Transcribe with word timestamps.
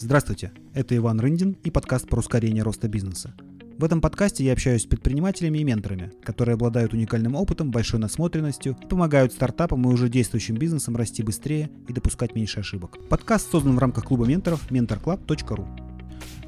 Здравствуйте, 0.00 0.52
это 0.74 0.96
Иван 0.96 1.18
Рындин 1.18 1.56
и 1.64 1.72
подкаст 1.72 2.08
про 2.08 2.20
ускорение 2.20 2.62
роста 2.62 2.86
бизнеса. 2.86 3.34
В 3.78 3.82
этом 3.82 4.00
подкасте 4.00 4.44
я 4.44 4.52
общаюсь 4.52 4.82
с 4.82 4.86
предпринимателями 4.86 5.58
и 5.58 5.64
менторами, 5.64 6.12
которые 6.22 6.54
обладают 6.54 6.92
уникальным 6.92 7.34
опытом, 7.34 7.72
большой 7.72 7.98
насмотренностью 7.98 8.76
помогают 8.88 9.32
стартапам 9.32 9.82
и 9.82 9.92
уже 9.92 10.08
действующим 10.08 10.54
бизнесам 10.54 10.94
расти 10.94 11.24
быстрее 11.24 11.68
и 11.88 11.92
допускать 11.92 12.36
меньше 12.36 12.60
ошибок. 12.60 12.96
Подкаст 13.08 13.50
создан 13.50 13.74
в 13.74 13.80
рамках 13.80 14.04
клуба 14.04 14.24
менторов 14.24 14.70
mentorclub.ru. 14.70 15.66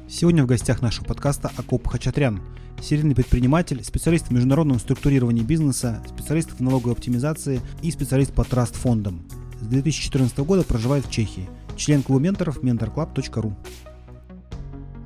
Сегодня 0.07 0.43
в 0.45 0.47
гостях 0.47 0.81
нашего 0.81 1.03
подкаста 1.03 1.51
Акоп 1.57 1.85
Хачатрян, 1.87 2.41
серийный 2.81 3.15
предприниматель, 3.15 3.83
специалист 3.83 4.27
в 4.27 4.31
международном 4.31 4.79
структурировании 4.79 5.43
бизнеса, 5.43 6.01
специалист 6.07 6.51
в 6.51 6.61
налоговой 6.61 6.93
оптимизации 6.93 7.59
и 7.81 7.91
специалист 7.91 8.31
по 8.31 8.45
траст-фондам. 8.45 9.27
С 9.59 9.65
2014 9.65 10.37
года 10.39 10.63
проживает 10.63 11.05
в 11.05 11.11
Чехии. 11.11 11.49
Член 11.81 12.03
клуба 12.03 12.21
менторов 12.21 12.63
mentorclub.ru. 12.63 13.53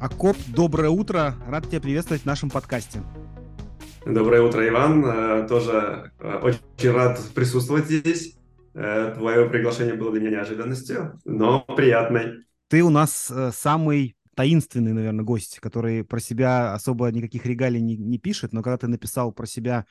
Акоп, 0.01 0.35
доброе 0.47 0.89
утро. 0.89 1.33
Рад 1.47 1.69
тебя 1.69 1.79
приветствовать 1.79 2.23
в 2.23 2.25
нашем 2.25 2.49
подкасте. 2.49 3.01
Доброе 4.05 4.41
утро, 4.41 4.67
Иван. 4.67 5.05
Э, 5.05 5.47
тоже 5.47 6.11
э, 6.19 6.35
очень 6.39 6.91
рад 6.91 7.17
присутствовать 7.33 7.85
здесь. 7.85 8.35
Э, 8.73 9.13
твое 9.15 9.49
приглашение 9.49 9.93
было 9.93 10.11
для 10.11 10.19
меня 10.19 10.31
неожиданностью, 10.31 11.17
но 11.23 11.61
приятной. 11.61 12.43
Ты 12.67 12.83
у 12.83 12.89
нас 12.89 13.31
самый 13.53 14.17
таинственный, 14.35 14.91
наверное, 14.91 15.23
гость, 15.23 15.59
который 15.61 16.03
про 16.03 16.19
себя 16.19 16.73
особо 16.73 17.09
никаких 17.09 17.45
регалий 17.45 17.79
не, 17.79 17.95
не 17.95 18.17
пишет, 18.17 18.51
но 18.51 18.61
когда 18.61 18.79
ты 18.79 18.87
написал 18.87 19.31
про 19.31 19.45
себя 19.45 19.85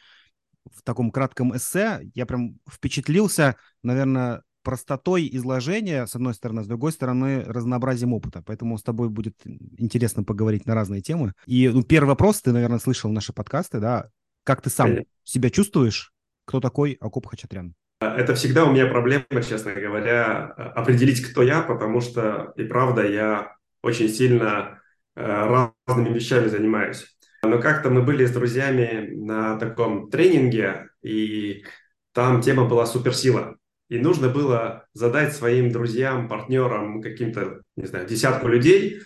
в 0.70 0.82
таком 0.82 1.10
кратком 1.10 1.56
эссе, 1.56 2.00
я 2.12 2.26
прям 2.26 2.58
впечатлился, 2.70 3.56
наверное, 3.82 4.42
простотой 4.64 5.28
изложения, 5.32 6.06
с 6.06 6.16
одной 6.16 6.34
стороны, 6.34 6.64
с 6.64 6.66
другой 6.66 6.90
стороны, 6.90 7.44
разнообразием 7.44 8.12
опыта. 8.12 8.42
Поэтому 8.44 8.76
с 8.76 8.82
тобой 8.82 9.08
будет 9.08 9.36
интересно 9.78 10.24
поговорить 10.24 10.66
на 10.66 10.74
разные 10.74 11.02
темы. 11.02 11.34
И 11.46 11.68
ну, 11.68 11.84
первый 11.84 12.08
вопрос, 12.08 12.42
ты, 12.42 12.50
наверное, 12.52 12.80
слышал 12.80 13.10
наши 13.12 13.32
подкасты, 13.32 13.78
да? 13.78 14.08
Как 14.42 14.62
ты 14.62 14.70
сам 14.70 14.88
Конечно. 14.88 15.10
себя 15.22 15.50
чувствуешь? 15.50 16.12
Кто 16.46 16.60
такой 16.60 16.96
Акоп 17.00 17.26
Хачатрян? 17.26 17.74
Это 18.00 18.34
всегда 18.34 18.64
у 18.64 18.72
меня 18.72 18.86
проблема, 18.86 19.42
честно 19.46 19.72
говоря, 19.72 20.46
определить, 20.74 21.22
кто 21.22 21.42
я, 21.42 21.62
потому 21.62 22.00
что, 22.00 22.52
и 22.56 22.64
правда, 22.64 23.06
я 23.06 23.56
очень 23.82 24.08
сильно 24.08 24.80
э, 25.16 25.66
разными 25.86 26.12
вещами 26.12 26.48
занимаюсь. 26.48 27.06
Но 27.42 27.60
как-то 27.60 27.90
мы 27.90 28.02
были 28.02 28.26
с 28.26 28.32
друзьями 28.32 29.10
на 29.14 29.58
таком 29.58 30.10
тренинге, 30.10 30.88
и 31.02 31.64
там 32.12 32.40
тема 32.40 32.66
была 32.66 32.86
суперсила. 32.86 33.56
И 33.94 33.98
нужно 33.98 34.28
было 34.28 34.88
задать 34.92 35.36
своим 35.36 35.70
друзьям, 35.70 36.28
партнерам, 36.28 37.00
каким-то, 37.00 37.62
не 37.76 37.86
знаю, 37.86 38.08
десятку 38.08 38.48
людей 38.48 39.02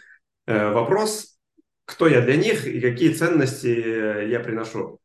э, 0.47 0.73
вопрос, 0.73 1.39
кто 1.85 2.09
я 2.09 2.23
для 2.23 2.37
них 2.37 2.67
и 2.67 2.81
какие 2.81 3.13
ценности 3.13 3.67
э, 3.67 4.31
я 4.31 4.41
приношу. 4.41 4.99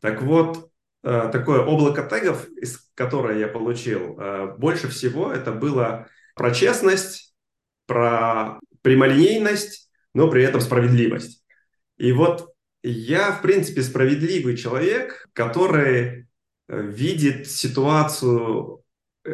Так 0.00 0.22
вот, 0.22 0.70
э, 1.02 1.28
такое 1.30 1.60
облако 1.60 2.04
тегов, 2.04 2.48
из 2.56 2.90
которое 2.94 3.38
я 3.38 3.48
получил, 3.48 4.18
больше 4.56 4.88
всего 4.88 5.30
это 5.30 5.52
было 5.52 6.08
про 6.34 6.50
честность, 6.50 7.34
про 7.84 8.58
прямолинейность, 8.80 9.90
но 10.14 10.30
при 10.30 10.42
этом 10.42 10.62
справедливость. 10.62 11.44
И 11.98 12.12
вот 12.12 12.54
я, 12.82 13.32
в 13.32 13.42
принципе, 13.42 13.82
справедливый 13.82 14.56
человек, 14.56 15.28
который 15.34 16.28
видит 16.66 17.46
ситуацию 17.46 18.78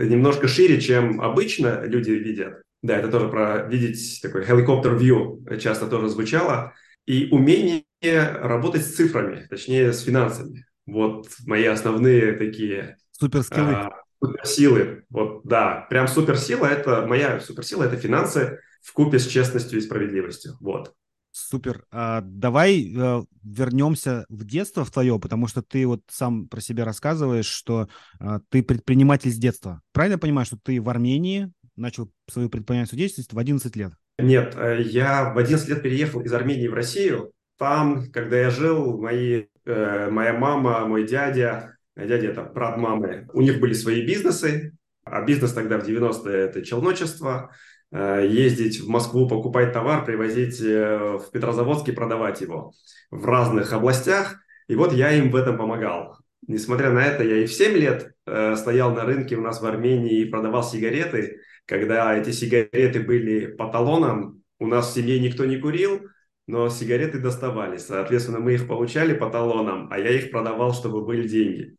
немножко 0.02 0.48
шире, 0.48 0.80
чем 0.80 1.20
обычно 1.20 1.84
люди 1.84 2.10
видят. 2.10 2.62
Да, 2.82 2.98
это 2.98 3.08
тоже 3.08 3.28
про 3.28 3.66
видеть 3.66 4.20
такой 4.22 4.44
helicopter 4.44 4.98
view 4.98 5.58
часто 5.58 5.86
тоже 5.86 6.08
звучало. 6.08 6.74
И 7.06 7.28
умение 7.30 7.84
работать 8.02 8.84
с 8.84 8.94
цифрами, 8.94 9.46
точнее 9.48 9.92
с 9.92 10.02
финансами. 10.02 10.66
Вот 10.86 11.28
мои 11.46 11.64
основные 11.64 12.32
такие... 12.32 12.96
Суперскиллы. 13.12 13.72
А, 13.72 13.90
суперсилы. 14.22 15.04
Вот, 15.08 15.42
да, 15.44 15.86
прям 15.88 16.08
суперсила– 16.08 16.66
это 16.66 17.06
моя 17.06 17.40
суперсила– 17.40 17.84
это 17.84 17.96
финансы 17.96 18.60
в 18.82 18.92
купе 18.92 19.18
с 19.18 19.26
честностью 19.26 19.78
и 19.78 19.82
справедливостью. 19.82 20.56
Вот. 20.60 20.94
Супер. 21.36 21.84
А, 21.90 22.20
давай 22.24 22.94
а, 22.96 23.24
вернемся 23.42 24.24
в 24.28 24.44
детство 24.44 24.84
в 24.84 24.92
твое, 24.92 25.18
потому 25.18 25.48
что 25.48 25.62
ты 25.62 25.84
вот 25.84 26.00
сам 26.08 26.46
про 26.46 26.60
себя 26.60 26.84
рассказываешь, 26.84 27.48
что 27.48 27.88
а, 28.20 28.38
ты 28.50 28.62
предприниматель 28.62 29.32
с 29.32 29.36
детства. 29.36 29.82
Правильно 29.92 30.14
я 30.14 30.18
понимаю, 30.18 30.46
что 30.46 30.58
ты 30.62 30.80
в 30.80 30.88
Армении 30.88 31.50
начал 31.74 32.08
свою 32.30 32.48
предпринимательскую 32.48 32.98
деятельность 32.98 33.32
в 33.32 33.38
11 33.38 33.74
лет? 33.74 33.94
Нет, 34.20 34.54
э, 34.56 34.82
я 34.82 35.34
в 35.34 35.38
11 35.38 35.68
лет 35.68 35.82
переехал 35.82 36.20
из 36.20 36.32
Армении 36.32 36.68
в 36.68 36.74
Россию. 36.74 37.32
Там, 37.58 38.12
когда 38.12 38.38
я 38.38 38.50
жил, 38.50 38.96
мои, 39.00 39.46
э, 39.64 40.10
моя 40.10 40.34
мама, 40.34 40.86
мой 40.86 41.04
дядя, 41.04 41.76
дядя 41.96 42.28
это 42.28 42.44
брат 42.44 42.76
мамы, 42.76 43.28
у 43.32 43.40
них 43.40 43.58
были 43.58 43.72
свои 43.72 44.06
бизнесы, 44.06 44.76
а 45.02 45.20
бизнес 45.24 45.52
тогда 45.52 45.80
в 45.80 45.84
90-е 45.84 46.36
это 46.36 46.64
челночество– 46.64 47.50
ездить 47.94 48.80
в 48.80 48.88
Москву, 48.88 49.28
покупать 49.28 49.72
товар, 49.72 50.04
привозить 50.04 50.60
э, 50.60 51.18
в 51.18 51.30
Петрозаводск 51.30 51.88
и 51.88 51.92
продавать 51.92 52.40
его 52.40 52.72
в 53.10 53.24
разных 53.24 53.72
областях. 53.72 54.40
И 54.66 54.74
вот 54.74 54.92
я 54.92 55.12
им 55.12 55.30
в 55.30 55.36
этом 55.36 55.56
помогал. 55.56 56.18
Несмотря 56.46 56.90
на 56.90 57.04
это, 57.04 57.22
я 57.22 57.36
и 57.36 57.46
в 57.46 57.52
7 57.52 57.72
лет 57.74 58.12
э, 58.26 58.56
стоял 58.56 58.92
на 58.92 59.04
рынке 59.04 59.36
у 59.36 59.40
нас 59.40 59.62
в 59.62 59.66
Армении 59.66 60.20
и 60.20 60.24
продавал 60.24 60.64
сигареты. 60.64 61.40
Когда 61.66 62.16
эти 62.16 62.30
сигареты 62.30 63.00
были 63.00 63.46
по 63.46 63.68
талонам, 63.68 64.42
у 64.58 64.66
нас 64.66 64.90
в 64.90 64.94
семье 64.94 65.20
никто 65.20 65.44
не 65.44 65.56
курил, 65.58 66.00
но 66.46 66.68
сигареты 66.68 67.18
доставались. 67.18 67.86
Соответственно, 67.86 68.40
мы 68.40 68.54
их 68.54 68.66
получали 68.66 69.14
по 69.14 69.30
талонам, 69.30 69.88
а 69.90 69.98
я 69.98 70.10
их 70.10 70.30
продавал, 70.30 70.74
чтобы 70.74 71.04
были 71.04 71.26
деньги. 71.26 71.76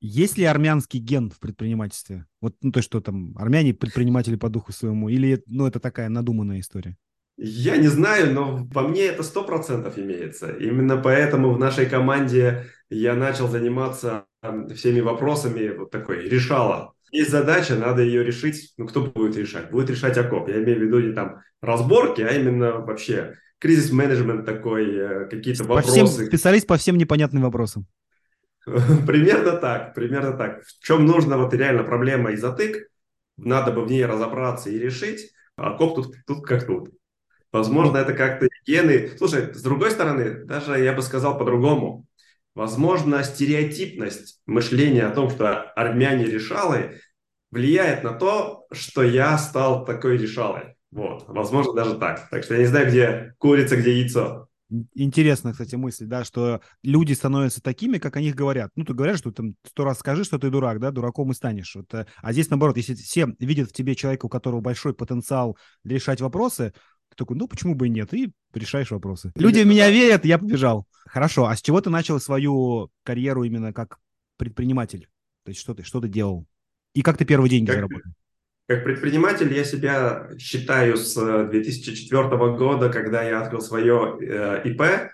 Есть 0.00 0.36
ли 0.36 0.44
армянский 0.44 1.00
ген 1.00 1.30
в 1.30 1.38
предпринимательстве? 1.38 2.26
Вот, 2.40 2.54
ну, 2.62 2.70
то, 2.70 2.82
что 2.82 3.00
там 3.00 3.34
армяне 3.38 3.74
предприниматели 3.74 4.36
по 4.36 4.48
духу 4.48 4.72
своему, 4.72 5.08
или, 5.08 5.42
ну, 5.46 5.66
это 5.66 5.80
такая 5.80 6.08
надуманная 6.08 6.60
история? 6.60 6.96
Я 7.38 7.76
не 7.76 7.88
знаю, 7.88 8.32
но 8.32 8.66
по 8.72 8.82
мне 8.82 9.02
это 9.02 9.22
сто 9.22 9.44
процентов 9.44 9.98
имеется. 9.98 10.50
Именно 10.50 10.96
поэтому 10.96 11.52
в 11.52 11.58
нашей 11.58 11.86
команде 11.86 12.66
я 12.88 13.14
начал 13.14 13.48
заниматься 13.48 14.24
всеми 14.74 15.00
вопросами 15.00 15.68
вот 15.76 15.90
такой 15.90 16.28
решала. 16.28 16.92
Есть 17.12 17.30
задача, 17.30 17.76
надо 17.76 18.02
ее 18.02 18.24
решить. 18.24 18.72
Ну, 18.78 18.86
кто 18.86 19.02
будет 19.02 19.36
решать? 19.36 19.70
Будет 19.70 19.90
решать 19.90 20.16
ОКОП. 20.16 20.48
Я 20.48 20.62
имею 20.62 20.78
в 20.78 20.82
виду 20.82 21.00
не 21.00 21.12
там 21.12 21.40
разборки, 21.60 22.22
а 22.22 22.28
именно 22.28 22.72
вообще 22.78 23.34
кризис-менеджмент 23.58 24.44
такой, 24.44 24.94
э, 24.94 25.28
какие-то 25.28 25.64
вопросы. 25.64 25.90
Всем, 25.92 26.06
специалист 26.06 26.66
по 26.66 26.76
всем 26.76 26.96
непонятным 26.96 27.42
вопросам. 27.42 27.86
Примерно 29.06 29.52
так, 29.52 29.94
примерно 29.94 30.36
так. 30.36 30.64
В 30.64 30.84
чем 30.84 31.06
нужна 31.06 31.36
вот 31.36 31.54
реально 31.54 31.84
проблема 31.84 32.32
и 32.32 32.36
затык, 32.36 32.88
надо 33.36 33.70
бы 33.70 33.84
в 33.84 33.90
ней 33.90 34.04
разобраться 34.04 34.70
и 34.70 34.78
решить, 34.78 35.30
а 35.56 35.76
коп 35.76 35.94
тут, 35.94 36.16
тут 36.26 36.44
как 36.44 36.66
тут. 36.66 36.90
Возможно, 37.52 37.98
это 37.98 38.12
как-то 38.12 38.48
гены. 38.66 39.16
Слушай, 39.16 39.54
с 39.54 39.62
другой 39.62 39.90
стороны, 39.92 40.44
даже 40.44 40.78
я 40.80 40.92
бы 40.92 41.02
сказал 41.02 41.38
по-другому. 41.38 42.06
Возможно, 42.54 43.22
стереотипность 43.22 44.40
мышления 44.46 45.06
о 45.06 45.14
том, 45.14 45.30
что 45.30 45.62
армяне 45.72 46.24
решалы, 46.24 47.00
влияет 47.50 48.02
на 48.02 48.12
то, 48.12 48.66
что 48.72 49.02
я 49.02 49.38
стал 49.38 49.84
такой 49.84 50.18
решалой. 50.18 50.76
Вот, 50.90 51.24
возможно, 51.28 51.72
даже 51.72 51.98
так. 51.98 52.28
Так 52.30 52.44
что 52.44 52.54
я 52.54 52.60
не 52.60 52.66
знаю, 52.66 52.88
где 52.88 53.34
курица, 53.38 53.76
где 53.76 54.00
яйцо. 54.00 54.45
Интересная, 54.94 55.52
кстати, 55.52 55.76
мысль, 55.76 56.06
да, 56.06 56.24
что 56.24 56.60
люди 56.82 57.12
становятся 57.12 57.62
такими, 57.62 57.98
как 57.98 58.16
о 58.16 58.20
них 58.20 58.34
говорят. 58.34 58.70
Ну, 58.74 58.84
ты 58.84 58.94
говорят, 58.94 59.18
что 59.18 59.30
там 59.30 59.54
сто 59.64 59.84
раз 59.84 60.00
скажи, 60.00 60.24
что 60.24 60.38
ты 60.38 60.50
дурак, 60.50 60.80
да, 60.80 60.90
дураком 60.90 61.30
и 61.30 61.34
станешь. 61.34 61.74
Вот, 61.76 61.92
э, 61.94 62.06
а 62.16 62.32
здесь, 62.32 62.50
наоборот, 62.50 62.76
если 62.76 62.94
все 62.94 63.28
видят 63.38 63.70
в 63.70 63.72
тебе 63.72 63.94
человека, 63.94 64.26
у 64.26 64.28
которого 64.28 64.60
большой 64.60 64.92
потенциал 64.92 65.56
решать 65.84 66.20
вопросы, 66.20 66.72
ты 67.10 67.16
такой, 67.16 67.36
ну, 67.36 67.46
почему 67.46 67.76
бы 67.76 67.86
и 67.86 67.90
нет, 67.90 68.12
и 68.12 68.32
решаешь 68.54 68.90
вопросы. 68.90 69.30
Люди 69.36 69.60
в 69.60 69.66
меня 69.66 69.88
верят, 69.88 70.24
я 70.24 70.38
побежал. 70.38 70.88
Хорошо, 71.06 71.46
а 71.46 71.54
с 71.54 71.62
чего 71.62 71.80
ты 71.80 71.90
начал 71.90 72.18
свою 72.18 72.90
карьеру 73.04 73.44
именно 73.44 73.72
как 73.72 73.98
предприниматель? 74.36 75.08
То 75.44 75.50
есть 75.50 75.60
что 75.60 75.74
ты, 75.74 75.84
что 75.84 76.00
ты 76.00 76.08
делал? 76.08 76.44
И 76.92 77.02
как 77.02 77.18
ты 77.18 77.24
первые 77.24 77.50
деньги 77.50 77.66
как, 77.66 77.76
заработал? 77.76 78.10
Как 78.68 78.82
предприниматель 78.82 79.52
я 79.54 79.62
себя 79.62 80.28
считаю 80.40 80.96
с 80.96 81.14
2004 81.14 82.20
э, 82.20 82.56
года, 82.56 82.88
когда 82.88 83.22
я 83.22 83.40
открыл 83.40 83.60
свое 83.60 84.18
э, 84.20 84.62
ИП. 84.64 85.12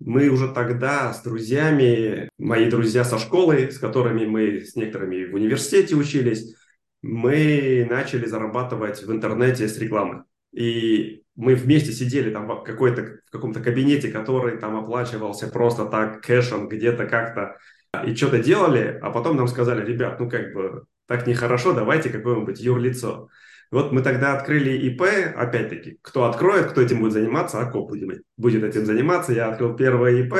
Мы 0.00 0.28
уже 0.28 0.52
тогда 0.52 1.12
с 1.12 1.22
друзьями, 1.22 2.30
мои 2.38 2.68
друзья 2.68 3.04
со 3.04 3.18
школы, 3.18 3.70
с 3.70 3.78
которыми 3.78 4.24
мы 4.24 4.60
с 4.60 4.74
некоторыми 4.74 5.26
в 5.26 5.34
университете 5.34 5.94
учились, 5.96 6.54
мы 7.02 7.86
начали 7.88 8.24
зарабатывать 8.26 9.02
в 9.02 9.12
интернете 9.12 9.68
с 9.68 9.78
рекламы. 9.78 10.24
И 10.52 11.22
мы 11.36 11.54
вместе 11.54 11.92
сидели 11.92 12.30
там 12.30 12.46
в, 12.46 12.62
какой-то, 12.62 13.18
в 13.26 13.30
каком-то 13.30 13.60
кабинете, 13.60 14.10
который 14.10 14.56
там 14.56 14.76
оплачивался 14.76 15.48
просто 15.48 15.84
так 15.84 16.22
кэшем 16.22 16.68
где-то 16.68 17.06
как-то 17.06 17.58
и 18.06 18.14
что-то 18.14 18.38
делали, 18.38 18.98
а 19.02 19.10
потом 19.10 19.36
нам 19.36 19.46
сказали, 19.46 19.84
ребят, 19.84 20.18
ну 20.18 20.28
как 20.28 20.54
бы 20.54 20.84
так 21.06 21.26
нехорошо, 21.26 21.72
давайте 21.72 22.10
какое-нибудь 22.10 22.60
юрлицо. 22.60 23.28
Вот 23.70 23.92
мы 23.92 24.02
тогда 24.02 24.36
открыли 24.36 24.70
ИП, 24.88 25.02
опять-таки, 25.36 25.98
кто 26.02 26.24
откроет, 26.24 26.70
кто 26.70 26.80
этим 26.80 27.00
будет 27.00 27.12
заниматься, 27.12 27.60
а 27.60 27.66
кто 27.66 27.84
будет, 27.84 28.64
этим 28.64 28.86
заниматься. 28.86 29.32
Я 29.32 29.48
открыл 29.48 29.74
первое 29.74 30.22
ИП. 30.22 30.34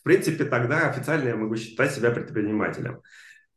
В 0.00 0.02
принципе, 0.02 0.44
тогда 0.44 0.90
официально 0.90 1.28
я 1.28 1.36
могу 1.36 1.54
считать 1.56 1.92
себя 1.92 2.10
предпринимателем. 2.10 3.00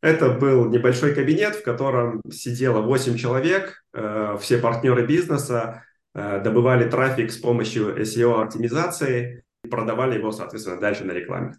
Это 0.01 0.29
был 0.29 0.69
небольшой 0.69 1.15
кабинет, 1.15 1.55
в 1.55 1.63
котором 1.63 2.21
сидело 2.31 2.81
8 2.81 3.17
человек, 3.17 3.83
э, 3.93 4.37
все 4.39 4.59
партнеры 4.59 5.07
бизнеса, 5.07 5.83
э, 6.13 6.41
добывали 6.43 6.87
трафик 6.87 7.31
с 7.31 7.37
помощью 7.37 7.99
SEO-оптимизации, 7.99 9.43
продавали 9.67 10.19
его, 10.19 10.31
соответственно, 10.31 10.79
дальше 10.79 11.05
на 11.05 11.13
рекламе, 11.13 11.55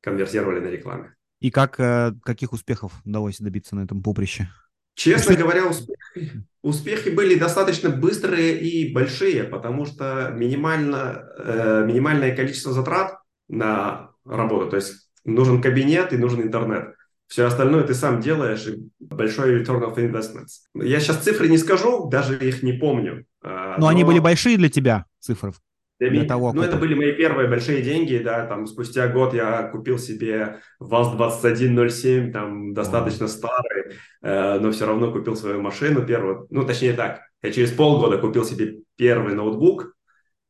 конвертировали 0.00 0.58
на 0.58 0.66
рекламе. 0.66 1.14
И 1.40 1.50
как, 1.50 1.78
э, 1.78 2.12
каких 2.22 2.52
успехов 2.52 2.92
удалось 3.04 3.38
добиться 3.38 3.76
на 3.76 3.84
этом 3.84 4.02
поприще? 4.02 4.48
Честно 4.94 5.34
говоря, 5.34 5.66
успехи, 5.66 6.42
успехи 6.62 7.10
были 7.10 7.38
достаточно 7.38 7.90
быстрые 7.90 8.58
и 8.58 8.92
большие, 8.92 9.44
потому 9.44 9.84
что 9.84 10.32
минимально, 10.34 11.28
э, 11.38 11.84
минимальное 11.86 12.34
количество 12.34 12.72
затрат 12.72 13.18
на 13.48 14.10
работу, 14.24 14.70
то 14.70 14.76
есть 14.76 15.10
нужен 15.24 15.60
кабинет 15.60 16.12
и 16.12 16.16
нужен 16.16 16.40
интернет. 16.42 16.94
Все 17.26 17.44
остальное 17.44 17.82
ты 17.82 17.92
сам 17.92 18.20
делаешь, 18.20 18.66
и 18.66 18.88
большой 19.00 19.60
return 19.60 19.82
of 19.82 19.96
investments. 19.96 20.62
Я 20.74 21.00
сейчас 21.00 21.18
цифры 21.18 21.48
не 21.48 21.58
скажу, 21.58 22.08
даже 22.08 22.38
их 22.38 22.62
не 22.62 22.72
помню. 22.72 23.26
А, 23.42 23.72
но, 23.72 23.82
но... 23.82 23.88
они 23.88 24.04
были 24.04 24.20
большие 24.20 24.56
для 24.56 24.70
тебя, 24.70 25.04
цифры? 25.20 25.52
Для, 25.98 26.24
того, 26.24 26.52
ну, 26.52 26.62
это 26.62 26.76
были 26.76 26.94
мои 26.94 27.12
первые 27.12 27.48
большие 27.48 27.80
деньги, 27.80 28.18
да, 28.18 28.46
там 28.46 28.66
спустя 28.66 29.08
год 29.08 29.32
я 29.32 29.62
купил 29.62 29.98
себе 29.98 30.60
ВАЗ-2107, 30.78 32.32
там 32.32 32.74
достаточно 32.74 33.24
mm. 33.24 33.28
старый, 33.28 33.92
э, 34.22 34.58
но 34.60 34.72
все 34.72 34.86
равно 34.86 35.10
купил 35.10 35.36
свою 35.36 35.62
машину 35.62 36.04
первую, 36.04 36.46
ну, 36.50 36.66
точнее 36.66 36.92
так, 36.92 37.22
я 37.42 37.50
через 37.50 37.72
полгода 37.72 38.18
купил 38.18 38.44
себе 38.44 38.80
первый 38.96 39.34
ноутбук, 39.34 39.94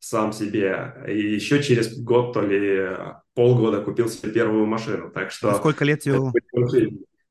сам 0.00 0.32
себе, 0.32 0.94
и 1.06 1.34
еще 1.34 1.62
через 1.62 1.96
год, 1.96 2.32
то 2.32 2.40
ли 2.40 2.96
полгода 3.34 3.82
купил 3.82 4.08
себе 4.08 4.32
первую 4.32 4.66
машину, 4.66 5.10
так 5.10 5.30
что... 5.30 5.50
А 5.50 5.54
сколько 5.54 5.84
лет 5.84 6.00
тебе 6.00 6.18
было? 6.18 6.32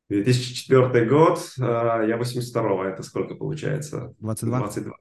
2004 0.07 1.05
год, 1.05 1.39
э, 1.59 1.61
я 1.63 2.17
82-го, 2.17 2.83
это 2.85 3.03
сколько 3.03 3.35
получается? 3.35 4.15
22? 4.19 4.59
22. 4.59 4.93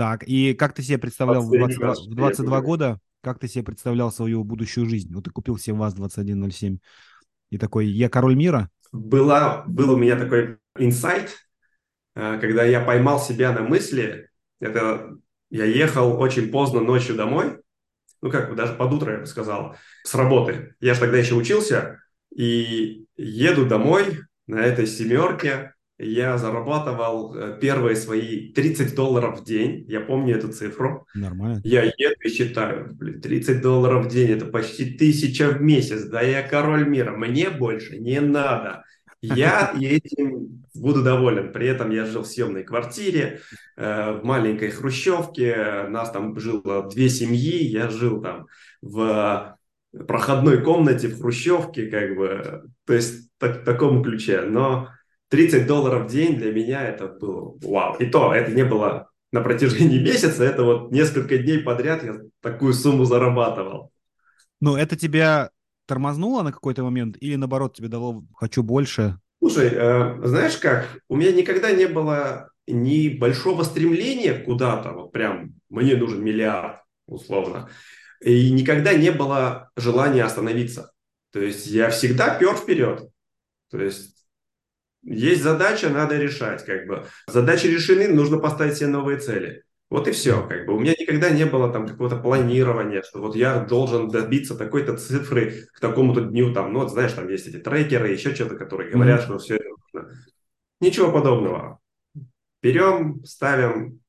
Так, 0.00 0.24
и 0.26 0.54
как 0.54 0.72
ты 0.72 0.82
себе 0.82 0.96
представлял 0.96 1.42
в 1.42 1.50
22, 1.50 1.92
в 1.92 2.14
22 2.14 2.60
года, 2.62 2.98
как 3.22 3.38
ты 3.38 3.48
себе 3.48 3.64
представлял 3.64 4.10
свою 4.10 4.44
будущую 4.44 4.88
жизнь? 4.88 5.12
Вот 5.12 5.24
ты 5.24 5.30
купил 5.30 5.58
себе 5.58 5.76
ВАЗ-2107 5.76 6.78
и 7.50 7.58
такой, 7.58 7.86
я 7.86 8.08
король 8.08 8.34
мира? 8.34 8.70
Была, 8.92 9.62
был 9.66 9.92
у 9.92 9.98
меня 9.98 10.16
такой 10.16 10.56
инсайт, 10.78 11.36
э, 12.14 12.38
когда 12.40 12.64
я 12.64 12.80
поймал 12.80 13.20
себя 13.20 13.52
на 13.52 13.60
мысли, 13.60 14.30
это 14.58 15.18
я 15.50 15.66
ехал 15.66 16.18
очень 16.18 16.50
поздно 16.50 16.80
ночью 16.80 17.14
домой, 17.14 17.58
ну 18.22 18.30
как 18.30 18.48
бы 18.48 18.56
даже 18.56 18.72
под 18.72 18.94
утро, 18.94 19.12
я 19.12 19.18
бы 19.18 19.26
сказал, 19.26 19.76
с 20.04 20.14
работы. 20.14 20.76
Я 20.80 20.94
же 20.94 21.00
тогда 21.00 21.18
еще 21.18 21.34
учился, 21.34 22.00
и 22.34 23.04
еду 23.18 23.66
домой 23.66 24.20
на 24.46 24.60
этой 24.60 24.86
семерке, 24.86 25.74
я 26.00 26.38
зарабатывал 26.38 27.34
э, 27.34 27.58
первые 27.60 27.94
свои 27.94 28.52
30 28.52 28.94
долларов 28.94 29.40
в 29.40 29.44
день. 29.44 29.84
Я 29.88 30.00
помню 30.00 30.36
эту 30.36 30.48
цифру. 30.48 31.06
Нормально. 31.14 31.60
Я 31.62 31.84
еду 31.84 32.20
и 32.24 32.28
считаю, 32.30 32.94
блин, 32.94 33.20
30 33.20 33.60
долларов 33.60 34.06
в 34.06 34.08
день, 34.08 34.30
это 34.30 34.46
почти 34.46 34.94
тысяча 34.94 35.48
в 35.48 35.60
месяц. 35.60 36.04
Да 36.04 36.22
я 36.22 36.42
король 36.42 36.88
мира, 36.88 37.12
мне 37.12 37.50
больше 37.50 37.98
не 37.98 38.20
надо. 38.20 38.84
Я 39.20 39.74
этим 39.80 40.64
буду 40.74 41.02
доволен. 41.02 41.52
При 41.52 41.66
этом 41.66 41.90
я 41.90 42.06
жил 42.06 42.22
в 42.22 42.26
съемной 42.26 42.64
квартире, 42.64 43.40
э, 43.76 44.12
в 44.12 44.24
маленькой 44.24 44.70
хрущевке. 44.70 45.86
Нас 45.88 46.10
там 46.10 46.38
жило 46.38 46.88
две 46.88 47.08
семьи. 47.10 47.62
Я 47.64 47.90
жил 47.90 48.22
там 48.22 48.46
в 48.80 49.56
проходной 50.06 50.62
комнате 50.62 51.08
в 51.08 51.20
хрущевке, 51.20 51.88
как 51.88 52.16
бы, 52.16 52.62
то 52.86 52.94
есть 52.94 53.28
так, 53.38 53.62
в 53.62 53.64
таком 53.64 54.02
ключе. 54.02 54.42
Но 54.42 54.88
30 55.30 55.66
долларов 55.66 56.06
в 56.06 56.10
день 56.10 56.36
для 56.36 56.52
меня 56.52 56.82
это 56.82 57.06
было 57.06 57.56
вау. 57.62 57.96
И 57.96 58.06
то, 58.06 58.34
это 58.34 58.50
не 58.50 58.64
было 58.64 59.08
на 59.32 59.40
протяжении 59.40 59.98
месяца, 60.02 60.44
это 60.44 60.64
вот 60.64 60.92
несколько 60.92 61.38
дней 61.38 61.60
подряд 61.60 62.04
я 62.04 62.16
такую 62.42 62.74
сумму 62.74 63.04
зарабатывал. 63.04 63.92
Ну, 64.60 64.76
это 64.76 64.96
тебя 64.96 65.50
тормознуло 65.86 66.42
на 66.42 66.52
какой-то 66.52 66.82
момент 66.82 67.16
или 67.20 67.36
наоборот 67.36 67.74
тебе 67.74 67.88
дало 67.88 68.22
«хочу 68.36 68.62
больше»? 68.62 69.18
Слушай, 69.40 69.70
э, 69.72 70.20
знаешь 70.22 70.58
как, 70.58 70.98
у 71.08 71.16
меня 71.16 71.32
никогда 71.32 71.70
не 71.72 71.86
было 71.86 72.50
ни 72.66 73.08
большого 73.08 73.62
стремления 73.62 74.34
куда-то, 74.34 74.92
вот 74.92 75.12
прям 75.12 75.54
мне 75.70 75.96
нужен 75.96 76.22
миллиард, 76.22 76.80
условно, 77.06 77.70
и 78.20 78.50
никогда 78.50 78.92
не 78.92 79.10
было 79.10 79.70
желания 79.76 80.24
остановиться. 80.24 80.92
То 81.32 81.40
есть 81.40 81.66
я 81.66 81.90
всегда 81.90 82.34
пер 82.34 82.54
вперед. 82.54 83.08
То 83.70 83.80
есть 83.80 84.19
есть 85.02 85.42
задача, 85.42 85.88
надо 85.88 86.18
решать, 86.18 86.64
как 86.64 86.86
бы. 86.86 87.06
Задачи 87.26 87.66
решены, 87.66 88.08
нужно 88.08 88.38
поставить 88.38 88.76
себе 88.76 88.88
новые 88.88 89.18
цели. 89.18 89.64
Вот 89.88 90.06
и 90.06 90.12
все, 90.12 90.46
как 90.46 90.66
бы. 90.66 90.74
У 90.74 90.78
меня 90.78 90.94
никогда 90.98 91.30
не 91.30 91.44
было 91.46 91.72
там 91.72 91.86
какого-то 91.86 92.16
планирования, 92.16 93.02
что 93.02 93.20
вот 93.20 93.34
я 93.34 93.58
должен 93.58 94.08
добиться 94.08 94.56
такой-то 94.56 94.96
цифры 94.96 95.66
к 95.74 95.80
такому-то 95.80 96.20
дню, 96.20 96.52
там, 96.52 96.72
ну, 96.72 96.80
вот 96.80 96.92
знаешь, 96.92 97.12
там 97.12 97.28
есть 97.28 97.48
эти 97.48 97.58
трекеры, 97.58 98.10
еще 98.10 98.34
что-то, 98.34 98.54
которые 98.54 98.90
говорят, 98.90 99.22
mm-hmm. 99.22 99.24
что 99.24 99.38
все 99.38 99.56
это 99.56 99.68
нужно. 99.68 100.12
Ничего 100.80 101.10
подобного. 101.10 101.80
Берем, 102.62 103.24
ставим, 103.24 104.00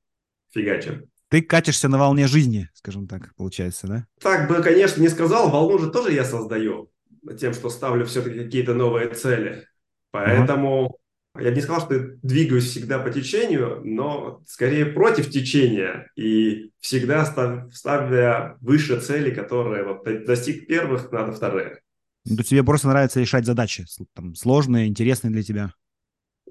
фигачим. 0.54 1.06
Ты 1.30 1.42
катишься 1.42 1.88
на 1.88 1.98
волне 1.98 2.28
жизни, 2.28 2.70
скажем 2.74 3.08
так, 3.08 3.34
получается, 3.36 3.88
да? 3.88 4.06
Так 4.20 4.50
бы, 4.50 4.62
конечно, 4.62 5.02
не 5.02 5.08
сказал. 5.08 5.50
Волну 5.50 5.80
же 5.80 5.90
тоже 5.90 6.12
я 6.12 6.26
создаю 6.26 6.92
тем, 7.40 7.54
что 7.54 7.70
ставлю 7.70 8.06
все-таки 8.06 8.44
какие-то 8.44 8.74
новые 8.74 9.10
цели. 9.10 9.66
Поэтому 10.12 11.00
uh-huh. 11.36 11.44
я 11.44 11.50
бы 11.50 11.56
не 11.56 11.62
сказал, 11.62 11.82
что 11.82 11.96
я 11.96 12.02
двигаюсь 12.22 12.70
всегда 12.70 13.00
по 13.00 13.10
течению, 13.10 13.82
но 13.84 14.42
скорее 14.46 14.86
против 14.86 15.30
течения 15.30 16.10
и 16.16 16.72
всегда 16.80 17.26
став, 17.26 17.74
ставя 17.74 18.58
выше 18.62 19.00
цели, 19.00 19.32
которые 19.32 19.84
вот 19.84 20.04
достиг 20.26 20.68
первых, 20.68 21.12
надо 21.12 21.32
вторые. 21.32 21.80
Ну, 22.26 22.38
тебе 22.44 22.64
просто 22.64 22.88
нравится 22.88 23.20
решать 23.20 23.46
задачи, 23.46 23.86
там, 24.14 24.36
сложные, 24.36 24.88
интересные 24.88 25.32
для 25.32 25.44
тебя. 25.44 25.74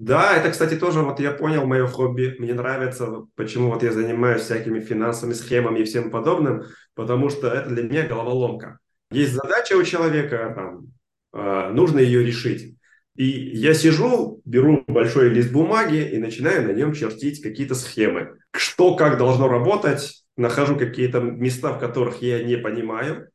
Да, 0.01 0.35
это, 0.35 0.49
кстати, 0.49 0.75
тоже 0.75 1.01
вот 1.01 1.19
я 1.19 1.31
понял 1.31 1.65
мое 1.65 1.85
хобби. 1.85 2.35
Мне 2.39 2.53
нравится, 2.53 3.27
почему 3.35 3.69
вот 3.69 3.83
я 3.83 3.91
занимаюсь 3.91 4.41
всякими 4.41 4.79
финансовыми 4.79 5.33
схемами 5.33 5.79
и 5.79 5.83
всем 5.83 6.09
подобным, 6.09 6.63
потому 6.95 7.29
что 7.29 7.47
это 7.47 7.69
для 7.69 7.83
меня 7.83 8.07
головоломка. 8.07 8.79
Есть 9.11 9.33
задача 9.33 9.75
у 9.75 9.83
человека, 9.83 10.53
там, 10.55 10.87
э, 11.33 11.71
нужно 11.71 11.99
ее 11.99 12.25
решить. 12.25 12.77
И 13.21 13.51
я 13.55 13.75
сижу, 13.75 14.41
беру 14.45 14.83
большой 14.87 15.29
лист 15.29 15.51
бумаги 15.51 16.09
и 16.11 16.17
начинаю 16.17 16.65
на 16.65 16.71
нем 16.71 16.91
чертить 16.91 17.39
какие-то 17.39 17.75
схемы. 17.75 18.39
Что, 18.51 18.95
как 18.95 19.19
должно 19.19 19.47
работать, 19.47 20.25
нахожу 20.37 20.75
какие-то 20.75 21.19
места, 21.19 21.71
в 21.71 21.79
которых 21.79 22.23
я 22.23 22.43
не 22.43 22.57
понимаю. 22.57 23.29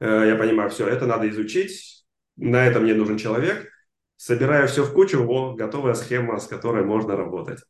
Э, 0.00 0.24
я 0.26 0.34
понимаю, 0.34 0.68
все, 0.70 0.88
это 0.88 1.06
надо 1.06 1.28
изучить, 1.28 2.04
на 2.36 2.66
это 2.66 2.80
мне 2.80 2.92
нужен 2.92 3.18
человек. 3.18 3.68
Собираю 4.16 4.66
все 4.66 4.82
в 4.82 4.92
кучу, 4.92 5.24
о, 5.24 5.54
готовая 5.54 5.94
схема, 5.94 6.40
с 6.40 6.48
которой 6.48 6.84
можно 6.84 7.14
работать. 7.16 7.60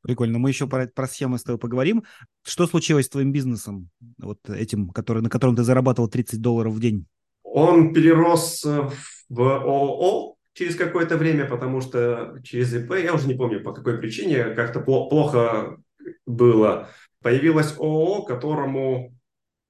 Прикольно. 0.00 0.38
Мы 0.38 0.48
еще 0.48 0.66
про, 0.66 0.86
про 0.86 1.06
схемы 1.06 1.36
с 1.38 1.42
тобой 1.42 1.58
поговорим. 1.58 2.04
Что 2.46 2.66
случилось 2.66 3.04
с 3.04 3.10
твоим 3.10 3.30
бизнесом, 3.30 3.90
вот 4.16 4.38
этим, 4.48 4.88
который, 4.88 5.20
на 5.20 5.28
котором 5.28 5.54
ты 5.54 5.64
зарабатывал 5.64 6.08
30 6.08 6.40
долларов 6.40 6.72
в 6.72 6.80
день? 6.80 7.04
Он 7.42 7.92
перерос 7.92 8.64
в 8.64 9.42
ООО, 9.42 10.33
через 10.54 10.76
какое-то 10.76 11.16
время, 11.16 11.46
потому 11.46 11.80
что 11.80 12.38
через 12.42 12.72
ИП, 12.74 12.94
я 12.94 13.12
уже 13.12 13.26
не 13.26 13.34
помню 13.34 13.62
по 13.62 13.72
какой 13.72 13.98
причине, 13.98 14.44
как-то 14.54 14.80
плохо 14.80 15.76
было. 16.24 16.88
Появилось 17.22 17.76
ООО, 17.78 18.22
которому, 18.22 19.14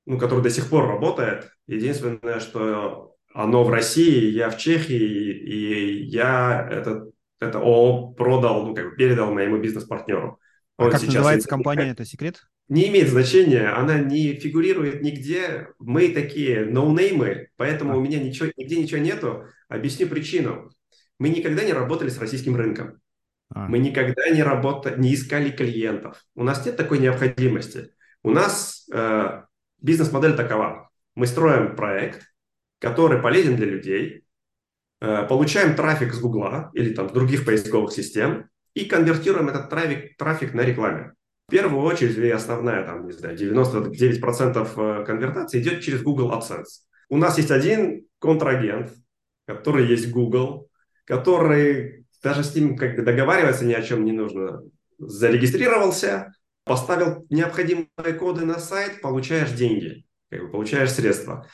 ну, 0.06 0.18
который 0.18 0.42
до 0.42 0.50
сих 0.50 0.68
пор 0.68 0.86
работает. 0.86 1.50
Единственное, 1.66 2.40
что 2.40 3.14
оно 3.32 3.64
в 3.64 3.70
России, 3.70 4.30
я 4.30 4.50
в 4.50 4.58
Чехии, 4.58 4.94
и 4.94 6.04
я 6.04 6.68
этот, 6.70 7.12
это 7.40 7.58
ООО 7.58 8.12
продал, 8.12 8.66
ну, 8.66 8.74
как 8.74 8.90
бы 8.90 8.96
передал 8.96 9.32
моему 9.32 9.58
бизнес-партнеру. 9.58 10.38
А 10.76 10.90
как 10.90 11.02
называется 11.02 11.48
компания, 11.48 11.90
это 11.90 12.04
секрет? 12.04 12.42
Не 12.68 12.88
имеет 12.88 13.08
значения, 13.08 13.68
она 13.68 13.98
не 13.98 14.34
фигурирует 14.34 15.02
нигде. 15.02 15.68
Мы 15.78 16.08
такие 16.08 16.64
ноунеймы, 16.64 17.48
поэтому 17.56 17.92
а. 17.92 17.96
у 17.96 18.00
меня 18.00 18.18
ничего, 18.18 18.50
нигде 18.56 18.76
ничего 18.76 19.00
нету. 19.00 19.44
Объясню 19.68 20.06
причину. 20.08 20.70
Мы 21.18 21.28
никогда 21.28 21.64
не 21.64 21.72
работали 21.72 22.08
с 22.08 22.18
российским 22.18 22.56
рынком. 22.56 23.00
А. 23.50 23.68
Мы 23.68 23.78
никогда 23.78 24.28
не, 24.30 24.42
работали, 24.42 25.00
не 25.00 25.14
искали 25.14 25.50
клиентов. 25.50 26.24
У 26.34 26.42
нас 26.42 26.64
нет 26.64 26.76
такой 26.76 26.98
необходимости. 26.98 27.90
У 28.22 28.30
нас 28.30 28.86
э, 28.92 29.42
бизнес-модель 29.80 30.34
такова. 30.34 30.90
Мы 31.14 31.26
строим 31.26 31.76
проект, 31.76 32.22
который 32.80 33.20
полезен 33.20 33.56
для 33.56 33.66
людей, 33.66 34.24
э, 35.00 35.26
получаем 35.28 35.76
трафик 35.76 36.12
с 36.14 36.20
Гугла 36.20 36.70
или 36.74 36.94
там 36.94 37.08
других 37.08 37.44
поисковых 37.44 37.92
систем, 37.92 38.48
и 38.74 38.86
конвертируем 38.86 39.48
этот 39.48 39.70
трафик, 39.70 40.16
трафик 40.16 40.54
на 40.54 40.62
рекламе. 40.62 41.12
В 41.46 41.50
первую 41.50 41.82
очередь, 41.82 42.16
и 42.16 42.30
основная, 42.30 42.84
там, 42.84 43.06
не 43.06 43.12
знаю, 43.12 43.36
99% 43.36 44.68
э, 44.76 45.04
конвертации 45.04 45.60
идет 45.60 45.82
через 45.82 46.02
Google 46.02 46.32
AdSense. 46.32 46.82
У 47.10 47.18
нас 47.18 47.36
есть 47.36 47.50
один 47.50 48.06
контрагент, 48.18 48.92
который 49.46 49.86
есть 49.86 50.10
Google, 50.10 50.70
который 51.04 52.04
даже 52.22 52.42
с 52.42 52.54
ним 52.54 52.76
как 52.76 52.96
бы 52.96 53.02
договариваться 53.02 53.64
ни 53.64 53.72
о 53.72 53.82
чем 53.82 54.04
не 54.04 54.12
нужно. 54.12 54.62
Зарегистрировался, 54.98 56.32
поставил 56.64 57.26
необходимые 57.30 58.14
коды 58.18 58.44
на 58.44 58.58
сайт, 58.58 59.00
получаешь 59.00 59.50
деньги, 59.52 60.04
как 60.30 60.42
бы 60.42 60.48
получаешь 60.50 60.90
средства. 60.90 61.46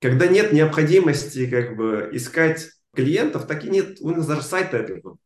Когда 0.00 0.26
нет 0.26 0.52
необходимости 0.52 1.46
как 1.46 1.76
бы 1.76 2.10
искать 2.12 2.68
клиентов, 2.94 3.46
так 3.46 3.64
и 3.64 3.70
нет, 3.70 3.98
у 4.00 4.10
нас 4.10 4.26
даже 4.26 4.42
сайта 4.42 4.78
этого 4.78 5.18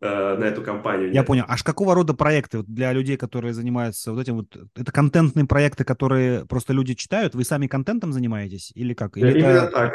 э, 0.00 0.36
на 0.38 0.44
эту 0.44 0.62
компанию. 0.62 1.12
Я 1.12 1.24
понял. 1.24 1.44
Аж 1.48 1.62
какого 1.62 1.94
рода 1.94 2.14
проекты 2.14 2.58
вот 2.58 2.66
для 2.66 2.92
людей, 2.92 3.16
которые 3.16 3.52
занимаются 3.52 4.12
вот 4.12 4.20
этим 4.20 4.36
вот? 4.36 4.56
Это 4.76 4.92
контентные 4.92 5.46
проекты, 5.46 5.84
которые 5.84 6.46
просто 6.46 6.72
люди 6.72 6.94
читают? 6.94 7.34
Вы 7.34 7.44
сами 7.44 7.66
контентом 7.66 8.12
занимаетесь 8.12 8.70
или 8.74 8.94
как? 8.94 9.16
Или 9.16 9.38
Именно 9.38 9.48
это... 9.48 9.70
так. 9.70 9.92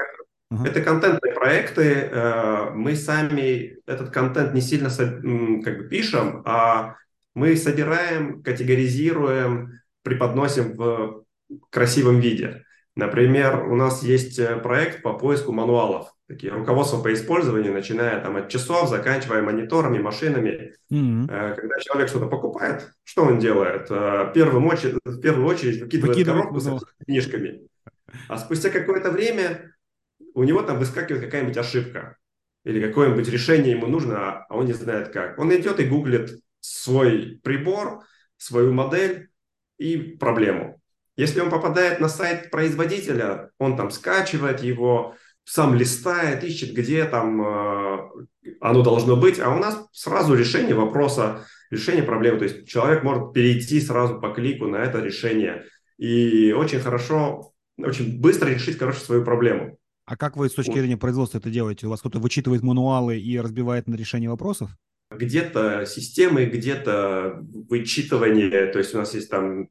Uh-huh. 0.52 0.68
Это 0.68 0.82
контентные 0.82 1.34
проекты. 1.34 2.10
Э, 2.12 2.72
мы 2.74 2.96
сами 2.96 3.78
этот 3.86 4.10
контент 4.10 4.54
не 4.54 4.62
сильно 4.62 4.90
как 4.90 5.78
бы 5.78 5.84
пишем, 5.88 6.42
а 6.46 6.96
мы 7.36 7.56
собираем, 7.56 8.42
категоризируем, 8.42 9.80
преподносим 10.02 10.76
в 10.76 11.24
красивом 11.70 12.20
виде. 12.20 12.64
Например, 12.96 13.64
у 13.70 13.76
нас 13.76 14.02
есть 14.02 14.40
э, 14.40 14.58
проект 14.58 15.04
по 15.04 15.14
поиску 15.14 15.52
мануалов, 15.52 16.16
такие 16.28 16.52
руководства 16.52 17.00
по 17.00 17.14
использованию, 17.14 17.72
начиная 17.72 18.20
там 18.20 18.36
от 18.36 18.50
часов, 18.50 18.90
заканчивая 18.90 19.44
мониторами, 19.44 20.00
машинами. 20.00 20.74
Mm-hmm. 20.92 21.56
Когда 21.56 21.80
человек 21.80 22.10
что-то 22.10 22.26
покупает, 22.26 22.92
что 23.04 23.24
он 23.24 23.38
делает? 23.38 23.90
В 23.90 24.32
первую 24.34 24.68
очередь, 24.68 24.98
в 25.06 25.22
первую 25.22 25.48
очередь 25.48 25.80
выкидывает, 25.80 26.18
выкидывает 26.18 26.44
коробку 26.48 26.60
с 26.60 27.06
книжками. 27.06 27.62
А 28.28 28.40
спустя 28.40 28.72
какое-то 28.72 29.12
время 29.12 29.74
у 30.34 30.44
него 30.44 30.62
там 30.62 30.80
выскакивает 30.80 31.24
какая-нибудь 31.24 31.58
ошибка 31.58 32.18
или 32.64 32.86
какое-нибудь 32.86 33.28
решение 33.30 33.72
ему 33.72 33.88
нужно, 33.88 34.46
а 34.46 34.56
он 34.56 34.66
не 34.66 34.74
знает 34.74 35.10
как. 35.10 35.40
Он 35.40 35.56
идет 35.56 35.80
и 35.80 35.86
гуглит 35.86 36.40
свой 36.60 37.40
прибор, 37.44 38.02
свою 38.38 38.74
модель 38.74 39.30
и 39.78 39.98
проблему. 39.98 40.82
Если 41.16 41.40
он 41.42 41.50
попадает 41.50 42.00
на 42.00 42.08
сайт 42.10 42.52
производителя, 42.52 43.52
он 43.58 43.76
там 43.76 43.92
скачивает 43.92 44.62
его, 44.62 45.16
сам 45.44 45.74
листает, 45.74 46.44
ищет, 46.44 46.74
где 46.74 47.06
там 47.06 47.42
э, 47.42 48.10
оно 48.62 48.84
должно 48.84 49.16
быть, 49.16 49.40
а 49.40 49.50
у 49.50 49.58
нас 49.58 49.84
сразу 49.92 50.36
решение 50.36 50.76
вопроса, 50.76 51.48
решение 51.72 52.04
проблемы. 52.04 52.38
То 52.38 52.46
есть 52.46 52.68
человек 52.68 53.04
может 53.04 53.34
перейти 53.34 53.82
сразу 53.82 54.22
по 54.22 54.30
клику 54.30 54.68
на 54.68 54.78
это 54.78 55.00
решение 55.00 55.66
и 55.98 56.54
очень 56.54 56.80
хорошо, 56.80 57.54
очень 57.80 58.22
быстро 58.22 58.50
решить, 58.50 58.78
короче, 58.78 59.00
свою 59.00 59.26
проблему. 59.26 59.79
А 60.10 60.18
как 60.18 60.38
вы 60.38 60.50
с 60.50 60.56
точки 60.56 60.72
зрения 60.72 60.98
производства 60.98 61.38
это 61.38 61.52
делаете? 61.52 61.86
У 61.86 61.92
вас 61.92 62.00
кто-то 62.00 62.18
вычитывает 62.18 62.64
мануалы 62.64 63.20
и 63.20 63.40
разбивает 63.40 63.86
на 63.86 63.94
решение 63.94 64.28
вопросов? 64.28 64.72
Где-то 65.12 65.86
системы, 65.86 66.46
где-то 66.46 67.38
вычитывание. 67.70 68.72
То 68.72 68.80
есть 68.80 68.96
у 68.96 68.98
нас 68.98 69.14
есть 69.14 69.30
там 69.30 69.70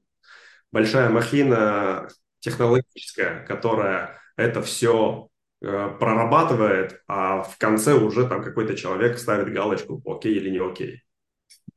большая 0.70 1.10
махина 1.10 2.06
технологическая, 2.38 3.44
которая 3.46 4.16
это 4.36 4.62
все 4.62 5.28
э, 5.60 5.96
прорабатывает, 5.98 7.02
а 7.08 7.42
в 7.42 7.58
конце 7.58 7.94
уже 7.94 8.24
там 8.28 8.40
какой-то 8.44 8.76
человек 8.76 9.18
ставит 9.18 9.52
галочку 9.52 10.00
окей 10.06 10.36
или 10.36 10.50
не 10.50 10.58
окей. 10.58 11.02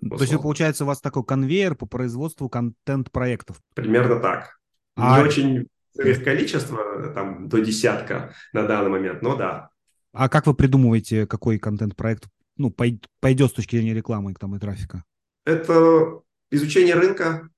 То 0.08 0.22
есть, 0.22 0.40
получается, 0.40 0.84
у 0.84 0.88
вас 0.88 1.02
такой 1.02 1.26
конвейер 1.26 1.74
по 1.74 1.88
производству 1.88 2.48
контент-проектов? 2.48 3.60
Примерно 3.74 4.20
так. 4.20 4.60
А... 4.96 5.18
Не 5.18 5.28
очень 5.28 5.68
их 5.98 6.24
количество, 6.24 7.12
там, 7.14 7.50
до 7.50 7.60
десятка 7.60 8.34
на 8.54 8.64
данный 8.64 8.90
момент, 8.90 9.22
но 9.22 9.36
да. 9.36 9.70
А 10.14 10.30
как 10.30 10.48
вы 10.48 10.54
придумываете, 10.54 11.26
какой 11.26 11.58
контент-проект 11.58 12.28
ну, 12.58 12.72
пойдет 12.72 13.52
с 13.52 13.54
точки 13.54 13.76
зрения 13.76 13.94
рекламы 13.94 14.34
там, 14.34 14.56
и 14.56 14.60
трафика? 14.60 15.04
Это 15.46 16.22
изучение 16.52 16.96
рынка, 16.96 17.50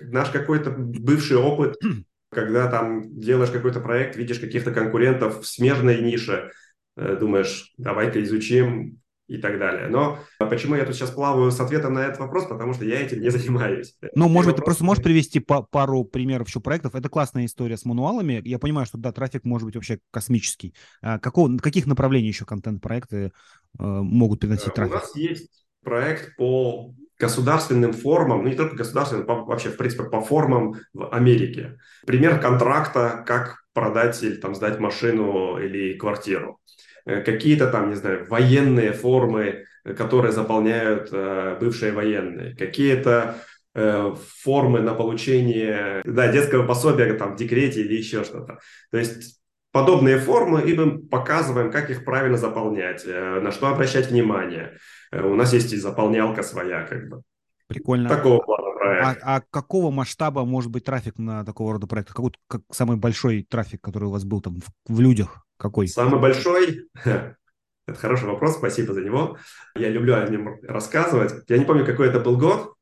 наш 0.00 0.30
какой-то 0.30 0.70
бывший 0.70 1.36
опыт, 1.36 1.76
когда 2.30 2.70
там 2.70 3.18
делаешь 3.18 3.50
какой-то 3.50 3.80
проект, 3.80 4.16
видишь 4.16 4.38
каких-то 4.38 4.72
конкурентов 4.72 5.40
в 5.40 5.46
смежной 5.46 6.00
нише, 6.00 6.50
э, 6.96 7.16
думаешь, 7.16 7.72
давай-ка 7.76 8.22
изучим, 8.22 8.99
и 9.30 9.38
так 9.38 9.58
далее. 9.60 9.88
Но 9.88 10.18
почему 10.38 10.74
я 10.74 10.84
тут 10.84 10.96
сейчас 10.96 11.10
плаваю 11.10 11.52
с 11.52 11.60
ответом 11.60 11.94
на 11.94 12.00
этот 12.00 12.18
вопрос? 12.18 12.46
Потому 12.46 12.74
что 12.74 12.84
я 12.84 13.00
этим 13.00 13.20
не 13.20 13.30
занимаюсь. 13.30 13.96
Ну, 14.14 14.28
может 14.28 14.50
быть, 14.50 14.56
ты 14.56 14.62
просто 14.62 14.84
можешь 14.84 15.02
привести 15.02 15.38
по 15.38 15.62
пару 15.62 16.04
примеров 16.04 16.48
еще 16.48 16.60
проектов. 16.60 16.96
Это 16.96 17.08
классная 17.08 17.46
история 17.46 17.76
с 17.76 17.84
мануалами. 17.84 18.42
Я 18.44 18.58
понимаю, 18.58 18.86
что 18.86 18.98
да, 18.98 19.12
трафик 19.12 19.44
может 19.44 19.66
быть 19.66 19.76
вообще 19.76 20.00
космический. 20.10 20.74
А 21.00 21.20
какого, 21.20 21.56
каких 21.58 21.86
направлений 21.86 22.26
еще 22.26 22.44
контент-проекты 22.44 23.16
э, 23.26 23.30
могут 23.78 24.40
приносить 24.40 24.74
трафик? 24.74 24.94
У 24.94 24.98
нас 24.98 25.14
есть 25.14 25.64
проект 25.84 26.34
по 26.36 26.92
государственным 27.16 27.92
формам, 27.92 28.42
ну 28.42 28.48
не 28.48 28.56
только 28.56 28.76
государственным, 28.76 29.26
по, 29.26 29.44
вообще, 29.44 29.68
в 29.68 29.76
принципе, 29.76 30.04
по 30.04 30.22
формам 30.22 30.74
в 30.92 31.14
Америке. 31.14 31.78
Пример 32.04 32.40
контракта, 32.40 33.22
как 33.26 33.58
продать 33.74 34.20
или 34.24 34.36
там 34.36 34.56
сдать 34.56 34.80
машину 34.80 35.58
или 35.58 35.96
квартиру. 35.96 36.58
Э, 37.06 37.22
какие-то 37.22 37.70
там, 37.70 37.90
не 37.90 37.96
знаю, 37.96 38.26
военные 38.28 38.92
формы, 38.92 39.64
э, 39.84 39.94
которые 39.94 40.32
заполняют 40.32 41.08
э, 41.12 41.56
бывшие 41.60 41.92
военные, 41.92 42.56
какие-то 42.56 43.36
формы 43.72 44.80
на 44.80 44.94
получение 44.94 46.02
да, 46.04 46.26
детского 46.32 46.66
пособия 46.66 47.14
там, 47.14 47.34
в 47.34 47.36
декрете 47.36 47.82
или 47.82 47.94
еще 47.94 48.24
что-то. 48.24 48.58
То 48.90 48.98
есть 48.98 49.40
подобные 49.70 50.18
формы, 50.18 50.62
и 50.62 50.74
мы 50.74 50.98
показываем, 50.98 51.70
как 51.70 51.88
их 51.88 52.04
правильно 52.04 52.36
заполнять, 52.36 53.06
на 53.06 53.52
что 53.52 53.68
обращать 53.68 54.10
внимание. 54.10 54.76
У 55.12 55.36
нас 55.36 55.52
есть 55.52 55.72
и 55.72 55.76
заполнялка 55.76 56.42
своя, 56.42 56.82
как 56.82 57.08
бы. 57.08 57.22
Прикольно. 57.68 58.08
Такого 58.08 58.40
плана 58.40 58.72
проект. 58.76 59.22
А, 59.22 59.36
а 59.36 59.40
какого 59.48 59.92
масштаба 59.92 60.44
может 60.44 60.72
быть 60.72 60.84
трафик 60.84 61.16
на 61.18 61.44
такого 61.44 61.74
рода 61.74 61.86
проект? 61.86 62.08
Какой 62.08 62.32
как 62.48 62.62
самый 62.72 62.96
большой 62.96 63.46
трафик, 63.48 63.80
который 63.80 64.06
у 64.06 64.10
вас 64.10 64.24
был 64.24 64.40
там 64.40 64.60
в, 64.60 64.92
в 64.92 65.00
людях? 65.00 65.46
Какой? 65.60 65.88
Самый 65.88 66.18
большой? 66.18 66.88
Это 67.04 67.98
хороший 67.98 68.28
вопрос, 68.28 68.56
спасибо 68.56 68.94
за 68.94 69.02
него. 69.02 69.36
Я 69.74 69.90
люблю 69.90 70.14
о 70.14 70.26
нем 70.26 70.58
рассказывать. 70.62 71.44
Я 71.48 71.58
не 71.58 71.66
помню, 71.66 71.84
какой 71.84 72.08
это 72.08 72.20
был 72.20 72.38
год, 72.38 72.74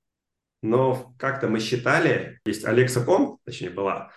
но 0.62 1.14
как-то 1.18 1.48
мы 1.48 1.60
считали, 1.60 2.40
есть 2.44 2.64
Alexa.com, 2.64 3.38
точнее 3.44 3.70
была, 3.70 4.10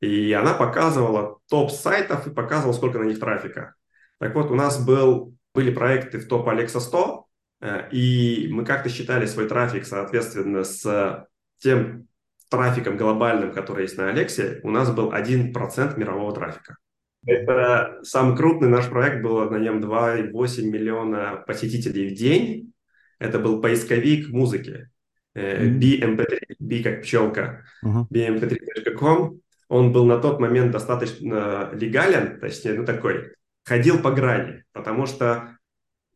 и 0.00 0.32
она 0.32 0.52
показывала 0.52 1.38
топ 1.48 1.70
сайтов 1.70 2.26
и 2.26 2.34
показывала, 2.34 2.74
сколько 2.74 2.98
на 2.98 3.04
них 3.04 3.20
трафика. 3.20 3.74
Так 4.18 4.34
вот, 4.34 4.50
у 4.50 4.54
нас 4.54 4.84
был, 4.84 5.34
были 5.54 5.72
проекты 5.72 6.18
в 6.18 6.26
топ 6.26 6.48
Alexa 6.48 6.80
100, 6.80 7.26
э, 7.60 7.88
и 7.92 8.48
мы 8.50 8.64
как-то 8.64 8.88
считали 8.88 9.26
свой 9.26 9.48
трафик, 9.48 9.86
соответственно, 9.86 10.64
с 10.64 11.26
тем 11.58 12.08
трафиком 12.50 12.96
глобальным, 12.96 13.52
который 13.52 13.82
есть 13.82 13.96
на 13.96 14.10
Алексе, 14.10 14.60
у 14.64 14.70
нас 14.70 14.90
был 14.90 15.12
1% 15.12 15.98
мирового 15.98 16.34
трафика. 16.34 16.76
Это 17.24 18.00
самый 18.02 18.36
крупный 18.36 18.68
наш 18.68 18.88
проект 18.88 19.22
был, 19.22 19.48
на 19.50 19.58
нем 19.58 19.80
2,8 19.80 20.62
миллиона 20.64 21.44
посетителей 21.46 22.08
в 22.08 22.14
день. 22.14 22.72
Это 23.18 23.38
был 23.38 23.60
поисковик 23.60 24.28
музыки. 24.30 24.88
BMP3, 25.34 26.56
B 26.58 26.82
как 26.82 27.02
пчелка, 27.02 27.64
uh-huh. 27.84 28.06
bmp3.com. 28.10 29.40
Он 29.68 29.92
был 29.92 30.04
на 30.04 30.18
тот 30.18 30.40
момент 30.40 30.72
достаточно 30.72 31.70
легален, 31.72 32.38
точнее, 32.38 32.74
ну 32.74 32.84
такой, 32.84 33.32
ходил 33.64 34.02
по 34.02 34.10
грани, 34.10 34.64
потому 34.72 35.06
что 35.06 35.56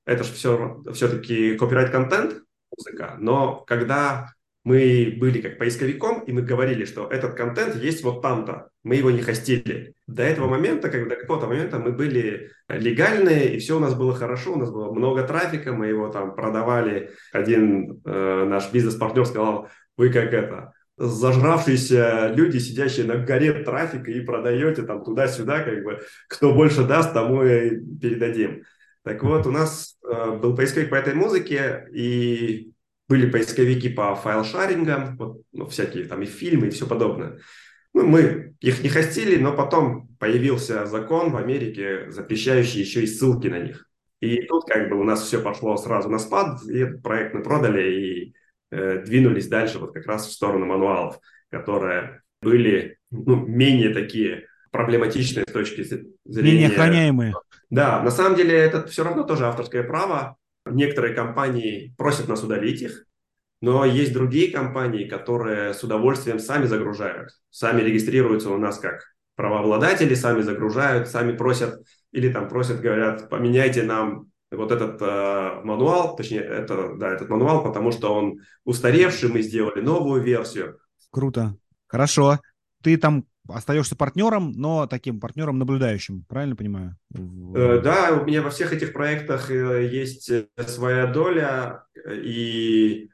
это 0.04 0.25
же 0.25 0.32
все, 0.34 0.82
все-таки 0.92 1.56
копирайт-контент, 1.56 2.42
музыка, 2.76 3.16
но 3.18 3.64
когда 3.66 4.34
мы 4.66 5.16
были 5.16 5.40
как 5.40 5.58
поисковиком, 5.58 6.25
и 6.25 6.32
мы 6.32 6.42
говорили, 6.42 6.87
что 6.87 7.06
этот 7.08 7.35
контент 7.35 7.76
есть 7.76 8.02
вот 8.02 8.20
там-то. 8.20 8.70
Мы 8.82 8.96
его 8.96 9.12
не 9.12 9.23
хостили. 9.23 9.94
До 10.08 10.25
этого 10.25 10.49
момента, 10.49 10.88
как 10.88 11.08
до 11.08 11.14
какого-то 11.14 11.46
момента 11.46 11.78
мы 11.78 11.92
были 11.92 12.50
легальные, 12.68 13.54
и 13.54 13.58
все 13.61 13.76
у 13.76 13.78
нас 13.78 13.94
было 13.94 14.12
хорошо, 14.12 14.54
у 14.54 14.58
нас 14.58 14.73
было 14.73 14.92
много 14.92 15.23
трафика, 15.23 15.73
мы 15.73 15.87
его 15.87 16.08
там 16.08 16.35
продавали. 16.35 17.12
Один 17.30 18.00
э, 18.04 18.44
наш 18.49 18.73
бизнес-партнер 18.73 19.25
сказал, 19.26 19.68
вы 19.96 20.08
как 20.08 20.32
это, 20.32 20.73
зажравшиеся 20.96 22.32
люди, 22.35 22.58
сидящие 22.58 23.06
на 23.06 23.18
горе 23.18 23.52
трафика 23.62 24.11
и 24.11 24.18
продаете 24.18 24.82
там 24.82 25.04
туда-сюда, 25.04 25.61
как 25.61 25.85
бы, 25.85 26.00
кто 26.26 26.52
больше 26.52 26.82
даст, 26.82 27.14
тому 27.14 27.44
и 27.44 27.70
передадим. 28.00 28.64
Так 29.04 29.23
вот, 29.23 29.46
у 29.46 29.52
нас 29.52 29.96
э, 30.04 30.38
был 30.38 30.56
поисковик 30.56 30.90
по 30.90 30.96
этой 30.96 31.14
музыке, 31.14 31.87
и 31.94 32.73
были 33.08 33.30
поисковики 33.30 33.88
по 33.88 34.14
файл-шарингам, 34.14 35.16
вот, 35.16 35.42
ну, 35.52 35.66
всякие 35.66 36.04
там 36.04 36.22
и 36.22 36.26
фильмы, 36.26 36.68
и 36.68 36.70
все 36.70 36.86
подобное. 36.86 37.38
Ну, 37.94 38.06
мы 38.06 38.54
их 38.60 38.82
не 38.82 38.88
хостили, 38.88 39.36
но 39.36 39.54
потом 39.56 40.08
появился 40.18 40.86
закон 40.86 41.30
в 41.30 41.36
Америке, 41.36 42.10
запрещающий 42.10 42.80
еще 42.80 43.02
и 43.02 43.06
ссылки 43.06 43.46
на 43.48 43.60
них. 43.60 43.88
И 44.20 44.42
тут 44.42 44.64
как 44.66 44.88
бы 44.88 44.98
у 44.98 45.04
нас 45.04 45.22
все 45.22 45.40
пошло 45.40 45.76
сразу 45.76 46.08
на 46.08 46.18
спад, 46.18 46.60
и 46.68 46.78
этот 46.78 47.02
проект 47.02 47.34
мы 47.34 47.42
продали 47.42 47.92
и 47.92 48.34
э, 48.70 49.02
двинулись 49.04 49.48
дальше 49.48 49.78
вот 49.78 49.92
как 49.92 50.06
раз 50.06 50.26
в 50.26 50.32
сторону 50.32 50.66
мануалов, 50.66 51.18
которые 51.50 52.22
были 52.42 52.98
ну, 53.10 53.36
менее 53.36 53.90
такие 53.90 54.46
проблематичные 54.70 55.44
с 55.48 55.52
точки 55.52 55.82
зрения... 55.82 56.52
Менее 56.52 56.68
охраняемые. 56.68 57.34
Да, 57.70 58.02
на 58.02 58.10
самом 58.10 58.36
деле 58.36 58.54
это 58.54 58.86
все 58.86 59.04
равно 59.04 59.22
тоже 59.22 59.46
авторское 59.46 59.82
право. 59.82 60.36
Некоторые 60.66 61.14
компании 61.14 61.94
просят 61.96 62.28
нас 62.28 62.42
удалить 62.42 62.82
их, 62.82 63.04
но 63.61 63.85
есть 63.85 64.12
другие 64.12 64.52
компании, 64.52 65.08
которые 65.08 65.73
с 65.73 65.82
удовольствием 65.82 66.38
сами 66.38 66.66
загружают, 66.66 67.30
сами 67.50 67.82
регистрируются 67.82 68.50
у 68.50 68.58
нас 68.58 68.78
как 68.78 69.00
правообладатели, 69.37 70.14
сами 70.14 70.42
загружают, 70.42 71.08
сами 71.08 71.37
просят 71.37 71.82
или 72.12 72.32
там 72.32 72.49
просят, 72.49 72.80
говорят, 72.80 73.28
поменяйте 73.28 73.82
нам 73.82 74.30
вот 74.50 74.73
этот 74.73 75.00
э, 75.02 75.61
мануал, 75.64 76.16
точнее, 76.16 76.40
это, 76.40 76.94
да, 76.96 77.11
этот 77.11 77.28
мануал, 77.28 77.62
потому 77.62 77.92
что 77.92 78.14
он 78.14 78.40
устаревший, 78.64 79.28
мы 79.28 79.42
сделали 79.42 79.80
новую 79.80 80.23
версию. 80.23 80.78
Круто. 81.11 81.56
Хорошо. 81.87 82.40
Ты 82.82 82.96
там 82.96 83.25
остаешься 83.49 83.97
партнером, 83.97 84.53
но 84.53 84.87
таким 84.87 85.21
партнером 85.21 85.59
наблюдающим, 85.59 86.25
правильно 86.29 86.57
понимаю? 86.57 86.97
Э, 87.15 87.81
да, 87.83 88.19
у 88.21 88.25
меня 88.25 88.43
во 88.43 88.50
всех 88.50 88.73
этих 88.73 88.93
проектах 88.93 89.50
э, 89.50 89.87
есть 89.87 90.31
э, 90.31 90.47
своя 90.67 91.07
доля, 91.07 91.85
и 92.09 93.09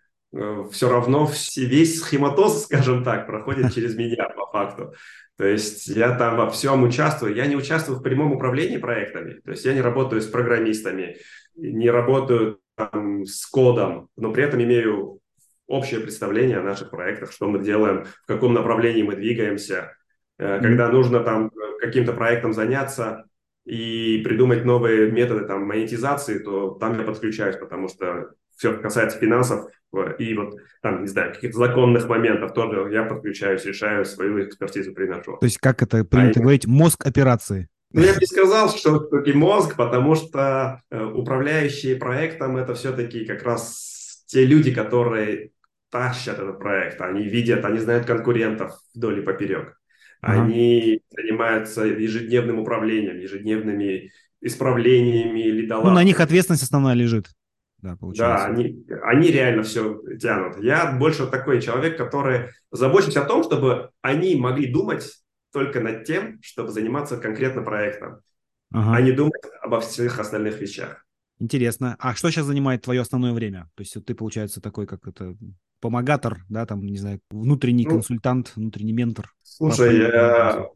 все 0.70 0.88
равно 0.88 1.30
весь 1.56 2.00
схематоз, 2.00 2.62
скажем 2.64 3.04
так, 3.04 3.26
проходит 3.26 3.74
через 3.74 3.94
меня 3.96 4.28
по 4.30 4.46
факту. 4.50 4.94
То 5.36 5.46
есть 5.46 5.88
я 5.88 6.16
там 6.16 6.36
во 6.36 6.50
всем 6.50 6.82
участвую. 6.84 7.34
Я 7.34 7.46
не 7.46 7.56
участвую 7.56 7.98
в 7.98 8.02
прямом 8.02 8.32
управлении 8.32 8.78
проектами. 8.78 9.40
То 9.40 9.50
есть 9.50 9.64
я 9.64 9.74
не 9.74 9.80
работаю 9.80 10.22
с 10.22 10.26
программистами, 10.26 11.16
не 11.54 11.90
работаю 11.90 12.60
там, 12.76 13.24
с 13.24 13.46
кодом, 13.46 14.08
но 14.16 14.32
при 14.32 14.44
этом 14.44 14.62
имею 14.62 15.20
общее 15.66 16.00
представление 16.00 16.58
о 16.58 16.62
наших 16.62 16.90
проектах, 16.90 17.32
что 17.32 17.48
мы 17.48 17.62
делаем, 17.62 18.04
в 18.04 18.26
каком 18.26 18.52
направлении 18.52 19.02
мы 19.02 19.16
двигаемся. 19.16 19.96
Э, 20.42 20.60
когда 20.60 20.88
нужно 20.88 21.20
там 21.20 21.50
каким-то 21.80 22.12
проектом 22.12 22.52
заняться 22.52 23.24
и 23.64 24.20
придумать 24.24 24.64
новые 24.64 25.10
методы 25.10 25.46
там 25.46 25.66
монетизации, 25.66 26.38
то 26.38 26.70
там 26.70 26.98
я 26.98 27.04
подключаюсь, 27.04 27.56
потому 27.56 27.88
что 27.88 28.32
все 28.56 28.76
касается 28.76 29.18
финансов 29.18 29.66
и 30.18 30.34
вот 30.34 30.54
там, 30.80 31.02
не 31.02 31.08
знаю, 31.08 31.34
каких-то 31.34 31.58
законных 31.58 32.08
моментов 32.08 32.54
тоже 32.54 32.92
я 32.92 33.04
подключаюсь, 33.04 33.64
решаю, 33.64 34.04
свою 34.04 34.44
экспертизу 34.44 34.92
приношу. 34.94 35.36
То 35.38 35.46
есть 35.46 35.58
как 35.58 35.82
это 35.82 36.04
принято 36.04 36.40
а 36.40 36.42
говорить, 36.42 36.66
мозг 36.66 37.06
операции? 37.06 37.68
Ну, 37.92 38.00
я 38.00 38.14
бы 38.14 38.20
не 38.20 38.26
сказал, 38.26 38.70
что 38.70 39.06
все-таки 39.06 39.34
мозг, 39.34 39.76
потому 39.76 40.14
что 40.14 40.80
э, 40.90 41.04
управляющие 41.04 41.96
проектом 41.96 42.56
это 42.56 42.74
все-таки 42.74 43.26
как 43.26 43.42
раз 43.42 44.24
те 44.26 44.46
люди, 44.46 44.72
которые 44.74 45.50
тащат 45.90 46.38
этот 46.38 46.58
проект, 46.58 47.00
они 47.02 47.24
видят, 47.24 47.64
они 47.66 47.78
знают 47.78 48.06
конкурентов 48.06 48.72
вдоль 48.94 49.18
и 49.18 49.22
поперек. 49.22 49.76
Ага. 50.22 50.44
Они 50.44 51.02
занимаются 51.10 51.84
ежедневным 51.84 52.60
управлением, 52.60 53.18
ежедневными 53.18 54.12
исправлениями 54.40 55.40
лидолав. 55.40 55.84
Ну, 55.84 55.90
на 55.90 56.04
них 56.04 56.20
ответственность 56.20 56.62
основная 56.62 56.94
лежит. 56.94 57.26
Да, 57.78 57.96
получается. 57.96 58.46
Да, 58.46 58.52
они, 58.54 58.86
они 59.02 59.28
реально 59.28 59.64
все 59.64 60.00
тянут. 60.20 60.62
Я 60.62 60.92
больше 60.92 61.26
такой 61.26 61.60
человек, 61.60 61.96
который 61.96 62.50
заботится 62.70 63.22
о 63.22 63.26
том, 63.26 63.42
чтобы 63.42 63.90
они 64.00 64.36
могли 64.36 64.72
думать 64.72 65.12
только 65.52 65.80
над 65.80 66.04
тем, 66.04 66.40
чтобы 66.40 66.70
заниматься 66.70 67.16
конкретно 67.16 67.62
проектом, 67.62 68.20
ага. 68.72 68.96
а 68.96 69.00
не 69.00 69.10
думать 69.10 69.42
обо 69.60 69.80
всех 69.80 70.20
остальных 70.20 70.60
вещах. 70.60 71.04
Интересно. 71.40 71.96
А 71.98 72.14
что 72.14 72.30
сейчас 72.30 72.46
занимает 72.46 72.82
твое 72.82 73.00
основное 73.00 73.32
время? 73.32 73.68
То 73.74 73.80
есть 73.82 73.96
ты, 74.04 74.14
получается, 74.14 74.60
такой, 74.60 74.86
как 74.86 75.08
это, 75.08 75.36
помогатор, 75.82 76.38
да, 76.48 76.64
там, 76.64 76.86
не 76.86 76.96
знаю, 76.96 77.20
внутренний 77.30 77.84
ну, 77.84 77.96
консультант, 77.96 78.52
внутренний 78.56 78.92
ментор? 78.92 79.34
Слушай, 79.42 79.98
я 79.98 80.68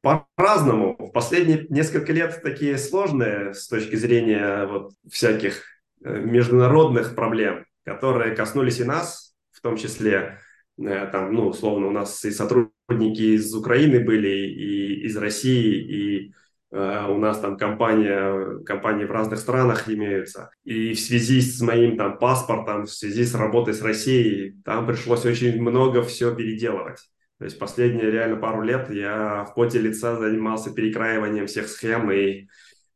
по-разному. 0.00 0.96
В 0.98 1.12
последние 1.12 1.66
несколько 1.68 2.12
лет 2.12 2.40
такие 2.42 2.78
сложные 2.78 3.54
с 3.54 3.68
точки 3.68 3.96
зрения 3.96 4.66
вот 4.66 4.92
всяких 5.08 5.62
э, 6.02 6.18
международных 6.18 7.14
проблем, 7.14 7.66
которые 7.84 8.34
коснулись 8.34 8.80
и 8.80 8.84
нас, 8.84 9.34
в 9.52 9.60
том 9.60 9.76
числе, 9.76 10.40
э, 10.78 11.06
там, 11.12 11.34
ну, 11.34 11.48
условно, 11.48 11.88
у 11.88 11.90
нас 11.90 12.24
и 12.24 12.30
сотрудники 12.30 13.36
из 13.36 13.54
Украины 13.54 14.00
были, 14.00 14.28
и 14.28 15.06
из 15.06 15.16
России, 15.16 15.74
и 15.74 16.32
Э, 16.32 16.45
у 16.76 17.18
нас 17.18 17.38
там 17.40 17.56
компания, 17.56 18.58
компании 18.64 19.04
в 19.04 19.10
разных 19.10 19.38
странах 19.38 19.88
имеются. 19.88 20.50
И 20.64 20.92
в 20.94 21.00
связи 21.00 21.40
с 21.40 21.60
моим 21.60 21.96
там 21.96 22.18
паспортом, 22.18 22.84
в 22.84 22.90
связи 22.90 23.24
с 23.24 23.34
работой 23.34 23.74
с 23.74 23.82
Россией, 23.82 24.56
там 24.64 24.86
пришлось 24.86 25.24
очень 25.24 25.60
много 25.60 26.02
все 26.02 26.34
переделывать. 26.34 26.98
То 27.38 27.44
есть 27.44 27.58
последние 27.58 28.10
реально 28.10 28.36
пару 28.36 28.62
лет 28.62 28.90
я 28.90 29.44
в 29.44 29.54
поте 29.54 29.78
лица 29.78 30.16
занимался 30.16 30.72
перекраиванием 30.72 31.46
всех 31.46 31.68
схем 31.68 32.10
и 32.10 32.46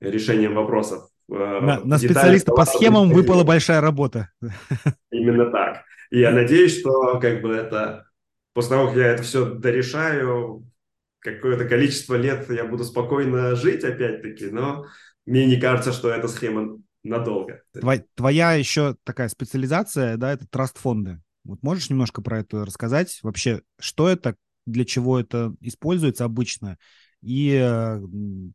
решением 0.00 0.54
вопросов. 0.54 1.08
Э, 1.30 1.60
на, 1.60 1.80
на 1.84 1.98
специалиста 1.98 2.52
по 2.52 2.64
схемам 2.64 3.10
выпала 3.10 3.44
большая 3.44 3.80
работа. 3.80 4.30
Именно 5.10 5.50
так. 5.50 5.84
И 6.10 6.20
я 6.20 6.30
надеюсь, 6.32 6.80
что 6.80 7.20
как 7.20 7.42
бы 7.42 7.54
это 7.54 8.06
после 8.54 8.76
того, 8.76 8.88
как 8.88 8.96
я 8.96 9.06
это 9.08 9.22
все 9.22 9.44
дорешаю, 9.44 10.69
какое-то 11.20 11.66
количество 11.66 12.14
лет 12.16 12.50
я 12.50 12.64
буду 12.64 12.84
спокойно 12.84 13.54
жить 13.54 13.84
опять-таки, 13.84 14.46
но 14.46 14.86
мне 15.26 15.46
не 15.46 15.60
кажется, 15.60 15.92
что 15.92 16.10
эта 16.10 16.28
схема 16.28 16.78
надолго. 17.02 17.62
Твоя, 17.72 18.02
твоя 18.14 18.52
еще 18.54 18.96
такая 19.04 19.28
специализация, 19.28 20.16
да, 20.16 20.32
это 20.32 20.46
траст-фонды. 20.48 21.20
Вот 21.44 21.62
можешь 21.62 21.88
немножко 21.90 22.22
про 22.22 22.40
это 22.40 22.64
рассказать? 22.64 23.18
Вообще, 23.22 23.62
что 23.78 24.08
это, 24.08 24.36
для 24.66 24.84
чего 24.84 25.18
это 25.18 25.54
используется 25.60 26.24
обычно? 26.24 26.78
И 27.22 27.58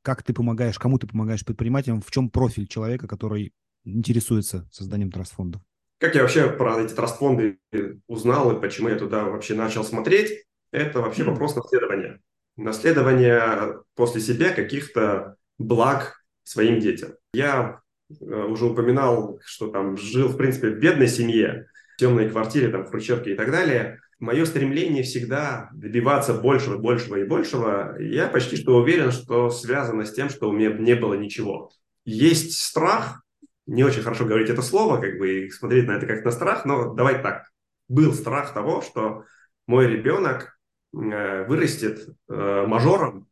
как 0.02 0.24
ты 0.24 0.34
помогаешь, 0.34 0.80
кому 0.80 0.98
ты 1.00 1.08
помогаешь 1.08 1.46
предпринимателям, 1.46 2.02
в 2.02 2.12
чем 2.12 2.30
профиль 2.30 2.68
человека, 2.68 3.08
который 3.08 3.54
интересуется 3.84 4.68
созданием 4.72 5.12
траст-фондов? 5.12 5.62
Как 6.00 6.16
я 6.16 6.22
вообще 6.22 6.50
про 6.50 6.82
эти 6.82 6.94
траст-фонды 6.94 7.60
узнал 8.08 8.56
и 8.56 8.60
почему 8.60 8.90
я 8.90 8.98
туда 8.98 9.24
вообще 9.24 9.54
начал 9.54 9.84
смотреть? 9.84 10.46
Это 10.72 11.00
вообще 11.00 11.24
вопрос 11.24 11.56
наследования 11.56 12.20
наследование 12.58 13.80
после 13.96 14.22
себя 14.22 14.52
каких-то 14.52 15.36
благ 15.58 16.24
своим 16.44 16.80
детям. 16.80 17.14
Я 17.34 17.82
э, 18.10 18.14
уже 18.26 18.66
упоминал, 18.66 19.40
что 19.44 19.68
там 19.68 19.98
жил, 19.98 20.30
в 20.30 20.38
принципе, 20.38 20.70
в 20.70 20.80
бедной 20.80 21.08
семье, 21.08 21.68
в 21.96 22.00
темной 22.00 22.30
квартире, 22.30 22.70
там, 22.70 22.86
в 22.86 22.90
Хрущевке 22.90 23.34
и 23.34 23.36
так 23.36 23.52
далее. 23.52 24.00
Мое 24.20 24.46
стремление 24.46 25.04
всегда 25.04 25.70
добиваться 25.74 26.34
большего, 26.34 26.78
большего 26.78 27.18
и 27.18 27.26
большего, 27.26 27.98
я 28.00 28.28
почти 28.28 28.56
что 28.56 28.78
уверен, 28.78 29.12
что 29.12 29.50
связано 29.50 30.06
с 30.06 30.14
тем, 30.14 30.30
что 30.30 30.50
у 30.50 30.54
меня 30.54 30.72
не 30.72 30.96
было 30.96 31.16
ничего. 31.16 31.72
Есть 32.06 32.58
страх, 32.58 33.24
не 33.66 33.84
очень 33.84 34.04
хорошо 34.04 34.26
говорить 34.26 34.50
это 34.50 34.62
слово, 34.62 35.02
как 35.02 35.18
бы 35.18 35.46
и 35.46 35.50
смотреть 35.50 35.88
на 35.88 35.94
это 35.94 36.06
как 36.06 36.24
на 36.24 36.32
страх, 36.32 36.66
но 36.66 36.94
давай 36.94 37.22
так. 37.22 37.50
Был 37.90 38.14
страх 38.14 38.54
того, 38.54 38.82
что 38.82 39.24
мой 39.68 39.88
ребенок 39.88 40.55
вырастет 40.96 42.08
э, 42.30 42.66
мажором, 42.68 43.28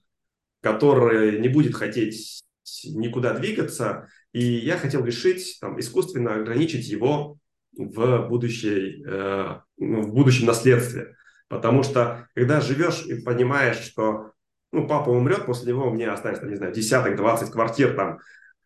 который 0.62 1.40
не 1.40 1.48
будет 1.48 1.76
хотеть 1.76 2.42
никуда 2.86 3.34
двигаться, 3.34 4.08
и 4.32 4.44
я 4.44 4.78
хотел 4.78 5.06
решить, 5.06 5.58
там, 5.62 5.80
искусственно 5.80 6.36
ограничить 6.36 6.88
его 6.88 7.38
в, 7.78 8.28
будущей, 8.28 9.04
э, 9.06 9.60
ну, 9.78 10.02
в 10.02 10.14
будущем 10.14 10.48
наследстве. 10.48 11.16
Потому 11.48 11.84
что, 11.84 12.28
когда 12.36 12.62
живешь 12.62 13.06
и 13.06 13.22
понимаешь, 13.22 13.78
что 13.78 14.32
ну, 14.72 14.88
папа 14.88 15.10
умрет, 15.10 15.46
после 15.46 15.72
него 15.72 15.92
мне 15.92 16.10
останется, 16.10 16.46
не 16.48 16.56
знаю, 16.56 16.74
десяток, 16.74 17.16
двадцать 17.16 17.52
квартир, 17.52 17.96
там, 17.96 18.20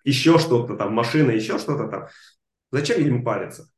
еще 0.04 0.40
что-то 0.40 0.76
там, 0.76 0.94
машина, 0.94 1.32
еще 1.32 1.60
что-то 1.60 1.88
там, 1.88 2.08
зачем 2.72 3.04
ему 3.04 3.24
париться? 3.24 3.70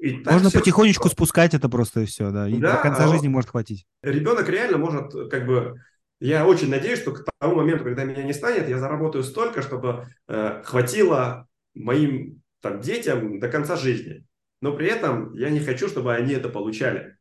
И 0.00 0.22
Можно 0.24 0.50
все, 0.50 0.58
потихонечку 0.58 1.08
что... 1.08 1.16
спускать 1.16 1.54
это 1.54 1.68
просто 1.68 2.00
и 2.00 2.06
все, 2.06 2.30
да. 2.30 2.48
И 2.48 2.56
да, 2.56 2.76
до 2.76 2.82
конца 2.82 3.04
а 3.04 3.08
жизни 3.08 3.28
может 3.28 3.50
хватить. 3.50 3.86
Ребенок 4.02 4.48
реально 4.48 4.78
может, 4.78 5.12
как 5.30 5.46
бы, 5.46 5.80
я 6.20 6.46
очень 6.46 6.68
надеюсь, 6.68 7.00
что 7.00 7.12
к 7.12 7.24
тому 7.38 7.56
моменту, 7.56 7.84
когда 7.84 8.04
меня 8.04 8.22
не 8.22 8.32
станет, 8.32 8.68
я 8.68 8.78
заработаю 8.78 9.22
столько, 9.22 9.62
чтобы 9.62 10.08
э, 10.26 10.62
хватило 10.64 11.46
моим 11.74 12.42
там, 12.60 12.80
детям 12.80 13.38
до 13.38 13.48
конца 13.48 13.76
жизни. 13.76 14.26
Но 14.60 14.72
при 14.72 14.88
этом 14.88 15.32
я 15.34 15.50
не 15.50 15.60
хочу, 15.60 15.88
чтобы 15.88 16.14
они 16.14 16.34
это 16.34 16.48
получали. 16.48 17.16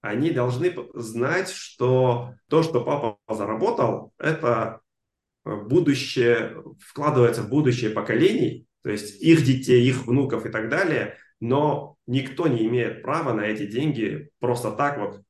Они 0.00 0.30
должны 0.30 0.74
знать, 0.94 1.50
что 1.50 2.34
то, 2.48 2.62
что 2.62 2.82
папа 2.82 3.18
заработал, 3.28 4.12
это 4.18 4.80
будущее, 5.44 6.62
вкладывается 6.80 7.42
в 7.42 7.48
будущее 7.48 7.90
поколений, 7.90 8.66
то 8.82 8.90
есть 8.90 9.20
их 9.20 9.44
детей, 9.44 9.86
их 9.86 10.06
внуков 10.06 10.46
и 10.46 10.48
так 10.48 10.70
далее– 10.70 11.18
но 11.40 11.96
никто 12.06 12.46
не 12.46 12.66
имеет 12.66 13.02
права 13.02 13.32
на 13.32 13.42
эти 13.42 13.66
деньги 13.66 14.30
просто 14.38 14.70
так 14.72 14.98
вот, 14.98 15.22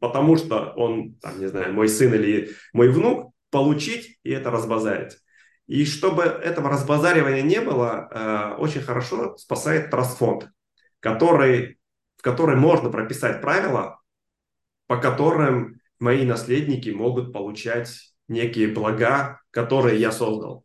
потому 0.00 0.36
что 0.36 0.72
он, 0.76 1.14
там, 1.16 1.38
не 1.38 1.48
знаю, 1.48 1.72
мой 1.72 1.88
сын 1.88 2.12
или 2.14 2.50
мой 2.72 2.88
внук, 2.88 3.32
получить 3.50 4.18
и 4.22 4.30
это 4.30 4.50
разбазарить. 4.50 5.18
И 5.66 5.84
чтобы 5.84 6.22
этого 6.22 6.68
разбазаривания 6.68 7.42
не 7.42 7.60
было, 7.60 8.08
э, 8.10 8.60
очень 8.60 8.80
хорошо 8.80 9.36
спасает 9.36 9.90
трастфонд, 9.90 10.48
который, 11.00 11.78
в 12.16 12.22
который 12.22 12.56
можно 12.56 12.90
прописать 12.90 13.40
правила, 13.40 14.00
по 14.86 14.96
которым 14.96 15.80
мои 16.00 16.24
наследники 16.24 16.90
могут 16.90 17.32
получать 17.32 18.14
некие 18.26 18.68
блага, 18.68 19.40
которые 19.50 20.00
я 20.00 20.10
создал. 20.10 20.64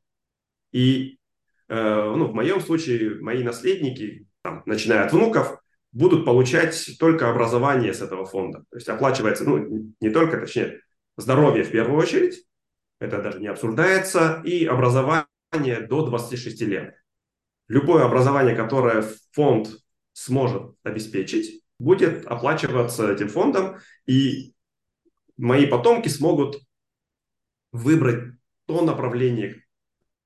И 0.72 1.20
э, 1.68 2.14
ну, 2.16 2.28
в 2.28 2.34
моем 2.34 2.60
случае 2.60 3.22
мои 3.22 3.44
наследники, 3.44 4.26
там, 4.46 4.62
начиная 4.68 5.04
от 5.06 5.12
внуков, 5.12 5.60
будут 5.92 6.24
получать 6.24 7.00
только 7.00 7.32
образование 7.32 7.96
с 7.96 8.02
этого 8.04 8.28
фонда. 8.28 8.60
То 8.70 8.78
есть 8.78 8.88
оплачивается, 8.88 9.44
ну, 9.44 9.92
не 10.00 10.10
только, 10.12 10.38
точнее, 10.38 10.82
здоровье 11.18 11.64
в 11.64 11.72
первую 11.72 11.98
очередь, 11.98 12.46
это 13.00 13.24
даже 13.24 13.40
не 13.40 13.48
обсуждается, 13.48 14.44
и 14.46 14.66
образование 14.66 15.82
до 15.90 16.06
26 16.06 16.62
лет. 16.62 16.94
Любое 17.68 18.06
образование, 18.06 18.56
которое 18.56 19.04
фонд 19.32 19.70
сможет 20.14 20.76
обеспечить, 20.84 21.64
будет 21.80 22.28
оплачиваться 22.28 23.12
этим 23.12 23.30
фондом, 23.30 23.78
и 24.06 24.54
мои 25.38 25.66
потомки 25.66 26.08
смогут 26.08 26.62
выбрать 27.72 28.36
то 28.68 28.82
направление, 28.84 29.64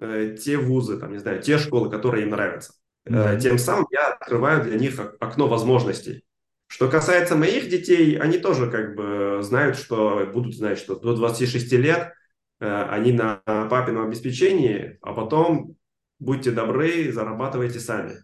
э, 0.01 0.35
те 0.37 0.57
вузы, 0.57 0.99
там, 0.99 1.13
не 1.13 1.19
знаю, 1.19 1.41
те 1.41 1.57
школы, 1.57 1.89
которые 1.89 2.23
им 2.23 2.31
нравятся. 2.31 2.73
Mm-hmm. 3.07 3.39
Тем 3.39 3.57
самым 3.57 3.87
я 3.91 4.08
открываю 4.29 4.63
для 4.63 4.77
них 4.77 4.99
окно 5.19 5.47
возможностей. 5.47 6.23
Что 6.67 6.87
касается 6.87 7.35
моих 7.35 7.69
детей, 7.69 8.17
они 8.17 8.37
тоже 8.37 8.69
как 8.69 8.95
бы 8.95 9.39
знают, 9.41 9.77
что 9.77 10.29
будут 10.31 10.55
знать, 10.55 10.77
что 10.77 10.95
до 10.95 11.15
26 11.15 11.71
лет 11.73 12.13
Э, 12.59 12.83
они 12.89 13.13
на 13.13 13.37
папином 13.45 14.07
обеспечении, 14.07 14.97
а 15.01 15.13
потом 15.13 15.75
будьте 16.19 16.51
добры, 16.51 17.11
зарабатывайте 17.11 17.79
сами. 17.79 18.23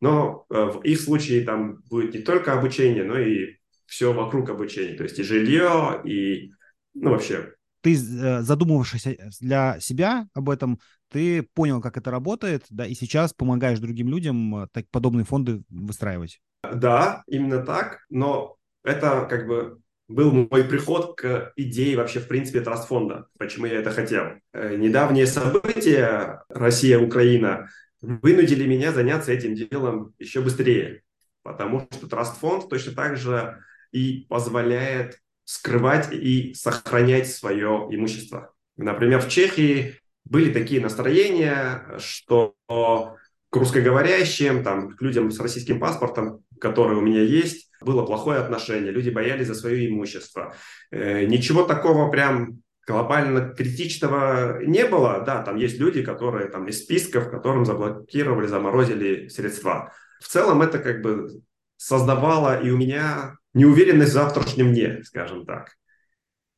Но 0.00 0.44
э, 0.50 0.64
в 0.64 0.82
их 0.82 1.00
случае 1.00 1.44
там 1.44 1.82
будет 1.88 2.14
не 2.14 2.20
только 2.20 2.52
обучение, 2.52 3.04
но 3.04 3.18
и 3.18 3.56
все 3.86 4.12
вокруг 4.12 4.50
обучения, 4.50 4.96
то 4.96 5.04
есть 5.04 5.18
и 5.18 5.22
жилье, 5.22 6.00
и 6.04 6.52
ну 6.94 7.10
вообще. 7.10 7.54
Ты 7.86 7.94
э, 7.94 8.42
задумывавшись 8.42 9.06
для 9.40 9.78
себя 9.78 10.26
об 10.34 10.50
этом, 10.50 10.80
ты 11.08 11.42
понял, 11.54 11.80
как 11.80 11.96
это 11.96 12.10
работает, 12.10 12.64
да, 12.68 12.84
и 12.84 12.94
сейчас 12.94 13.32
помогаешь 13.32 13.78
другим 13.78 14.08
людям 14.08 14.68
так, 14.72 14.86
подобные 14.90 15.24
фонды 15.24 15.62
выстраивать. 15.68 16.40
Да, 16.74 17.22
именно 17.28 17.64
так, 17.64 18.00
но 18.10 18.56
это 18.82 19.28
как 19.30 19.46
бы 19.46 19.78
был 20.08 20.32
мой 20.32 20.64
приход 20.64 21.16
к 21.16 21.52
идее 21.54 21.96
вообще, 21.96 22.18
в 22.18 22.26
принципе, 22.26 22.60
трастфонда. 22.60 23.28
Почему 23.38 23.66
я 23.66 23.78
это 23.78 23.92
хотел? 23.92 24.32
Э, 24.52 24.74
недавние 24.74 25.28
события 25.28 26.42
Россия-Украина 26.48 27.68
вынудили 28.00 28.66
меня 28.66 28.92
заняться 28.92 29.30
этим 29.30 29.54
делом 29.54 30.12
еще 30.18 30.40
быстрее, 30.40 31.02
потому 31.44 31.86
что 31.92 32.08
трастфонд 32.08 32.68
точно 32.68 32.96
так 32.96 33.16
же 33.16 33.60
и 33.92 34.26
позволяет 34.28 35.20
скрывать 35.46 36.12
и 36.12 36.52
сохранять 36.54 37.30
свое 37.30 37.86
имущество. 37.90 38.52
Например, 38.76 39.20
в 39.20 39.28
Чехии 39.28 39.94
были 40.24 40.52
такие 40.52 40.82
настроения, 40.82 41.96
что 41.98 42.54
к 42.68 43.56
русскоговорящим, 43.56 44.64
там, 44.64 44.90
к 44.90 45.00
людям 45.00 45.30
с 45.30 45.38
российским 45.38 45.78
паспортом, 45.78 46.42
которые 46.60 46.98
у 46.98 47.00
меня 47.00 47.22
есть, 47.22 47.70
было 47.80 48.04
плохое 48.04 48.40
отношение, 48.40 48.90
люди 48.90 49.10
боялись 49.10 49.46
за 49.46 49.54
свое 49.54 49.88
имущество. 49.88 50.54
Э, 50.90 51.24
ничего 51.24 51.62
такого 51.62 52.10
прям 52.10 52.62
глобально 52.86 53.54
критичного 53.54 54.62
не 54.64 54.84
было. 54.84 55.22
Да, 55.24 55.42
там 55.42 55.56
есть 55.56 55.78
люди, 55.78 56.02
которые 56.02 56.48
там 56.48 56.66
из 56.66 56.82
списков, 56.82 57.30
которым 57.30 57.64
заблокировали, 57.64 58.46
заморозили 58.46 59.28
средства. 59.28 59.92
В 60.20 60.26
целом 60.26 60.62
это 60.62 60.80
как 60.80 61.02
бы 61.02 61.40
создавало 61.76 62.60
и 62.60 62.70
у 62.70 62.76
меня 62.76 63.36
неуверенность 63.54 64.10
в 64.10 64.14
завтрашнем 64.14 64.72
дне, 64.72 65.02
скажем 65.04 65.46
так. 65.46 65.76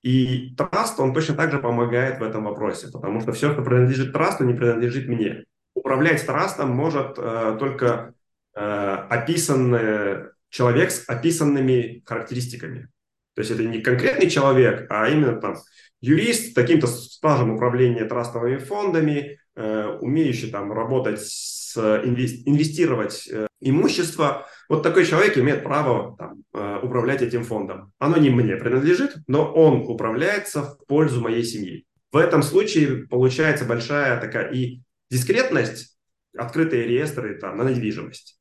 И 0.02 0.54
траст, 0.56 0.98
он 1.00 1.12
точно 1.12 1.34
так 1.34 1.50
же 1.50 1.58
помогает 1.58 2.20
в 2.20 2.22
этом 2.22 2.44
вопросе, 2.44 2.88
потому 2.92 3.20
что 3.20 3.32
все, 3.32 3.52
что 3.52 3.62
принадлежит 3.62 4.12
трасту, 4.12 4.44
не 4.44 4.54
принадлежит 4.54 5.08
мне. 5.08 5.44
Управлять 5.74 6.24
трастом 6.24 6.70
может 6.70 7.18
э, 7.18 7.56
только 7.58 8.14
э, 8.54 8.60
описанный 8.60 10.30
человек 10.50 10.90
с 10.90 11.08
описанными 11.08 12.02
характеристиками. 12.06 12.88
То 13.34 13.42
есть 13.42 13.50
это 13.50 13.64
не 13.64 13.80
конкретный 13.80 14.28
человек, 14.28 14.86
а 14.90 15.08
именно 15.08 15.40
там 15.40 15.56
юрист 16.00 16.50
с 16.50 16.54
таким-то 16.54 16.86
стажем 16.86 17.52
управления 17.52 18.04
трастовыми 18.04 18.58
фондами, 18.58 19.38
э, 19.54 19.86
умеющий 20.00 20.50
там 20.50 20.72
работать 20.72 21.20
с 21.20 21.76
инвестировать 21.76 23.28
э, 23.30 23.46
имущество. 23.60 24.46
Вот 24.68 24.82
такой 24.82 25.06
человек 25.06 25.38
имеет 25.38 25.62
право 25.62 26.16
там, 26.18 26.42
э, 26.52 26.80
управлять 26.82 27.22
этим 27.22 27.44
фондом. 27.44 27.92
Оно 27.98 28.18
не 28.18 28.30
мне 28.30 28.56
принадлежит, 28.56 29.16
но 29.26 29.50
он 29.52 29.82
управляется 29.88 30.62
в 30.62 30.86
пользу 30.86 31.20
моей 31.20 31.42
семьи. 31.42 31.86
В 32.12 32.16
этом 32.16 32.42
случае 32.42 33.06
получается 33.06 33.64
большая 33.64 34.20
такая 34.20 34.50
и 34.50 34.82
дискретность, 35.10 35.98
открытые 36.36 36.86
реестры 36.86 37.38
там, 37.38 37.56
на 37.56 37.70
недвижимость 37.70 38.38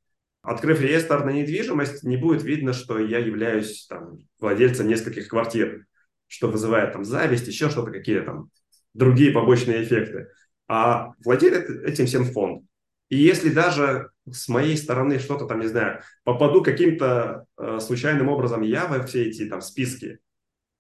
открыв 0.48 0.80
реестр 0.80 1.26
на 1.26 1.32
недвижимость, 1.32 2.04
не 2.04 2.16
будет 2.16 2.42
видно, 2.42 2.72
что 2.72 2.98
я 3.00 3.20
являюсь 3.20 3.86
там, 3.88 4.20
владельцем 4.40 4.88
нескольких 4.88 5.28
квартир, 5.28 5.86
что 6.28 6.48
вызывает 6.48 6.94
там 6.94 7.04
зависть, 7.04 7.48
еще 7.48 7.70
что-то, 7.70 7.92
какие 7.92 8.22
там 8.22 8.50
другие 8.94 9.32
побочные 9.32 9.84
эффекты. 9.84 10.30
А 10.70 11.12
владеет 11.26 11.70
этим 11.70 12.06
всем 12.06 12.24
фонд. 12.24 12.64
И 13.10 13.18
если 13.18 13.50
даже 13.50 14.12
с 14.30 14.48
моей 14.50 14.76
стороны 14.76 15.20
что-то 15.20 15.46
там, 15.46 15.62
не 15.62 15.68
знаю, 15.68 16.02
попаду 16.24 16.62
каким-то 16.62 17.46
э, 17.58 17.80
случайным 17.80 18.28
образом 18.28 18.62
я 18.62 18.86
во 18.88 19.04
все 19.04 19.26
эти 19.26 19.46
там 19.46 19.62
списки, 19.62 20.20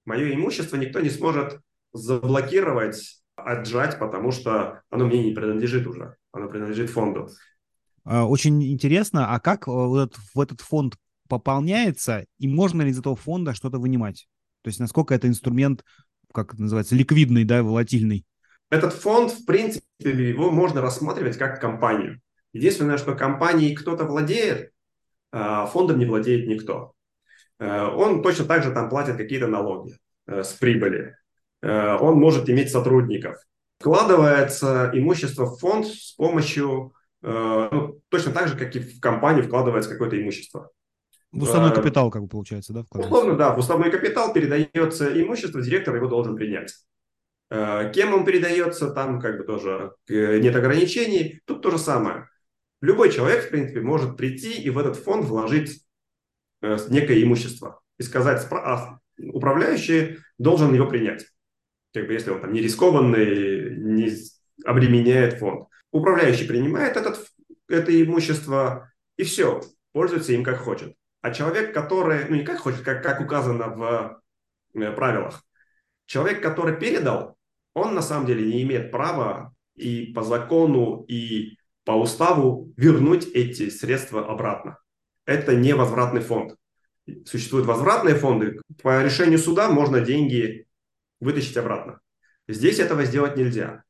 мое 0.05 0.33
имущество 0.33 0.75
никто 0.75 0.99
не 0.99 1.09
сможет 1.09 1.59
заблокировать, 1.93 3.21
отжать, 3.35 3.97
потому 3.99 4.31
что 4.31 4.81
оно 4.89 5.05
мне 5.05 5.23
не 5.23 5.33
принадлежит 5.33 5.87
уже, 5.87 6.15
оно 6.31 6.49
принадлежит 6.49 6.89
фонду. 6.89 7.29
А, 8.03 8.25
очень 8.25 8.63
интересно, 8.63 9.33
а 9.33 9.39
как 9.39 9.67
э, 9.67 9.71
в 9.71 10.39
этот 10.39 10.61
фонд 10.61 10.95
пополняется, 11.29 12.25
и 12.39 12.47
можно 12.47 12.81
ли 12.81 12.91
из 12.91 12.99
этого 12.99 13.15
фонда 13.15 13.53
что-то 13.53 13.79
вынимать? 13.79 14.27
То 14.63 14.69
есть 14.69 14.79
насколько 14.79 15.13
это 15.13 15.27
инструмент, 15.27 15.83
как 16.33 16.53
это 16.53 16.61
называется, 16.61 16.95
ликвидный, 16.95 17.45
да, 17.45 17.63
волатильный? 17.63 18.25
Этот 18.69 18.93
фонд, 18.93 19.31
в 19.31 19.45
принципе, 19.45 19.83
его 19.99 20.51
можно 20.51 20.81
рассматривать 20.81 21.37
как 21.37 21.61
компанию. 21.61 22.21
Единственное, 22.53 22.97
что 22.97 23.15
компанией 23.15 23.75
кто-то 23.75 24.05
владеет, 24.05 24.71
а 25.31 25.65
фондом 25.67 25.99
не 25.99 26.05
владеет 26.05 26.47
никто. 26.47 26.93
Э, 27.59 27.85
он 27.85 28.21
точно 28.21 28.45
так 28.45 28.63
же 28.63 28.71
там 28.71 28.89
платит 28.89 29.17
какие-то 29.17 29.47
налоги 29.47 29.97
э, 30.27 30.43
с 30.43 30.53
прибыли. 30.53 31.15
Он 31.63 32.19
может 32.19 32.47
иметь 32.51 32.69
сотрудников. 32.69 33.35
Вкладывается 33.79 34.91
имущество 34.93 35.45
в 35.45 35.57
фонд 35.57 35.87
с 35.87 36.13
помощью 36.13 36.93
Э, 37.23 37.69
ну, 37.71 37.99
точно 38.09 38.31
так 38.31 38.47
же, 38.47 38.57
как 38.57 38.75
и 38.75 38.79
в 38.79 38.99
компанию 38.99 39.43
вкладывается 39.43 39.89
какое-то 39.89 40.21
имущество. 40.21 40.69
В 41.31 41.43
уставной 41.43 41.71
э, 41.71 41.75
капитал, 41.75 42.11
как 42.11 42.21
бы 42.21 42.27
получается, 42.27 42.73
да? 42.73 42.85
Условно, 42.91 43.35
да. 43.35 43.53
В 43.53 43.59
уставной 43.59 43.91
капитал 43.91 44.33
передается 44.33 45.21
имущество, 45.21 45.61
директор 45.61 45.95
его 45.95 46.07
должен 46.07 46.35
принять. 46.35 46.73
Э, 47.49 47.91
кем 47.93 48.13
он 48.13 48.25
передается, 48.25 48.91
там 48.91 49.19
как 49.19 49.37
бы 49.37 49.43
тоже 49.43 49.93
нет 50.09 50.55
ограничений. 50.55 51.41
Тут 51.45 51.61
то 51.61 51.71
же 51.71 51.77
самое. 51.77 52.27
Любой 52.81 53.11
человек, 53.11 53.45
в 53.45 53.49
принципе, 53.49 53.81
может 53.81 54.17
прийти 54.17 54.61
и 54.61 54.69
в 54.69 54.77
этот 54.77 54.97
фонд 54.97 55.25
вложить 55.25 55.83
некое 56.61 57.23
имущество 57.23 57.81
и 57.97 58.03
сказать, 58.03 58.45
а 58.51 58.99
управляющий 59.17 60.19
должен 60.37 60.73
его 60.73 60.87
принять. 60.87 61.25
Как 61.93 62.07
бы 62.07 62.13
если 62.13 62.31
он 62.31 62.41
там 62.41 62.53
не 62.53 62.61
рискованный, 62.61 63.75
не 63.77 64.11
обременяет 64.65 65.39
фонд. 65.39 65.67
Управляющий 65.91 66.47
принимает 66.47 66.97
этот, 66.97 67.25
это 67.67 68.03
имущество 68.03 68.91
и 69.17 69.23
все, 69.23 69.61
пользуется 69.93 70.33
им 70.33 70.43
как 70.43 70.59
хочет. 70.59 70.95
А 71.21 71.31
человек, 71.31 71.73
который, 71.73 72.25
ну 72.29 72.35
не 72.35 72.43
как 72.43 72.59
хочет, 72.59 72.81
как, 72.81 73.01
как 73.01 73.21
указано 73.21 73.69
в 73.69 74.21
э, 74.75 74.91
правилах, 74.91 75.43
человек, 76.05 76.41
который 76.41 76.77
передал, 76.77 77.36
он 77.77 77.93
на 77.93 78.01
самом 78.01 78.25
деле 78.25 78.43
не 78.43 78.63
имеет 78.63 78.91
права 78.91 79.53
и 79.75 80.11
по 80.13 80.23
закону, 80.23 81.05
и 81.07 81.57
по 81.85 81.91
уставу 81.91 82.73
вернуть 82.75 83.27
эти 83.27 83.69
средства 83.69 84.27
обратно. 84.27 84.79
Это 85.25 85.55
не 85.55 85.75
возвратный 85.75 86.21
фонд. 86.21 86.55
Существуют 87.25 87.67
возвратные 87.67 88.15
фонды. 88.15 88.59
По 88.81 89.03
решению 89.03 89.37
суда 89.37 89.69
можно 89.69 90.01
деньги 90.01 90.65
вытащить 91.19 91.55
обратно. 91.55 91.99
Здесь 92.47 92.79
этого 92.79 93.05
сделать 93.05 93.37
нельзя. 93.37 93.83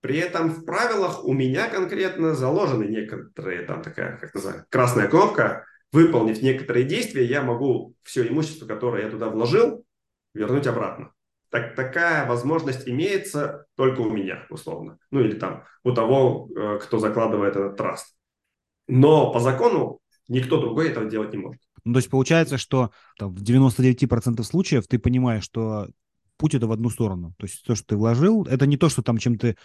При 0.00 0.16
этом 0.16 0.50
в 0.50 0.64
правилах 0.64 1.24
у 1.24 1.32
меня 1.34 1.68
конкретно 1.68 2.34
заложены 2.34 2.84
некоторые, 2.84 3.62
там 3.62 3.82
такая, 3.82 4.16
как 4.16 4.34
называется, 4.34 4.66
красная 4.70 5.08
кнопка. 5.08 5.66
Выполнив 5.92 6.40
некоторые 6.42 6.84
действия, 6.86 7.24
я 7.24 7.42
могу 7.42 7.94
все 8.02 8.26
имущество, 8.26 8.66
которое 8.66 9.04
я 9.04 9.10
туда 9.10 9.28
вложил, 9.28 9.84
вернуть 10.32 10.66
обратно. 10.66 11.12
Так, 11.54 11.76
такая 11.76 12.26
возможность 12.26 12.88
имеется 12.88 13.66
только 13.76 14.00
у 14.00 14.10
меня, 14.10 14.44
условно. 14.50 14.98
Ну 15.12 15.20
или 15.20 15.38
там 15.38 15.62
у 15.84 15.92
того, 15.92 16.48
э, 16.52 16.80
кто 16.82 16.98
закладывает 16.98 17.54
этот 17.54 17.76
траст. 17.76 18.16
Но 18.88 19.32
по 19.32 19.38
закону 19.38 20.00
никто 20.26 20.60
другой 20.60 20.88
этого 20.88 21.08
делать 21.08 21.32
не 21.32 21.38
может. 21.38 21.60
Ну, 21.84 21.92
то 21.92 21.98
есть 21.98 22.10
получается, 22.10 22.58
что 22.58 22.90
там, 23.16 23.32
в 23.32 23.40
99% 23.40 24.42
случаев 24.42 24.88
ты 24.88 24.98
понимаешь, 24.98 25.44
что 25.44 25.86
путь 26.38 26.56
это 26.56 26.66
в 26.66 26.72
одну 26.72 26.90
сторону. 26.90 27.34
То 27.38 27.46
есть 27.46 27.62
то, 27.64 27.76
что 27.76 27.86
ты 27.86 27.96
вложил, 27.96 28.42
это 28.46 28.66
не 28.66 28.76
то, 28.76 28.88
что 28.88 29.02
там 29.02 29.18
чем 29.18 29.38
ты 29.38 29.56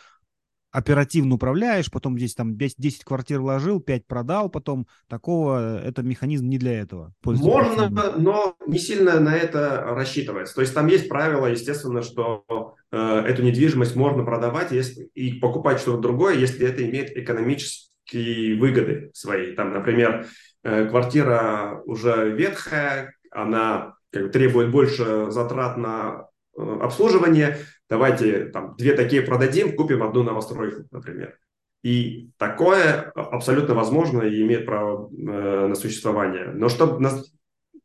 оперативно 0.72 1.36
управляешь, 1.36 1.90
потом 1.90 2.18
здесь 2.18 2.36
там 2.36 2.56
10 2.58 3.04
квартир 3.04 3.40
вложил, 3.40 3.80
5 3.80 4.06
продал, 4.06 4.50
потом 4.50 4.88
такого, 5.08 5.82
это 5.82 6.04
механизм 6.04 6.48
не 6.48 6.58
для 6.58 6.80
этого. 6.80 7.14
Можно, 7.24 7.90
но 8.18 8.56
не 8.68 8.78
сильно 8.78 9.20
на 9.20 9.36
это 9.36 9.84
рассчитывается. 9.88 10.56
То 10.56 10.62
есть 10.62 10.74
там 10.74 10.88
есть 10.88 11.10
правило, 11.10 11.48
естественно, 11.48 12.02
что 12.02 12.76
э, 12.92 12.98
эту 12.98 13.42
недвижимость 13.42 13.96
можно 13.96 14.24
продавать 14.24 14.72
если, 14.72 15.06
и 15.16 15.40
покупать 15.40 15.80
что-то 15.80 16.02
другое, 16.02 16.36
если 16.36 16.68
это 16.68 16.88
имеет 16.88 17.18
экономические 17.18 18.60
выгоды 18.60 19.12
свои. 19.14 19.56
Там, 19.56 19.74
например, 19.74 20.28
э, 20.64 20.86
квартира 20.86 21.82
уже 21.86 22.32
ветхая, 22.32 23.14
она 23.32 23.96
как 24.12 24.32
требует 24.32 24.72
больше 24.72 25.32
затрат 25.32 25.78
на 25.78 26.28
э, 26.58 26.62
обслуживание, 26.82 27.58
давайте 27.90 28.46
там 28.46 28.76
две 28.78 28.94
такие 28.94 29.22
продадим, 29.22 29.76
купим 29.76 30.04
одну 30.04 30.24
новостройку, 30.24 30.84
например. 30.92 31.38
И 31.82 32.32
такое 32.38 33.12
абсолютно 33.16 33.74
возможно 33.74 34.22
и 34.24 34.42
имеет 34.42 34.66
право 34.66 35.10
э, 35.10 35.68
на 35.68 35.76
существование. 35.76 36.52
Но 36.54 36.68
чтобы 36.68 37.00
нас, 37.00 37.32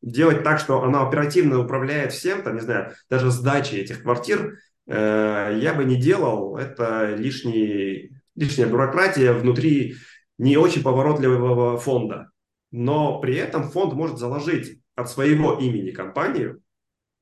делать 0.03 0.43
так, 0.43 0.59
что 0.59 0.83
она 0.83 1.07
оперативно 1.07 1.61
управляет 1.61 2.13
всем, 2.13 2.43
там, 2.43 2.57
не 2.57 2.61
знаю, 2.61 2.93
даже 3.09 3.31
сдачей 3.31 3.81
этих 3.81 4.03
квартир, 4.03 4.59
э, 4.87 5.59
я 5.61 5.75
бы 5.75 5.85
не 5.85 5.97
делал. 5.97 6.57
Это 6.57 7.15
лишний, 7.15 8.11
лишняя 8.35 8.67
бюрократия 8.67 9.33
внутри 9.33 9.95
не 10.39 10.57
очень 10.57 10.83
поворотливого 10.83 11.79
фонда. 11.79 12.31
Но 12.73 13.21
при 13.21 13.37
этом 13.37 13.71
фонд 13.71 13.95
может 13.95 14.19
заложить 14.19 14.81
от 14.97 15.09
своего 15.09 15.57
имени 15.57 15.93
компанию, 15.93 16.61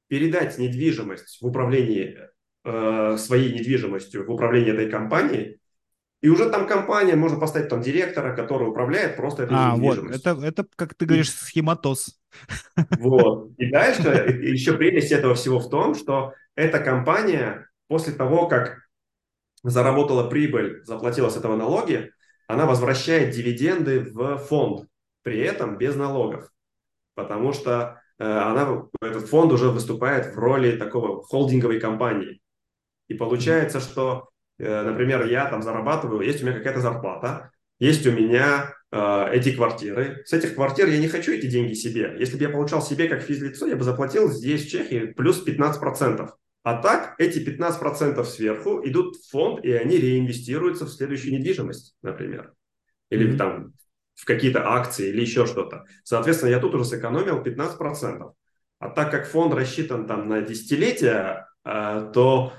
передать 0.08 0.56
недвижимость 0.58 1.40
в 1.40 1.46
управление 1.46 2.31
э, 2.64 3.16
своей 3.18 3.52
недвижимостью 3.52 4.26
в 4.26 4.30
управлении 4.30 4.72
этой 4.72 4.90
компанией, 4.90 5.58
и 6.22 6.28
уже 6.28 6.48
там 6.50 6.68
компания, 6.68 7.16
можно 7.16 7.38
поставить 7.38 7.68
там 7.68 7.82
директора, 7.82 8.34
который 8.34 8.68
управляет 8.68 9.16
просто 9.16 9.42
этой 9.42 9.56
а, 9.56 9.74
недвижимостью. 9.74 10.34
Вот, 10.34 10.44
это, 10.44 10.46
это, 10.46 10.66
как 10.76 10.94
ты 10.94 11.04
говоришь, 11.04 11.32
схематоз. 11.32 12.20
Вот. 12.98 13.50
И 13.58 13.70
дальше 13.70 14.38
еще 14.42 14.74
прелесть 14.74 15.10
этого 15.10 15.34
всего 15.34 15.58
в 15.58 15.68
том, 15.68 15.96
что 15.96 16.32
эта 16.54 16.78
компания 16.78 17.68
после 17.88 18.12
того, 18.12 18.46
как 18.46 18.82
заработала 19.64 20.28
прибыль, 20.28 20.84
заплатила 20.84 21.28
с 21.28 21.36
этого 21.36 21.56
налоги, 21.56 22.12
она 22.46 22.66
возвращает 22.66 23.34
дивиденды 23.34 24.00
в 24.00 24.38
фонд, 24.38 24.88
при 25.22 25.40
этом 25.40 25.76
без 25.78 25.96
налогов. 25.96 26.50
Потому 27.14 27.52
что 27.52 28.00
э, 28.18 28.24
она, 28.24 28.84
этот 29.00 29.28
фонд 29.28 29.52
уже 29.52 29.70
выступает 29.70 30.34
в 30.34 30.38
роли 30.38 30.76
такого 30.76 31.22
холдинговой 31.22 31.80
компании. 31.80 32.41
И 33.12 33.14
получается, 33.14 33.80
что, 33.80 34.30
э, 34.58 34.82
например, 34.82 35.26
я 35.26 35.44
там 35.46 35.62
зарабатываю, 35.62 36.22
есть 36.22 36.42
у 36.42 36.46
меня 36.46 36.56
какая-то 36.56 36.80
зарплата, 36.80 37.50
есть 37.78 38.06
у 38.06 38.12
меня 38.12 38.74
э, 38.90 39.28
эти 39.32 39.52
квартиры. 39.52 40.22
С 40.24 40.32
этих 40.32 40.54
квартир 40.54 40.88
я 40.88 40.98
не 40.98 41.08
хочу 41.08 41.32
эти 41.32 41.44
деньги 41.44 41.74
себе. 41.74 42.16
Если 42.18 42.38
бы 42.38 42.44
я 42.44 42.48
получал 42.48 42.80
себе 42.80 43.08
как 43.08 43.20
физлицо, 43.20 43.66
я 43.66 43.76
бы 43.76 43.84
заплатил 43.84 44.30
здесь, 44.30 44.64
в 44.64 44.70
Чехии, 44.70 45.12
плюс 45.12 45.46
15%. 45.46 46.30
А 46.62 46.80
так 46.80 47.14
эти 47.18 47.38
15% 47.38 48.24
сверху 48.24 48.80
идут 48.84 49.16
в 49.16 49.30
фонд, 49.30 49.62
и 49.62 49.72
они 49.72 49.98
реинвестируются 49.98 50.86
в 50.86 50.90
следующую 50.90 51.34
недвижимость, 51.34 51.96
например. 52.02 52.54
Или 53.10 53.30
mm-hmm. 53.30 53.36
там 53.36 53.74
в 54.14 54.24
какие-то 54.24 54.66
акции 54.72 55.10
или 55.10 55.20
еще 55.20 55.44
что-то. 55.44 55.84
Соответственно, 56.04 56.50
я 56.50 56.60
тут 56.60 56.74
уже 56.74 56.86
сэкономил 56.86 57.42
15%. 57.42 58.32
А 58.78 58.88
так 58.88 59.10
как 59.10 59.28
фонд 59.28 59.52
рассчитан 59.52 60.06
там 60.06 60.28
на 60.28 60.40
десятилетия, 60.40 61.46
э, 61.64 62.10
то 62.14 62.52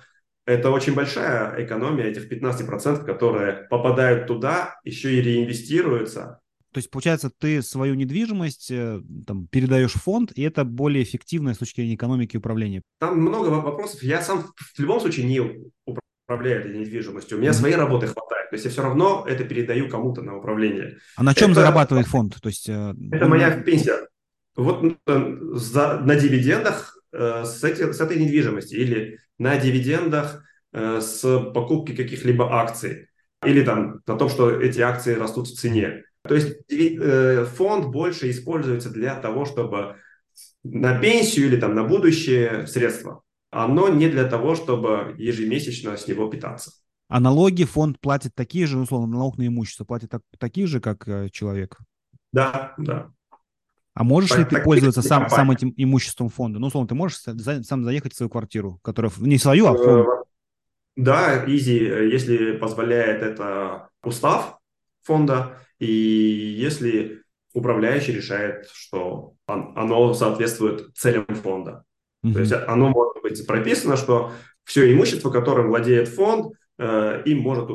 это 0.45 0.71
очень 0.71 0.93
большая 0.93 1.63
экономия 1.63 2.05
этих 2.05 2.31
15%, 2.31 3.05
которые 3.05 3.67
попадают 3.69 4.27
туда, 4.27 4.75
еще 4.83 5.13
и 5.13 5.21
реинвестируются. 5.21 6.39
То 6.73 6.79
есть, 6.79 6.89
получается, 6.89 7.29
ты 7.29 7.61
свою 7.61 7.93
недвижимость 7.93 8.71
э, 8.71 8.99
там, 9.27 9.47
передаешь 9.47 9.93
в 9.93 10.01
фонд, 10.01 10.31
и 10.33 10.41
это 10.41 10.65
более 10.65 11.03
эффективно 11.03 11.53
с 11.53 11.59
точки 11.59 11.81
зрения 11.81 11.93
экономики 11.93 12.35
и 12.35 12.39
управления. 12.39 12.81
Там 12.99 13.19
много 13.19 13.49
вопросов. 13.49 14.01
Я 14.01 14.23
сам 14.23 14.51
в 14.57 14.79
любом 14.79 14.99
случае 14.99 15.27
не 15.27 15.39
управляю 15.85 16.61
этой 16.61 16.75
недвижимостью. 16.75 17.37
У 17.37 17.41
меня 17.41 17.51
mm-hmm. 17.51 17.53
своей 17.53 17.75
работы 17.75 18.07
хватает. 18.07 18.49
То 18.49 18.55
есть 18.55 18.65
я 18.65 18.71
все 18.71 18.81
равно 18.81 19.23
это 19.27 19.43
передаю 19.43 19.87
кому-то 19.87 20.23
на 20.23 20.35
управление. 20.35 20.97
А 21.15 21.23
на 21.23 21.35
чем 21.35 21.51
это, 21.51 21.61
зарабатывает 21.61 22.07
фонд? 22.07 22.41
То 22.41 22.49
есть, 22.49 22.67
э, 22.67 22.93
это 23.11 23.27
моя 23.27 23.51
пенсия. 23.51 24.07
Вот 24.55 24.83
э, 24.83 25.37
за, 25.53 25.99
на 25.99 26.15
дивидендах 26.15 26.97
с, 27.13 27.63
эти, 27.63 27.91
с 27.91 28.01
этой 28.01 28.17
недвижимости 28.17 28.75
или 28.75 29.19
на 29.37 29.57
дивидендах 29.57 30.43
э, 30.71 30.99
с 31.01 31.21
покупки 31.53 31.95
каких-либо 31.95 32.59
акций 32.59 33.07
или 33.45 33.63
там 33.63 34.01
на 34.05 34.17
том, 34.17 34.29
что 34.29 34.49
эти 34.49 34.79
акции 34.79 35.13
растут 35.13 35.47
в 35.47 35.55
цене. 35.55 36.03
То 36.27 36.35
есть 36.35 36.55
э, 36.71 37.45
фонд 37.45 37.87
больше 37.87 38.29
используется 38.29 38.89
для 38.89 39.15
того, 39.15 39.45
чтобы 39.45 39.97
на 40.63 40.97
пенсию 40.99 41.47
или 41.47 41.59
там 41.59 41.75
на 41.75 41.83
будущее 41.83 42.65
средства, 42.67 43.21
оно 43.51 43.89
не 43.89 44.07
для 44.09 44.25
того, 44.25 44.55
чтобы 44.55 45.15
ежемесячно 45.17 45.97
с 45.97 46.07
него 46.07 46.29
питаться. 46.29 46.71
А 47.09 47.19
налоги 47.19 47.65
фонд 47.65 47.99
платит 47.99 48.33
такие 48.33 48.65
же, 48.65 48.79
условно, 48.79 49.17
налог 49.17 49.37
на 49.37 49.45
имущество 49.45 49.83
платит 49.83 50.09
так, 50.09 50.21
такие 50.39 50.65
же, 50.65 50.79
как 50.79 51.07
э, 51.07 51.29
человек? 51.29 51.77
Да, 52.31 52.73
да. 52.77 53.11
А 53.95 54.03
можешь 54.03 54.31
так, 54.31 54.39
ли 54.39 54.45
ты 54.45 54.63
пользоваться 54.63 55.01
сам, 55.01 55.29
сам 55.29 55.51
этим 55.51 55.73
имуществом 55.77 56.29
фонда? 56.29 56.59
Ну, 56.59 56.67
условно, 56.67 56.87
ты 56.87 56.95
можешь 56.95 57.19
сам 57.19 57.83
заехать 57.83 58.13
в 58.13 58.17
свою 58.17 58.29
квартиру, 58.29 58.79
которая 58.81 59.11
не 59.19 59.37
свою, 59.37 59.67
а 59.67 59.75
фонд? 59.75 60.07
Э, 60.07 60.23
да, 60.95 61.45
изи, 61.45 61.77
если 61.77 62.57
позволяет 62.57 63.21
это 63.21 63.89
устав 64.03 64.59
фонда, 65.03 65.57
и 65.79 65.85
если 65.85 67.21
управляющий 67.53 68.13
решает, 68.13 68.67
что 68.71 69.35
оно 69.45 70.13
соответствует 70.13 70.95
целям 70.95 71.25
фонда. 71.27 71.83
Mm-hmm. 72.25 72.33
То 72.33 72.39
есть 72.39 72.53
оно 72.53 72.89
может 72.89 73.21
быть 73.21 73.45
прописано, 73.45 73.95
что 73.95 74.31
все 74.63 74.91
имущество, 74.91 75.29
которым 75.29 75.67
владеет 75.67 76.07
фонд, 76.07 76.53
э, 76.79 77.21
им 77.25 77.39
может 77.39 77.69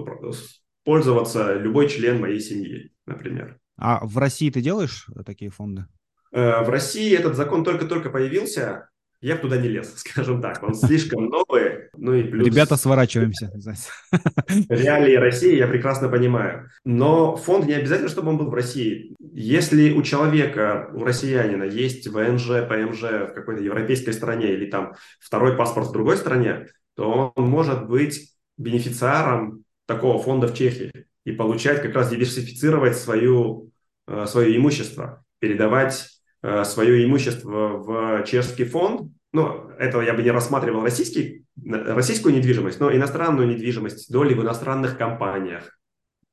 пользоваться 0.84 1.54
любой 1.54 1.88
член 1.88 2.20
моей 2.20 2.40
семьи, 2.40 2.90
например. 3.06 3.58
А 3.76 4.04
в 4.04 4.18
России 4.18 4.50
ты 4.50 4.60
делаешь 4.60 5.06
такие 5.24 5.50
фонды? 5.50 5.86
Э, 6.32 6.62
в 6.62 6.68
России 6.68 7.16
этот 7.16 7.36
закон 7.36 7.64
только-только 7.64 8.10
появился, 8.10 8.88
я 9.20 9.34
бы 9.34 9.42
туда 9.42 9.56
не 9.56 9.68
лез, 9.68 9.92
скажем 9.96 10.40
так. 10.40 10.62
Он 10.62 10.74
слишком 10.74 11.26
новый, 11.26 11.88
ну 11.96 12.14
и 12.14 12.22
плюс... 12.22 12.46
Ребята, 12.46 12.76
сворачиваемся. 12.76 13.50
Реалии 14.68 15.16
России 15.16 15.56
я 15.56 15.66
прекрасно 15.66 16.08
понимаю. 16.08 16.70
Но 16.84 17.36
фонд 17.36 17.66
не 17.66 17.74
обязательно, 17.74 18.08
чтобы 18.08 18.30
он 18.30 18.38
был 18.38 18.50
в 18.50 18.54
России. 18.54 19.14
Если 19.32 19.92
у 19.92 20.02
человека, 20.02 20.90
у 20.94 21.04
россиянина 21.04 21.64
есть 21.64 22.06
ВНЖ, 22.06 22.68
ПМЖ 22.68 23.02
в 23.02 23.32
какой-то 23.34 23.62
европейской 23.62 24.12
стране 24.12 24.52
или 24.52 24.70
там 24.70 24.94
второй 25.20 25.56
паспорт 25.56 25.88
в 25.88 25.92
другой 25.92 26.16
стране, 26.16 26.68
то 26.94 27.32
он 27.34 27.48
может 27.48 27.88
быть 27.88 28.32
бенефициаром 28.56 29.64
такого 29.86 30.22
фонда 30.22 30.48
в 30.48 30.54
Чехии 30.54 31.06
и 31.24 31.32
получать 31.32 31.82
как 31.82 31.94
раз 31.94 32.10
диверсифицировать 32.10 32.96
свою, 32.96 33.70
э, 34.06 34.26
свое 34.26 34.56
имущество, 34.56 35.24
передавать 35.38 36.17
свое 36.42 37.04
имущество 37.04 37.68
в 37.78 38.24
чешский 38.24 38.64
фонд, 38.64 39.10
ну, 39.32 39.70
этого 39.78 40.02
я 40.02 40.14
бы 40.14 40.22
не 40.22 40.30
рассматривал 40.30 40.82
российский, 40.82 41.44
российскую 41.64 42.34
недвижимость, 42.34 42.80
но 42.80 42.94
иностранную 42.94 43.48
недвижимость, 43.48 44.10
доли 44.10 44.34
в 44.34 44.42
иностранных 44.42 44.96
компаниях. 44.96 45.78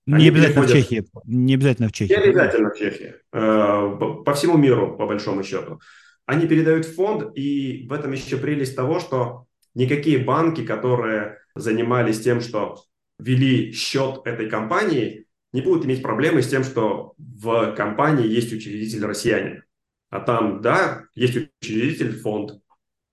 Не 0.06 0.30
обязательно 0.30 0.66
переходят... 0.66 0.86
в 0.86 0.90
Чехии. 0.90 1.06
Не 1.26 1.54
обязательно 1.56 1.88
в 1.90 1.92
Чехии. 1.92 2.14
Не 2.14 2.20
обязательно 2.20 2.70
в 2.70 2.78
Чехии. 2.78 3.16
Э, 3.34 4.24
по 4.24 4.34
всему 4.34 4.58
миру, 4.58 4.96
по 4.96 5.08
большому 5.08 5.44
счету. 5.44 5.80
Они 6.26 6.48
передают 6.48 6.86
в 6.86 6.96
фонд, 6.96 7.36
и 7.36 7.88
в 7.88 7.94
этом 7.94 8.12
еще 8.12 8.38
прелесть 8.38 8.76
того, 8.76 9.00
что 9.00 9.46
никакие 9.74 10.20
банки, 10.20 10.64
которые 10.64 11.40
занимались 11.56 12.22
тем, 12.22 12.42
что 12.42 12.84
вели 13.20 13.72
счет 13.72 14.22
этой 14.26 14.50
компании, 14.50 15.26
не 15.54 15.62
будут 15.62 15.86
иметь 15.86 16.02
проблемы 16.02 16.42
с 16.42 16.50
тем, 16.50 16.64
что 16.64 17.14
в 17.18 17.74
компании 17.76 18.28
есть 18.28 18.54
учредитель 18.54 19.06
россиянин. 19.06 19.64
А 20.10 20.20
там, 20.20 20.62
да, 20.62 21.04
есть 21.14 21.38
учредитель, 21.62 22.20
фонд, 22.20 22.52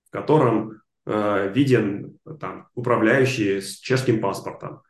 в 0.09 0.11
котором 0.11 0.81
э, 1.07 1.52
виден 1.55 2.18
там 2.40 2.68
управляющий 2.74 3.61
с 3.61 3.78
чешским 3.78 4.20
паспортом. 4.20 4.83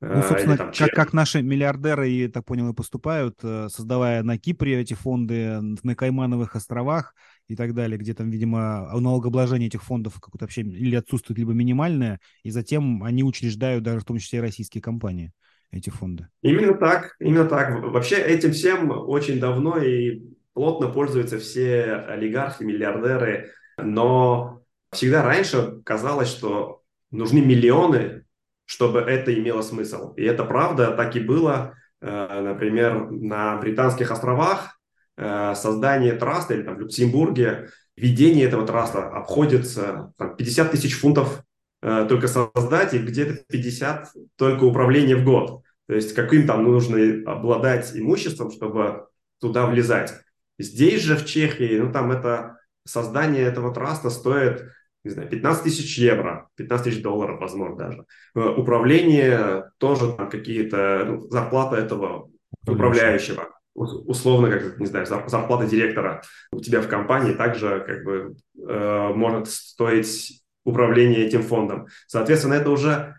Э, 0.00 0.14
ну, 0.16 0.22
собственно, 0.22 0.56
там, 0.56 0.72
как, 0.72 0.90
как 0.90 1.12
наши 1.12 1.42
миллиардеры, 1.42 2.08
я 2.08 2.28
так 2.28 2.44
понял, 2.44 2.70
и 2.70 2.74
поступают, 2.74 3.38
э, 3.42 3.68
создавая 3.70 4.22
на 4.22 4.38
Кипре 4.38 4.80
эти 4.80 4.94
фонды, 4.94 5.60
на 5.82 5.94
Каймановых 5.94 6.54
островах, 6.56 7.14
и 7.48 7.56
так 7.56 7.74
далее, 7.74 7.98
где 7.98 8.14
там, 8.14 8.30
видимо, 8.30 8.90
налогообложение 8.92 9.68
этих 9.68 9.82
фондов 9.82 10.20
какое-то 10.20 10.44
вообще 10.44 10.62
или 10.62 10.94
отсутствует, 10.94 11.38
либо 11.38 11.52
минимальное, 11.52 12.20
и 12.42 12.50
затем 12.50 13.02
они 13.02 13.24
учреждают 13.24 13.82
даже 13.82 14.00
в 14.00 14.04
том 14.04 14.18
числе 14.18 14.40
российские 14.40 14.82
компании, 14.82 15.32
эти 15.70 15.90
фонды. 15.90 16.28
Именно 16.42 16.74
так, 16.74 17.16
именно 17.18 17.46
так. 17.46 17.82
Вообще 17.82 18.16
этим 18.16 18.52
всем 18.52 18.90
очень 18.90 19.40
давно 19.40 19.78
и 19.78 20.22
плотно 20.58 20.88
пользуются 20.88 21.38
все 21.38 22.04
олигархи, 22.08 22.64
миллиардеры, 22.64 23.52
но 23.80 24.64
всегда 24.90 25.22
раньше 25.22 25.80
казалось, 25.84 26.26
что 26.26 26.82
нужны 27.12 27.40
миллионы, 27.40 28.24
чтобы 28.64 28.98
это 28.98 29.32
имело 29.32 29.62
смысл. 29.62 30.14
И 30.14 30.24
это 30.24 30.44
правда, 30.44 30.96
так 30.96 31.14
и 31.14 31.20
было. 31.20 31.76
Э, 32.00 32.40
например, 32.40 33.08
на 33.08 33.56
Британских 33.58 34.10
островах 34.10 34.80
э, 35.16 35.54
создание 35.54 36.14
траста 36.14 36.54
или 36.54 36.62
там, 36.62 36.74
в 36.74 36.80
Люксембурге 36.80 37.68
ведение 37.96 38.44
этого 38.44 38.66
траста 38.66 39.08
обходится 39.10 40.12
там, 40.18 40.34
50 40.34 40.72
тысяч 40.72 40.98
фунтов 40.98 41.44
э, 41.82 42.04
только 42.08 42.26
создать 42.26 42.94
и 42.94 42.98
где-то 42.98 43.44
50 43.46 44.08
только 44.34 44.64
управление 44.64 45.14
в 45.14 45.24
год. 45.24 45.62
То 45.86 45.94
есть 45.94 46.16
каким 46.16 46.48
там 46.48 46.64
нужно 46.64 46.98
обладать 47.30 47.96
имуществом, 47.96 48.50
чтобы 48.50 49.06
туда 49.40 49.64
влезать. 49.66 50.12
Здесь 50.58 51.02
же 51.02 51.16
в 51.16 51.24
Чехии, 51.24 51.78
ну 51.78 51.92
там 51.92 52.10
это 52.10 52.58
создание 52.84 53.44
этого 53.44 53.72
траста 53.72 54.10
стоит 54.10 54.70
не 55.04 55.10
знаю, 55.10 55.28
15 55.28 55.64
тысяч 55.64 55.98
евро, 55.98 56.48
15 56.56 56.84
тысяч 56.84 57.02
долларов, 57.02 57.40
возможно, 57.40 57.76
даже. 57.76 58.04
Э, 58.34 58.40
управление 58.48 59.70
тоже 59.78 60.12
там 60.12 60.28
какие-то, 60.28 61.04
ну, 61.06 61.20
зарплата 61.30 61.76
этого 61.76 62.30
управляющего, 62.66 63.48
условно, 63.74 64.50
как, 64.50 64.78
не 64.78 64.86
знаю, 64.86 65.06
зарплата 65.06 65.66
директора 65.66 66.22
у 66.52 66.60
тебя 66.60 66.80
в 66.80 66.88
компании 66.88 67.32
также 67.32 67.84
как 67.86 68.04
бы 68.04 68.34
э, 68.58 69.08
может 69.14 69.48
стоить 69.48 70.42
управление 70.64 71.26
этим 71.26 71.42
фондом. 71.42 71.86
Соответственно, 72.06 72.54
это 72.54 72.70
уже 72.70 73.18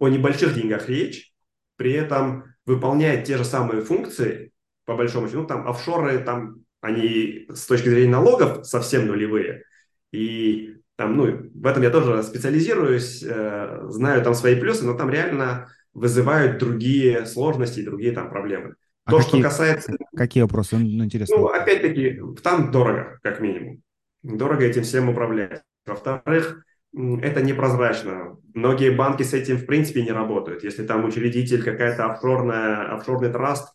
о 0.00 0.08
небольших 0.08 0.54
деньгах 0.54 0.88
речь, 0.88 1.32
при 1.76 1.92
этом 1.92 2.54
выполняет 2.66 3.24
те 3.24 3.36
же 3.36 3.44
самые 3.44 3.82
функции, 3.82 4.50
по 4.84 4.96
большому 4.96 5.28
счету, 5.28 5.42
ну, 5.42 5.46
там 5.46 5.68
офшоры, 5.68 6.18
там 6.18 6.56
они 6.80 7.46
с 7.52 7.66
точки 7.66 7.88
зрения 7.88 8.10
налогов 8.10 8.66
совсем 8.66 9.06
нулевые. 9.06 9.64
И 10.12 10.76
там, 10.96 11.16
ну, 11.16 11.50
в 11.54 11.66
этом 11.66 11.82
я 11.82 11.90
тоже 11.90 12.22
специализируюсь, 12.22 13.22
э, 13.22 13.86
знаю 13.88 14.22
там 14.22 14.34
свои 14.34 14.58
плюсы, 14.58 14.84
но 14.84 14.94
там 14.94 15.10
реально 15.10 15.68
вызывают 15.92 16.58
другие 16.58 17.26
сложности 17.26 17.80
и 17.80 17.84
другие 17.84 18.12
там 18.12 18.30
проблемы. 18.30 18.74
А 19.04 19.12
То, 19.12 19.18
какие, 19.18 19.40
что 19.40 19.48
касается... 19.48 19.96
Какие 20.16 20.42
вопросы? 20.42 20.76
Ну, 20.76 21.04
интересно. 21.04 21.36
Ну, 21.36 21.46
опять-таки, 21.46 22.20
там 22.42 22.70
дорого, 22.70 23.18
как 23.22 23.40
минимум. 23.40 23.80
Дорого 24.22 24.64
этим 24.64 24.82
всем 24.82 25.08
управлять. 25.08 25.62
Во-вторых, 25.86 26.64
это 26.94 27.42
непрозрачно. 27.42 28.36
Многие 28.54 28.90
банки 28.90 29.22
с 29.22 29.32
этим, 29.32 29.56
в 29.56 29.66
принципе, 29.66 30.02
не 30.02 30.12
работают. 30.12 30.64
Если 30.64 30.84
там 30.84 31.04
учредитель 31.04 31.62
какая-то 31.62 32.06
офшорная, 32.06 32.94
офшорный 32.94 33.30
траст, 33.30 33.72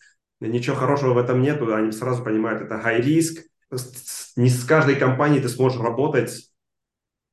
ничего 0.47 0.75
хорошего 0.75 1.13
в 1.13 1.17
этом 1.17 1.41
нету, 1.41 1.73
они 1.73 1.91
сразу 1.91 2.23
понимают, 2.23 2.62
это 2.62 2.75
high 2.75 3.01
risk. 3.01 3.43
Не 4.36 4.49
с 4.49 4.63
каждой 4.65 4.95
компанией 4.95 5.41
ты 5.41 5.49
сможешь 5.49 5.79
работать 5.79 6.49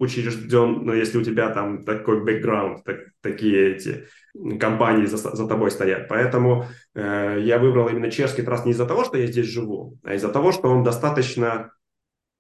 учрежден, 0.01 0.85
но 0.85 0.94
если 0.94 1.18
у 1.18 1.23
тебя 1.23 1.51
там 1.51 1.85
такой 1.85 2.25
бэкграунд, 2.25 2.85
так, 2.85 3.01
такие 3.20 3.75
эти 3.75 4.07
компании 4.59 5.05
за, 5.05 5.18
за 5.18 5.46
тобой 5.46 5.70
стоят. 5.70 6.09
Поэтому 6.09 6.66
э, 6.94 7.40
я 7.42 7.59
выбрал 7.59 7.88
именно 7.88 8.11
чешский 8.11 8.42
траст 8.42 8.64
не 8.64 8.73
из-за 8.73 8.87
того, 8.87 9.05
что 9.05 9.18
я 9.18 9.27
здесь 9.27 9.46
живу, 9.46 9.99
а 10.03 10.14
из-за 10.14 10.31
того, 10.31 10.53
что 10.53 10.68
он 10.68 10.83
достаточно 10.85 11.73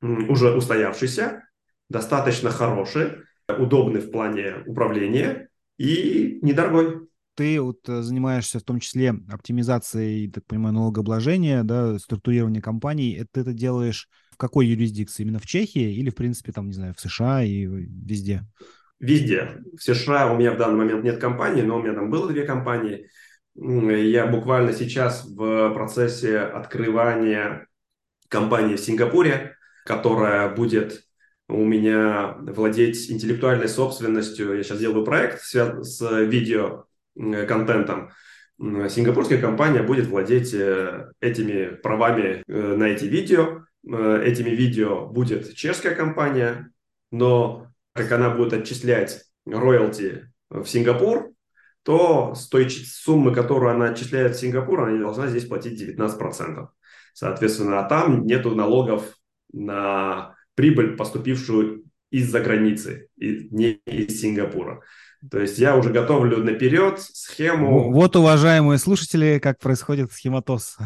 м, 0.00 0.30
уже 0.30 0.54
устоявшийся, 0.56 1.42
достаточно 1.90 2.50
хороший, 2.50 3.24
удобный 3.46 4.00
в 4.00 4.10
плане 4.10 4.62
управления 4.66 5.48
и 5.76 6.38
недорогой 6.40 7.09
ты 7.40 7.58
вот 7.58 7.88
э, 7.88 8.02
занимаешься 8.02 8.58
в 8.58 8.64
том 8.64 8.80
числе 8.80 9.14
оптимизацией, 9.30 10.30
так 10.30 10.44
понимаю, 10.44 10.74
налогообложения, 10.74 11.62
да, 11.62 11.98
структурирования 11.98 12.60
компаний. 12.60 13.14
Это 13.14 13.46
ты 13.46 13.54
делаешь 13.54 14.10
в 14.30 14.36
какой 14.36 14.66
юрисдикции? 14.66 15.22
Именно 15.22 15.38
в 15.38 15.46
Чехии 15.46 15.90
или, 15.94 16.10
в 16.10 16.14
принципе, 16.16 16.52
там, 16.52 16.66
не 16.66 16.74
знаю, 16.74 16.92
в 16.94 17.00
США 17.00 17.42
и 17.42 17.64
везде? 17.64 18.42
Везде. 18.98 19.62
В 19.74 19.82
США 19.82 20.30
у 20.30 20.36
меня 20.36 20.52
в 20.52 20.58
данный 20.58 20.76
момент 20.76 21.02
нет 21.02 21.18
компании, 21.18 21.62
но 21.62 21.78
у 21.78 21.82
меня 21.82 21.94
там 21.94 22.10
было 22.10 22.28
две 22.28 22.44
компании. 22.44 23.08
Я 23.54 24.26
буквально 24.26 24.74
сейчас 24.74 25.24
в 25.24 25.72
процессе 25.72 26.40
открывания 26.40 27.68
компании 28.28 28.76
в 28.76 28.80
Сингапуре, 28.80 29.56
которая 29.86 30.54
будет 30.54 31.04
у 31.48 31.64
меня 31.64 32.36
владеть 32.38 33.10
интеллектуальной 33.10 33.68
собственностью. 33.68 34.58
Я 34.58 34.62
сейчас 34.62 34.78
делаю 34.78 35.06
проект 35.06 35.40
с 35.40 36.26
видео 36.26 36.84
Э, 36.84 36.89
контентом, 37.46 38.10
сингапурская 38.58 39.40
компания 39.40 39.82
будет 39.82 40.06
владеть 40.06 40.52
э, 40.54 41.10
этими 41.20 41.76
правами 41.76 42.42
э, 42.46 42.76
на 42.76 42.84
эти 42.84 43.04
видео. 43.04 43.64
Этими 43.82 44.50
видео 44.50 45.06
будет 45.06 45.54
чешская 45.54 45.94
компания, 45.94 46.70
но 47.10 47.68
как 47.94 48.12
она 48.12 48.28
будет 48.28 48.52
отчислять 48.52 49.24
роялти 49.46 50.30
в 50.50 50.66
Сингапур, 50.66 51.32
то 51.82 52.34
с 52.34 52.48
той 52.48 52.68
суммы, 52.68 53.34
которую 53.34 53.72
она 53.72 53.86
отчисляет 53.86 54.36
в 54.36 54.38
Сингапур, 54.38 54.82
она 54.82 54.92
не 54.92 54.98
должна 54.98 55.28
здесь 55.28 55.46
платить 55.46 55.80
19%. 55.80 56.68
Соответственно, 57.14 57.80
а 57.80 57.88
там 57.88 58.26
нету 58.26 58.54
налогов 58.54 59.16
на 59.52 60.34
прибыль, 60.54 60.96
поступившую 60.96 61.84
из-за 62.10 62.40
границы, 62.40 63.08
не 63.16 63.80
из 63.86 64.20
Сингапура. 64.20 64.82
То 65.28 65.38
есть 65.38 65.58
я 65.58 65.76
уже 65.76 65.90
готовлю 65.90 66.38
наперед 66.38 67.00
схему. 67.00 67.92
Вот, 67.92 68.16
уважаемые 68.16 68.78
слушатели, 68.78 69.38
как 69.38 69.58
происходит 69.58 70.12
схематоз. 70.12 70.78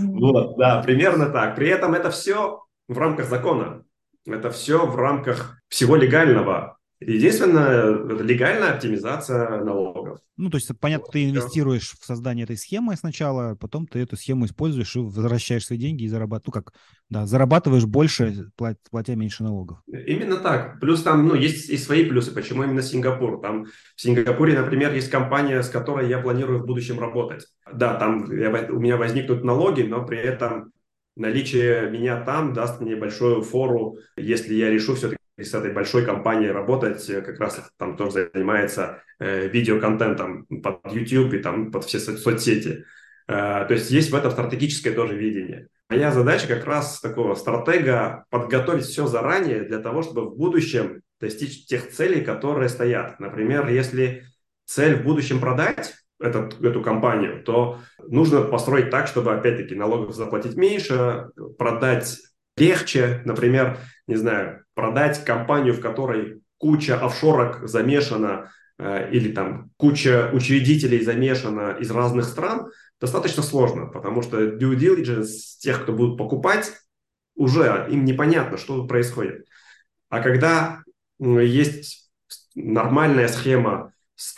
Вот, 0.00 0.56
да, 0.56 0.82
примерно 0.82 1.30
так. 1.30 1.54
При 1.54 1.68
этом 1.68 1.94
это 1.94 2.10
все 2.10 2.64
в 2.88 2.98
рамках 2.98 3.28
закона. 3.28 3.84
Это 4.26 4.50
все 4.50 4.86
в 4.86 4.96
рамках 4.96 5.60
всего 5.68 5.96
легального. 5.96 6.78
Единственное, 7.06 8.22
легальная 8.22 8.72
оптимизация 8.72 9.62
налогов. 9.62 10.18
Ну, 10.36 10.50
то 10.50 10.56
есть, 10.56 10.70
понятно, 10.80 11.06
ты 11.12 11.28
инвестируешь 11.28 11.94
в 12.00 12.04
создание 12.04 12.44
этой 12.44 12.56
схемы 12.56 12.96
сначала, 12.96 13.54
потом 13.54 13.86
ты 13.86 14.00
эту 14.00 14.16
схему 14.16 14.46
используешь 14.46 14.96
и 14.96 15.00
возвращаешь 15.00 15.66
свои 15.66 15.78
деньги 15.78 16.04
и 16.04 16.08
зарабатываешь, 16.08 16.46
ну, 16.46 16.52
как, 16.52 16.72
да, 17.08 17.26
зарабатываешь 17.26 17.84
больше, 17.84 18.50
платя 18.56 19.16
меньше 19.16 19.44
налогов. 19.44 19.78
Именно 19.86 20.36
так. 20.36 20.80
Плюс 20.80 21.02
там, 21.02 21.28
ну, 21.28 21.34
есть 21.34 21.68
и 21.68 21.76
свои 21.76 22.04
плюсы. 22.04 22.32
Почему 22.32 22.64
именно 22.64 22.82
Сингапур? 22.82 23.40
Там 23.40 23.66
в 23.66 24.00
Сингапуре, 24.00 24.58
например, 24.58 24.92
есть 24.92 25.10
компания, 25.10 25.62
с 25.62 25.68
которой 25.68 26.08
я 26.08 26.18
планирую 26.18 26.62
в 26.62 26.66
будущем 26.66 26.98
работать. 26.98 27.46
Да, 27.72 27.94
там 27.94 28.30
я, 28.36 28.50
у 28.70 28.80
меня 28.80 28.96
возникнут 28.96 29.44
налоги, 29.44 29.82
но 29.82 30.04
при 30.04 30.18
этом 30.18 30.72
наличие 31.16 31.90
меня 31.90 32.20
там 32.24 32.52
даст 32.52 32.80
мне 32.80 32.96
большую 32.96 33.42
фору, 33.42 33.98
если 34.16 34.54
я 34.54 34.70
решу 34.70 34.94
все-таки 34.94 35.18
с 35.42 35.54
этой 35.54 35.72
большой 35.72 36.04
компанией 36.04 36.50
работать, 36.50 37.08
э, 37.10 37.20
как 37.22 37.40
раз 37.40 37.60
там 37.76 37.96
тоже 37.96 38.30
занимается 38.32 39.02
э, 39.18 39.48
видеоконтентом 39.48 40.46
под 40.46 40.80
YouTube 40.92 41.34
и 41.34 41.38
там 41.38 41.72
под 41.72 41.84
все 41.84 41.98
со- 41.98 42.16
соцсети. 42.16 42.84
Э, 43.26 43.64
то 43.66 43.74
есть 43.74 43.90
есть 43.90 44.10
в 44.10 44.14
этом 44.14 44.30
стратегическое 44.30 44.92
тоже 44.92 45.16
видение. 45.16 45.68
Моя 45.88 46.12
задача 46.12 46.46
как 46.46 46.64
раз 46.64 47.00
такого 47.00 47.34
стратега 47.34 48.24
подготовить 48.30 48.84
все 48.84 49.06
заранее 49.06 49.64
для 49.64 49.78
того, 49.78 50.02
чтобы 50.02 50.22
в 50.30 50.36
будущем 50.36 51.02
достичь 51.20 51.66
тех 51.66 51.90
целей, 51.90 52.22
которые 52.22 52.68
стоят. 52.68 53.20
Например, 53.20 53.68
если 53.68 54.24
цель 54.64 54.96
в 54.96 55.04
будущем 55.04 55.40
продать 55.40 55.94
этот, 56.20 56.60
эту 56.62 56.80
компанию, 56.82 57.42
то 57.42 57.80
нужно 58.08 58.42
построить 58.42 58.90
так, 58.90 59.06
чтобы, 59.08 59.34
опять-таки, 59.34 59.74
налогов 59.74 60.14
заплатить 60.14 60.56
меньше, 60.56 61.28
продать 61.58 62.18
легче, 62.56 63.22
например, 63.24 63.78
не 64.06 64.16
знаю, 64.16 64.64
продать 64.74 65.24
компанию, 65.24 65.74
в 65.74 65.80
которой 65.80 66.42
куча 66.58 66.98
офшорок 66.98 67.68
замешана 67.68 68.52
э, 68.78 69.10
или 69.10 69.32
там 69.32 69.70
куча 69.76 70.30
учредителей 70.32 71.04
замешана 71.04 71.76
из 71.78 71.90
разных 71.90 72.24
стран, 72.24 72.70
достаточно 73.00 73.42
сложно, 73.42 73.86
потому 73.86 74.22
что 74.22 74.42
due 74.42 74.76
diligence 74.76 75.58
тех, 75.58 75.82
кто 75.82 75.92
будут 75.92 76.16
покупать, 76.18 76.72
уже 77.34 77.86
им 77.90 78.04
непонятно, 78.04 78.56
что 78.56 78.86
происходит. 78.86 79.46
А 80.08 80.20
когда 80.20 80.82
есть 81.18 82.10
нормальная 82.54 83.28
схема 83.28 83.92
с 84.14 84.32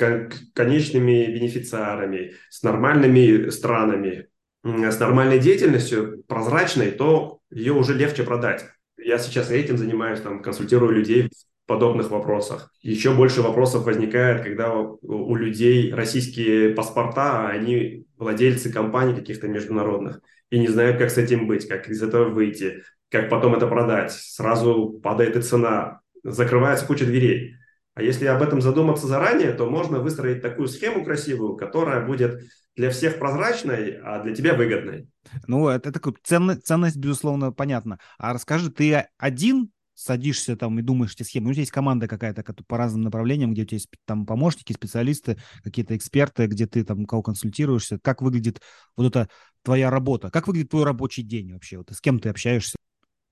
конечными 0.55 1.27
бенефициарами, 1.27 2.35
с 2.49 2.62
нормальными 2.62 3.51
странами, 3.51 4.29
с 4.67 4.99
нормальной 4.99 5.39
деятельностью, 5.39 6.25
прозрачной, 6.27 6.91
то 6.91 7.41
ее 7.51 7.73
уже 7.73 7.95
легче 7.95 8.25
продать. 8.25 8.67
Я 8.99 9.19
сейчас 9.19 9.51
этим 9.51 9.79
занимаюсь, 9.79 10.21
там, 10.21 10.43
консультирую 10.43 10.93
людей 10.93 11.29
в 11.29 11.69
подобных 11.69 12.11
вопросах. 12.11 12.73
Еще 12.83 13.14
больше 13.14 13.43
вопросов 13.43 13.85
возникает, 13.85 14.43
когда 14.43 14.73
у 14.75 15.35
людей 15.37 15.93
российские 15.95 16.71
паспорта, 16.71 17.47
а 17.47 17.49
они 17.51 18.07
владельцы 18.17 18.73
компаний 18.73 19.14
каких-то 19.14 19.47
международных 19.49 20.21
и 20.51 20.59
не 20.59 20.69
знают, 20.69 20.99
как 20.99 21.11
с 21.11 21.19
этим 21.19 21.47
быть, 21.47 21.69
как 21.69 21.89
из 21.89 22.03
этого 22.03 22.29
выйти. 22.31 22.83
как 23.11 23.29
потом 23.29 23.55
это 23.55 23.67
продать, 23.67 24.12
сразу 24.12 25.01
падает 25.03 25.37
и 25.37 25.43
цена, 25.43 26.01
закрывается 26.25 26.87
куча 26.87 27.05
дверей. 27.05 27.55
А 27.97 28.03
если 28.03 28.27
об 28.27 28.43
этом 28.43 28.61
задуматься 28.61 29.07
заранее, 29.07 29.53
то 29.55 29.71
можно 29.71 30.01
выстроить 30.01 30.43
такую 30.43 30.69
схему 30.69 31.03
красивую, 31.03 31.57
которая 31.57 32.05
будет 32.05 32.43
для 32.77 32.91
всех 32.91 33.19
прозрачной, 33.19 33.99
а 34.05 34.23
для 34.23 34.35
тебя 34.35 34.53
выгодной. 34.53 35.09
Ну, 35.47 35.67
это 35.69 35.91
такая 35.91 36.13
ценность, 36.23 36.67
ценность, 36.67 36.99
безусловно, 36.99 37.53
понятна. 37.53 37.99
А 38.19 38.35
расскажи, 38.35 38.71
ты 38.71 39.07
один 39.17 39.71
садишься 39.95 40.59
там 40.59 40.79
и 40.79 40.83
думаешь 40.83 41.15
эти 41.15 41.23
схемы. 41.23 41.49
У 41.49 41.53
тебя 41.55 41.63
есть 41.63 41.73
команда 41.73 42.07
какая-то 42.07 42.45
по 42.69 42.77
разным 42.77 43.01
направлениям, 43.01 43.55
где 43.55 43.63
у 43.63 43.65
тебя 43.65 43.77
есть 43.77 43.89
там 44.05 44.27
помощники, 44.27 44.75
специалисты, 44.75 45.39
какие-то 45.65 45.97
эксперты, 45.97 46.49
где 46.49 46.67
ты 46.67 46.85
там 46.85 47.07
кого 47.07 47.23
консультируешься. 47.23 47.99
Как 47.99 48.21
выглядит 48.21 48.61
вот 48.95 49.07
эта 49.07 49.31
твоя 49.63 49.89
работа? 49.91 50.31
Как 50.31 50.49
выглядит 50.49 50.69
твой 50.69 50.85
рабочий 50.85 51.23
день 51.23 51.51
вообще? 51.55 51.79
Вот, 51.79 51.91
с 51.91 52.03
кем 52.03 52.19
ты 52.19 52.29
общаешься? 52.29 52.77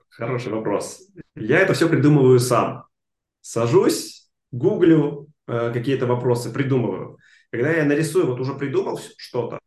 Хороший 0.09 0.53
вопрос. 0.53 1.07
Я 1.35 1.59
это 1.59 1.75
все 1.75 1.87
придумываю 1.87 2.41
сам. 2.41 2.87
Сажусь, 3.43 4.14
гуглю 4.57 5.29
э, 5.47 5.73
какие-то 5.73 6.07
вопросы, 6.07 6.53
придумываю. 6.53 7.19
Когда 7.51 7.71
я 7.71 7.85
нарисую, 7.85 8.27
вот 8.27 8.41
уже 8.41 8.55
придумал 8.55 9.01
что-то, 9.17 9.61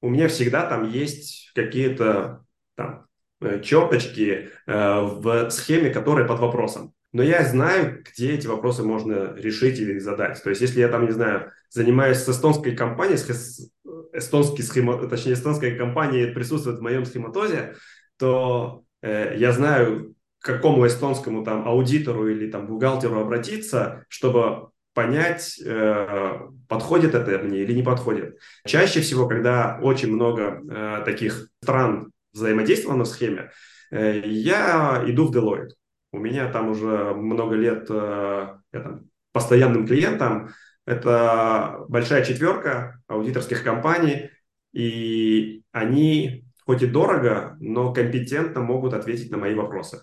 у 0.00 0.08
меня 0.08 0.28
всегда 0.28 0.66
там 0.66 0.88
есть 0.88 1.50
какие-то 1.54 2.44
там 2.76 3.06
Э, 3.42 3.60
черточки 3.62 4.50
э, 4.66 5.00
в 5.00 5.50
схеме, 5.50 5.88
которая 5.88 6.26
под 6.28 6.40
вопросом. 6.40 6.92
Но 7.12 7.22
я 7.22 7.42
знаю, 7.42 8.04
где 8.04 8.34
эти 8.34 8.46
вопросы 8.46 8.82
можно 8.82 9.34
решить 9.34 9.78
или 9.78 9.98
задать. 9.98 10.42
То 10.42 10.50
есть, 10.50 10.60
если 10.60 10.80
я 10.80 10.88
там, 10.88 11.06
не 11.06 11.12
знаю, 11.12 11.50
занимаюсь 11.70 12.18
с 12.18 12.28
эстонской 12.28 12.76
компанией, 12.76 13.16
с 13.16 13.72
эстонский 14.12 14.62
схема, 14.62 15.08
точнее, 15.08 15.32
эстонская 15.32 15.76
компания 15.76 16.26
присутствует 16.26 16.80
в 16.80 16.82
моем 16.82 17.06
схематозе, 17.06 17.76
то 18.18 18.84
э, 19.00 19.34
я 19.38 19.52
знаю, 19.52 20.14
к 20.40 20.44
какому 20.44 20.86
эстонскому 20.86 21.44
там 21.44 21.68
аудитору 21.68 22.28
или 22.28 22.50
там 22.50 22.66
бухгалтеру 22.66 23.20
обратиться, 23.20 24.04
чтобы 24.08 24.70
понять, 24.94 25.60
э, 25.64 26.40
подходит 26.68 27.14
это 27.14 27.38
мне 27.38 27.58
или 27.60 27.72
не 27.72 27.82
подходит. 27.82 28.38
Чаще 28.66 29.00
всего, 29.00 29.28
когда 29.28 29.78
очень 29.82 30.12
много 30.12 30.60
э, 30.60 31.02
таких 31.04 31.48
стран 31.62 32.10
взаимодействовал 32.32 32.96
на 32.96 33.04
схеме, 33.04 33.50
э, 33.90 34.22
я 34.24 35.02
иду 35.06 35.26
в 35.26 35.36
Deloitte. 35.36 35.70
У 36.12 36.18
меня 36.18 36.50
там 36.50 36.70
уже 36.70 37.14
много 37.14 37.54
лет 37.54 37.88
я 37.88 38.60
там, 38.72 39.02
постоянным 39.32 39.86
клиентом. 39.86 40.50
Это 40.84 41.84
большая 41.88 42.24
четверка 42.24 43.00
аудиторских 43.06 43.62
компаний, 43.62 44.30
и 44.72 45.62
они 45.70 46.44
хоть 46.66 46.82
и 46.82 46.86
дорого, 46.86 47.56
но 47.60 47.92
компетентно 47.92 48.60
могут 48.60 48.92
ответить 48.94 49.30
на 49.30 49.36
мои 49.36 49.54
вопросы. 49.54 50.02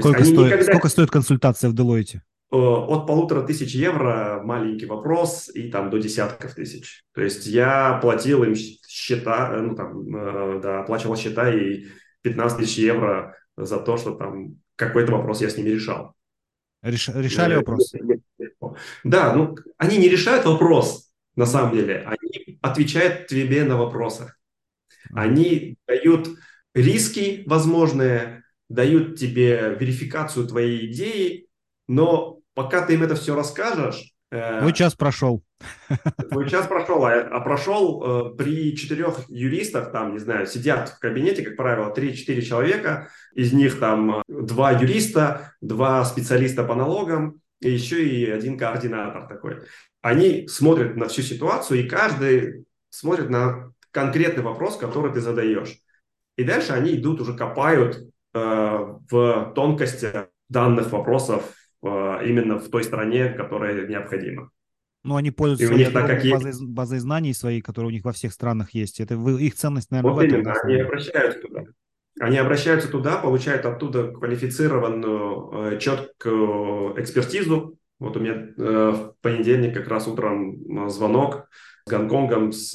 Сколько, 0.00 0.24
стоит, 0.24 0.46
никогда... 0.46 0.64
сколько 0.64 0.88
стоит 0.88 1.10
консультация 1.10 1.70
в 1.70 1.74
Deloitte? 1.74 2.20
Э, 2.52 2.56
от 2.56 3.06
полутора 3.06 3.42
тысяч 3.42 3.74
евро 3.74 4.40
маленький 4.44 4.86
вопрос 4.86 5.48
и 5.52 5.70
там 5.70 5.90
до 5.90 5.98
десятков 5.98 6.54
тысяч. 6.54 7.04
То 7.12 7.22
есть 7.22 7.46
я 7.46 7.98
платил 8.00 8.44
им 8.44 8.54
счета, 8.54 9.52
э, 9.52 9.60
ну 9.60 9.74
там, 9.74 10.16
э, 10.16 10.60
да, 10.62 10.80
оплачивал 10.80 11.16
счета 11.16 11.52
и 11.52 11.86
15 12.22 12.58
тысяч 12.58 12.78
евро 12.78 13.36
за 13.56 13.78
то, 13.78 13.96
что 13.96 14.12
там 14.14 14.56
какой-то 14.76 15.12
вопрос 15.12 15.40
я 15.40 15.50
с 15.50 15.56
ними 15.56 15.70
решал. 15.70 16.14
Реш, 16.82 17.08
решали 17.08 17.52
я, 17.52 17.58
вопрос? 17.58 17.92
Да, 19.02 19.34
ну 19.34 19.56
они 19.78 19.96
не 19.96 20.08
решают 20.08 20.44
вопрос 20.44 21.10
на 21.36 21.46
самом 21.46 21.74
деле, 21.74 22.02
они 22.06 22.58
отвечают 22.62 23.26
тебе 23.26 23.64
на 23.64 23.76
вопросы. 23.76 24.32
Они 25.12 25.76
дают 25.86 26.28
риски 26.74 27.44
возможные, 27.46 28.42
дают 28.68 29.18
тебе 29.18 29.76
верификацию 29.78 30.46
твоей 30.46 30.90
идеи, 30.90 31.48
но 31.88 32.40
пока 32.54 32.84
ты 32.84 32.94
им 32.94 33.02
это 33.02 33.14
все 33.14 33.34
расскажешь... 33.34 34.12
Э, 34.30 34.60
Твой 34.60 34.72
час 34.72 34.94
прошел. 34.94 35.44
Твой 36.30 36.48
час 36.48 36.66
прошел, 36.66 37.04
а, 37.04 37.14
а 37.14 37.40
прошел 37.40 38.32
э, 38.32 38.36
при 38.36 38.76
четырех 38.76 39.28
юристах, 39.28 39.92
там, 39.92 40.12
не 40.12 40.18
знаю, 40.18 40.46
сидят 40.46 40.88
в 40.88 40.98
кабинете, 40.98 41.42
как 41.42 41.56
правило, 41.56 41.94
3-4 41.96 42.40
человека, 42.42 43.08
из 43.34 43.52
них 43.52 43.78
там 43.78 44.22
два 44.28 44.72
юриста, 44.72 45.52
два 45.60 46.04
специалиста 46.04 46.64
по 46.64 46.74
налогам, 46.74 47.40
и 47.60 47.70
еще 47.70 48.06
и 48.06 48.28
один 48.30 48.58
координатор 48.58 49.26
такой. 49.28 49.62
Они 50.02 50.46
смотрят 50.48 50.96
на 50.96 51.08
всю 51.08 51.22
ситуацию, 51.22 51.80
и 51.80 51.88
каждый 51.88 52.66
смотрит 52.90 53.30
на 53.30 53.72
конкретный 53.90 54.42
вопрос, 54.42 54.76
который 54.76 55.12
ты 55.12 55.20
задаешь. 55.20 55.78
И 56.36 56.44
дальше 56.44 56.72
они 56.72 56.94
идут, 56.94 57.20
уже 57.20 57.34
копают 57.34 57.96
э, 57.96 58.06
в 58.36 59.52
тонкости 59.54 60.10
данных 60.48 60.92
вопросов, 60.92 61.54
именно 61.82 62.58
в 62.58 62.68
той 62.68 62.84
стране, 62.84 63.30
которая 63.30 63.86
необходима. 63.86 64.50
Ну, 65.06 65.14
они 65.14 65.30
пользуются 65.30 65.72
у 65.72 65.78
них, 65.78 65.92
так 65.92 66.06
как 66.08 66.24
базой, 66.28 66.50
есть... 66.50 66.64
базой 66.64 66.98
знаний 66.98 67.32
своей, 67.32 67.60
которая 67.60 67.90
у 67.90 67.92
них 67.92 68.04
во 68.04 68.12
всех 68.12 68.32
странах 68.32 68.70
есть. 68.72 68.98
Это 69.00 69.14
их 69.14 69.54
ценность, 69.54 69.92
наверное, 69.92 70.12
вот 70.12 70.20
в 70.20 70.24
этом. 70.24 70.40
именно, 70.40 70.54
они 70.64 70.80
обращаются 70.80 71.40
туда. 71.40 71.64
Они 72.18 72.38
обращаются 72.38 72.90
туда, 72.90 73.18
получают 73.18 73.66
оттуда 73.66 74.08
квалифицированную, 74.08 75.74
э, 75.74 75.78
четкую 75.78 77.00
экспертизу. 77.00 77.78
Вот 77.98 78.16
у 78.16 78.20
меня 78.20 78.48
э, 78.56 78.90
в 78.90 79.14
понедельник 79.20 79.74
как 79.74 79.86
раз 79.88 80.08
утром 80.08 80.86
э, 80.86 80.88
звонок 80.88 81.48
с 81.84 81.90
Гонконгом, 81.90 82.50
с 82.50 82.72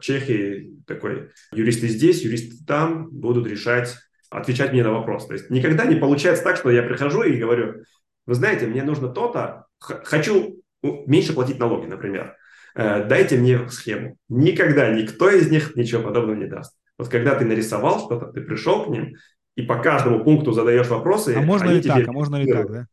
Чехией, 0.00 0.82
такой 0.88 1.30
юристы 1.52 1.86
здесь, 1.86 2.22
юристы 2.22 2.56
там 2.66 3.08
будут 3.10 3.46
решать, 3.46 3.94
отвечать 4.36 4.72
мне 4.72 4.82
на 4.82 4.92
вопрос. 4.92 5.26
То 5.26 5.34
есть 5.34 5.50
никогда 5.50 5.84
не 5.84 5.96
получается 5.96 6.44
так, 6.44 6.56
что 6.56 6.70
я 6.70 6.82
прихожу 6.82 7.22
и 7.22 7.36
говорю, 7.36 7.84
вы 8.26 8.34
знаете, 8.34 8.66
мне 8.66 8.82
нужно 8.82 9.08
то-то, 9.08 9.66
хочу 9.78 10.60
меньше 10.82 11.32
платить 11.32 11.58
налоги, 11.58 11.86
например. 11.86 12.36
Э, 12.74 13.04
дайте 13.04 13.36
мне 13.36 13.68
схему. 13.68 14.16
Никогда 14.28 14.90
никто 14.90 15.30
из 15.30 15.50
них 15.50 15.76
ничего 15.76 16.02
подобного 16.02 16.36
не 16.36 16.46
даст. 16.46 16.76
Вот 16.98 17.08
когда 17.08 17.34
ты 17.34 17.44
нарисовал 17.44 18.00
что-то, 18.00 18.26
ты 18.26 18.40
пришел 18.40 18.84
к 18.84 18.88
ним, 18.88 19.14
и 19.56 19.62
по 19.62 19.80
каждому 19.80 20.24
пункту 20.24 20.52
задаешь 20.52 20.88
вопросы. 20.88 21.34
А 21.36 21.40
можно 21.40 21.70
ли 21.70 21.82
так? 21.82 22.08
А 22.08 22.12
можно 22.12 22.36
ли 22.36 22.50
так, 22.50 22.70
да? 22.70 22.86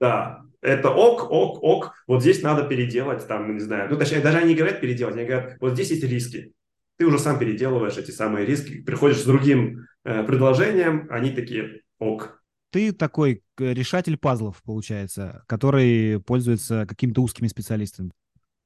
Да, 0.00 0.40
это 0.60 0.90
ок, 0.90 1.30
ок, 1.30 1.62
ок, 1.62 1.92
вот 2.06 2.22
здесь 2.22 2.42
надо 2.42 2.64
переделать, 2.64 3.26
там, 3.26 3.54
не 3.54 3.60
знаю, 3.60 3.88
ну, 3.90 3.96
точнее, 3.96 4.20
даже 4.20 4.38
они 4.38 4.48
не 4.48 4.54
говорят 4.54 4.80
переделать, 4.80 5.16
они 5.16 5.26
говорят, 5.26 5.56
вот 5.60 5.74
здесь 5.74 5.90
есть 5.90 6.04
риски. 6.04 6.52
Ты 6.98 7.06
уже 7.06 7.18
сам 7.18 7.38
переделываешь 7.38 7.96
эти 7.96 8.10
самые 8.10 8.46
риски, 8.46 8.82
приходишь 8.82 9.20
с 9.20 9.24
другим 9.24 9.86
э, 10.04 10.22
предложением, 10.24 11.06
они 11.10 11.30
такие, 11.30 11.82
ок, 11.98 12.42
ты 12.70 12.92
такой 12.92 13.42
э, 13.58 13.72
решатель 13.74 14.16
пазлов, 14.16 14.62
получается, 14.64 15.44
который 15.46 16.20
пользуется 16.20 16.86
какими-то 16.86 17.22
узкими 17.22 17.46
специалистами. 17.48 18.12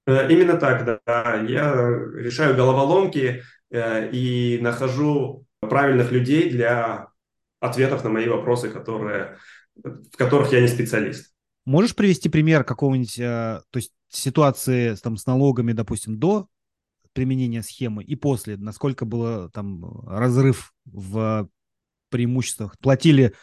Э, 0.07 0.31
именно 0.31 0.57
так, 0.57 1.03
да. 1.05 1.45
Я 1.49 1.75
решаю 2.15 2.55
головоломки 2.55 3.43
и 3.73 4.59
нахожу 4.63 5.45
правильных 5.59 6.13
людей 6.13 6.49
для 6.49 7.09
ответов 7.59 8.05
на 8.05 8.11
мои 8.11 8.29
вопросы, 8.29 8.69
которые, 8.69 9.39
в 9.75 10.17
которых 10.17 10.53
я 10.53 10.61
не 10.61 10.69
специалист. 10.69 11.35
Можешь 11.65 11.97
привести 11.97 12.29
пример 12.29 12.63
какого-нибудь, 12.63 13.17
то 13.17 13.63
есть 13.75 13.93
ситуации 14.09 14.95
там, 15.03 15.17
с 15.17 15.27
налогами, 15.27 15.73
допустим, 15.73 16.17
до 16.17 16.47
применения 17.17 17.63
схемы 17.63 18.05
и 18.05 18.15
после, 18.15 18.57
насколько 18.57 19.05
было 19.05 19.51
там 19.51 20.07
разрыв 20.07 20.73
в 20.85 21.49
преимуществах? 22.11 22.79
Платили 22.79 23.35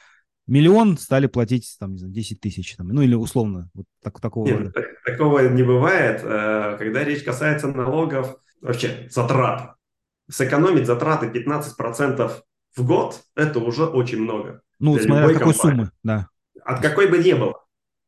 миллион 0.48 0.98
стали 0.98 1.28
платить, 1.28 1.76
там, 1.80 1.94
не 1.94 1.98
знаю, 2.00 2.14
10 2.14 2.40
тысяч, 2.40 2.76
там, 2.76 2.88
ну 2.88 3.02
или 3.02 3.16
условно, 3.16 3.70
вот 3.74 3.86
так, 4.02 4.20
такого 4.20 4.48
Нет, 4.48 4.74
так, 4.74 4.86
такого 5.06 5.40
не 5.50 5.64
бывает. 5.64 6.22
Э, 6.24 6.78
когда 6.78 7.04
речь 7.04 7.24
касается 7.24 7.68
налогов, 7.68 8.38
вообще 8.62 9.08
затрат, 9.10 9.76
сэкономить 10.30 10.86
затраты 10.86 11.28
15% 11.28 12.32
в 12.76 12.86
год, 12.86 13.22
это 13.36 13.60
уже 13.60 13.86
очень 13.86 14.22
много. 14.22 14.62
Ну, 14.80 14.98
смотря 14.98 15.26
от 15.26 15.34
какой 15.34 15.54
компании. 15.54 15.76
суммы, 15.76 15.92
да. 16.04 16.28
От 16.64 16.82
какой 16.82 17.08
бы 17.08 17.18
ни 17.18 17.34
было. 17.34 17.64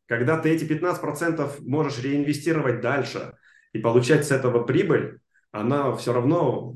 Когда 0.08 0.38
ты 0.38 0.50
эти 0.50 0.66
15% 0.66 1.62
можешь 1.62 2.04
реинвестировать 2.04 2.82
дальше 2.82 3.34
и 3.74 3.80
получать 3.80 4.26
с 4.26 4.32
этого 4.32 4.64
прибыль, 4.64 5.20
она 5.56 5.96
все 5.96 6.12
равно 6.14 6.76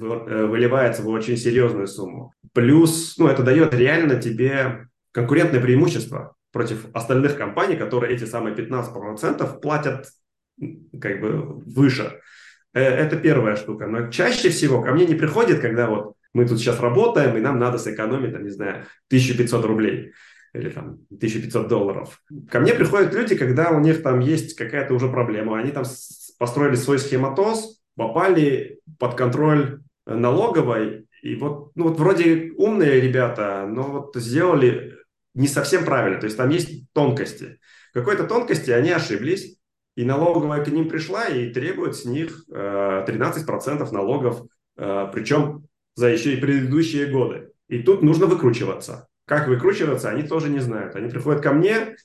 э, 0.00 0.44
выливается 0.46 1.02
в 1.02 1.08
очень 1.08 1.36
серьезную 1.36 1.86
сумму. 1.86 2.32
Плюс, 2.52 3.16
ну, 3.18 3.28
это 3.28 3.42
дает 3.42 3.72
реально 3.74 4.20
тебе 4.20 4.88
конкурентное 5.12 5.60
преимущество 5.60 6.34
против 6.52 6.86
остальных 6.92 7.36
компаний, 7.36 7.76
которые 7.76 8.14
эти 8.14 8.24
самые 8.24 8.54
15% 8.54 9.60
платят 9.60 10.06
как 11.00 11.20
бы 11.20 11.62
выше. 11.66 12.20
Э, 12.74 12.82
это 12.82 13.16
первая 13.16 13.54
штука. 13.54 13.86
Но 13.86 14.10
чаще 14.10 14.50
всего 14.50 14.82
ко 14.82 14.92
мне 14.92 15.06
не 15.06 15.14
приходит, 15.14 15.60
когда 15.60 15.88
вот 15.88 16.14
мы 16.34 16.46
тут 16.48 16.58
сейчас 16.58 16.80
работаем, 16.80 17.36
и 17.36 17.40
нам 17.40 17.58
надо 17.58 17.78
сэкономить, 17.78 18.32
там, 18.32 18.42
не 18.42 18.50
знаю, 18.50 18.86
1500 19.08 19.64
рублей 19.64 20.12
или 20.52 20.70
там 20.70 20.98
1500 21.10 21.68
долларов. 21.68 22.20
Ко 22.50 22.58
мне 22.58 22.74
приходят 22.74 23.14
люди, 23.14 23.36
когда 23.36 23.70
у 23.70 23.78
них 23.78 24.02
там 24.02 24.18
есть 24.18 24.56
какая-то 24.56 24.94
уже 24.94 25.08
проблема. 25.08 25.58
Они 25.58 25.70
там 25.70 25.84
построили 26.38 26.74
свой 26.74 26.98
схематоз, 26.98 27.79
попали 28.00 28.80
под 28.98 29.14
контроль 29.14 29.82
налоговой, 30.06 31.06
И 31.20 31.34
вот, 31.36 31.72
ну 31.74 31.88
вот 31.88 31.98
вроде 31.98 32.50
умные 32.56 32.98
ребята, 32.98 33.66
но 33.68 33.82
вот 33.82 34.16
сделали 34.16 34.96
не 35.34 35.46
совсем 35.46 35.84
правильно. 35.84 36.18
То 36.18 36.24
есть 36.24 36.38
там 36.38 36.48
есть 36.48 36.90
тонкости. 36.94 37.58
В 37.90 37.92
какой-то 37.92 38.24
тонкости 38.24 38.70
они 38.70 38.90
ошиблись, 38.90 39.58
и 39.96 40.04
налоговая 40.06 40.64
к 40.64 40.68
ним 40.68 40.88
пришла 40.88 41.26
и 41.26 41.50
требует 41.50 41.94
с 41.94 42.06
них 42.06 42.46
13% 42.48 43.88
э, 43.88 43.92
налогов, 43.92 44.46
э, 44.78 45.10
причем 45.12 45.66
за 45.94 46.08
еще 46.08 46.32
и 46.32 46.40
предыдущие 46.40 47.04
годы. 47.04 47.50
И 47.68 47.82
тут 47.82 48.00
нужно 48.00 48.24
выкручиваться. 48.24 49.08
Как 49.26 49.46
выкручиваться, 49.46 50.08
они 50.08 50.22
тоже 50.22 50.48
не 50.48 50.60
знают. 50.60 50.96
Они 50.96 51.10
приходят 51.10 51.42
ко 51.42 51.52
мне, 51.52 51.96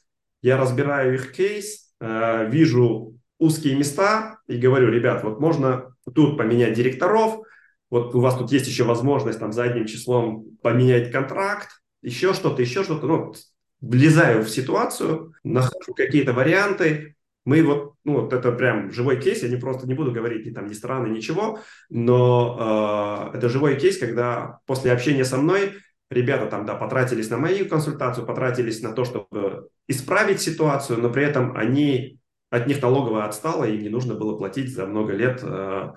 я 0.41 0.57
разбираю 0.57 1.13
их 1.13 1.31
кейс, 1.31 1.93
э, 2.01 2.49
вижу 2.49 3.14
узкие 3.39 3.75
места 3.75 4.39
и 4.47 4.57
говорю, 4.57 4.89
ребят, 4.89 5.23
вот 5.23 5.39
можно 5.39 5.95
тут 6.13 6.37
поменять 6.37 6.73
директоров, 6.73 7.41
вот 7.89 8.15
у 8.15 8.19
вас 8.19 8.37
тут 8.37 8.51
есть 8.51 8.67
еще 8.67 8.83
возможность 8.83 9.39
там 9.39 9.51
задним 9.51 9.85
числом 9.85 10.45
поменять 10.61 11.11
контракт, 11.11 11.69
еще 12.01 12.33
что-то, 12.33 12.61
еще 12.61 12.83
что-то. 12.83 13.07
Ну, 13.07 13.33
влезаю 13.81 14.43
в 14.43 14.49
ситуацию, 14.49 15.33
нахожу 15.43 15.93
какие-то 15.95 16.33
варианты. 16.33 17.15
Мы 17.45 17.61
вот, 17.63 17.93
ну, 18.03 18.21
вот 18.21 18.33
это 18.33 18.51
прям 18.51 18.91
живой 18.91 19.21
кейс, 19.21 19.43
я 19.43 19.49
не 19.49 19.57
просто 19.57 19.87
не 19.87 19.93
буду 19.93 20.11
говорить 20.11 20.47
ни 20.47 20.51
там, 20.51 20.65
ни 20.65 20.73
страны, 20.73 21.09
ничего, 21.09 21.59
но 21.89 23.31
э, 23.33 23.37
это 23.37 23.49
живой 23.49 23.75
кейс, 23.77 23.99
когда 23.99 24.59
после 24.65 24.91
общения 24.91 25.23
со 25.25 25.37
мной 25.37 25.73
ребята 26.09 26.47
там, 26.47 26.65
да, 26.65 26.73
потратились 26.73 27.29
на 27.29 27.37
мою 27.37 27.67
консультацию, 27.67 28.25
потратились 28.25 28.81
на 28.81 28.93
то, 28.93 29.05
чтобы 29.05 29.69
исправить 29.87 30.41
ситуацию, 30.41 30.99
но 30.99 31.11
при 31.11 31.23
этом 31.23 31.55
они, 31.55 32.19
от 32.55 32.67
них 32.67 32.81
налоговая 32.81 33.25
отстала, 33.25 33.65
им 33.65 33.81
не 33.81 33.89
нужно 33.89 34.15
было 34.15 34.37
платить 34.37 34.73
за 34.73 34.85
много 34.85 35.13
лет 35.13 35.41
э, 35.43 35.93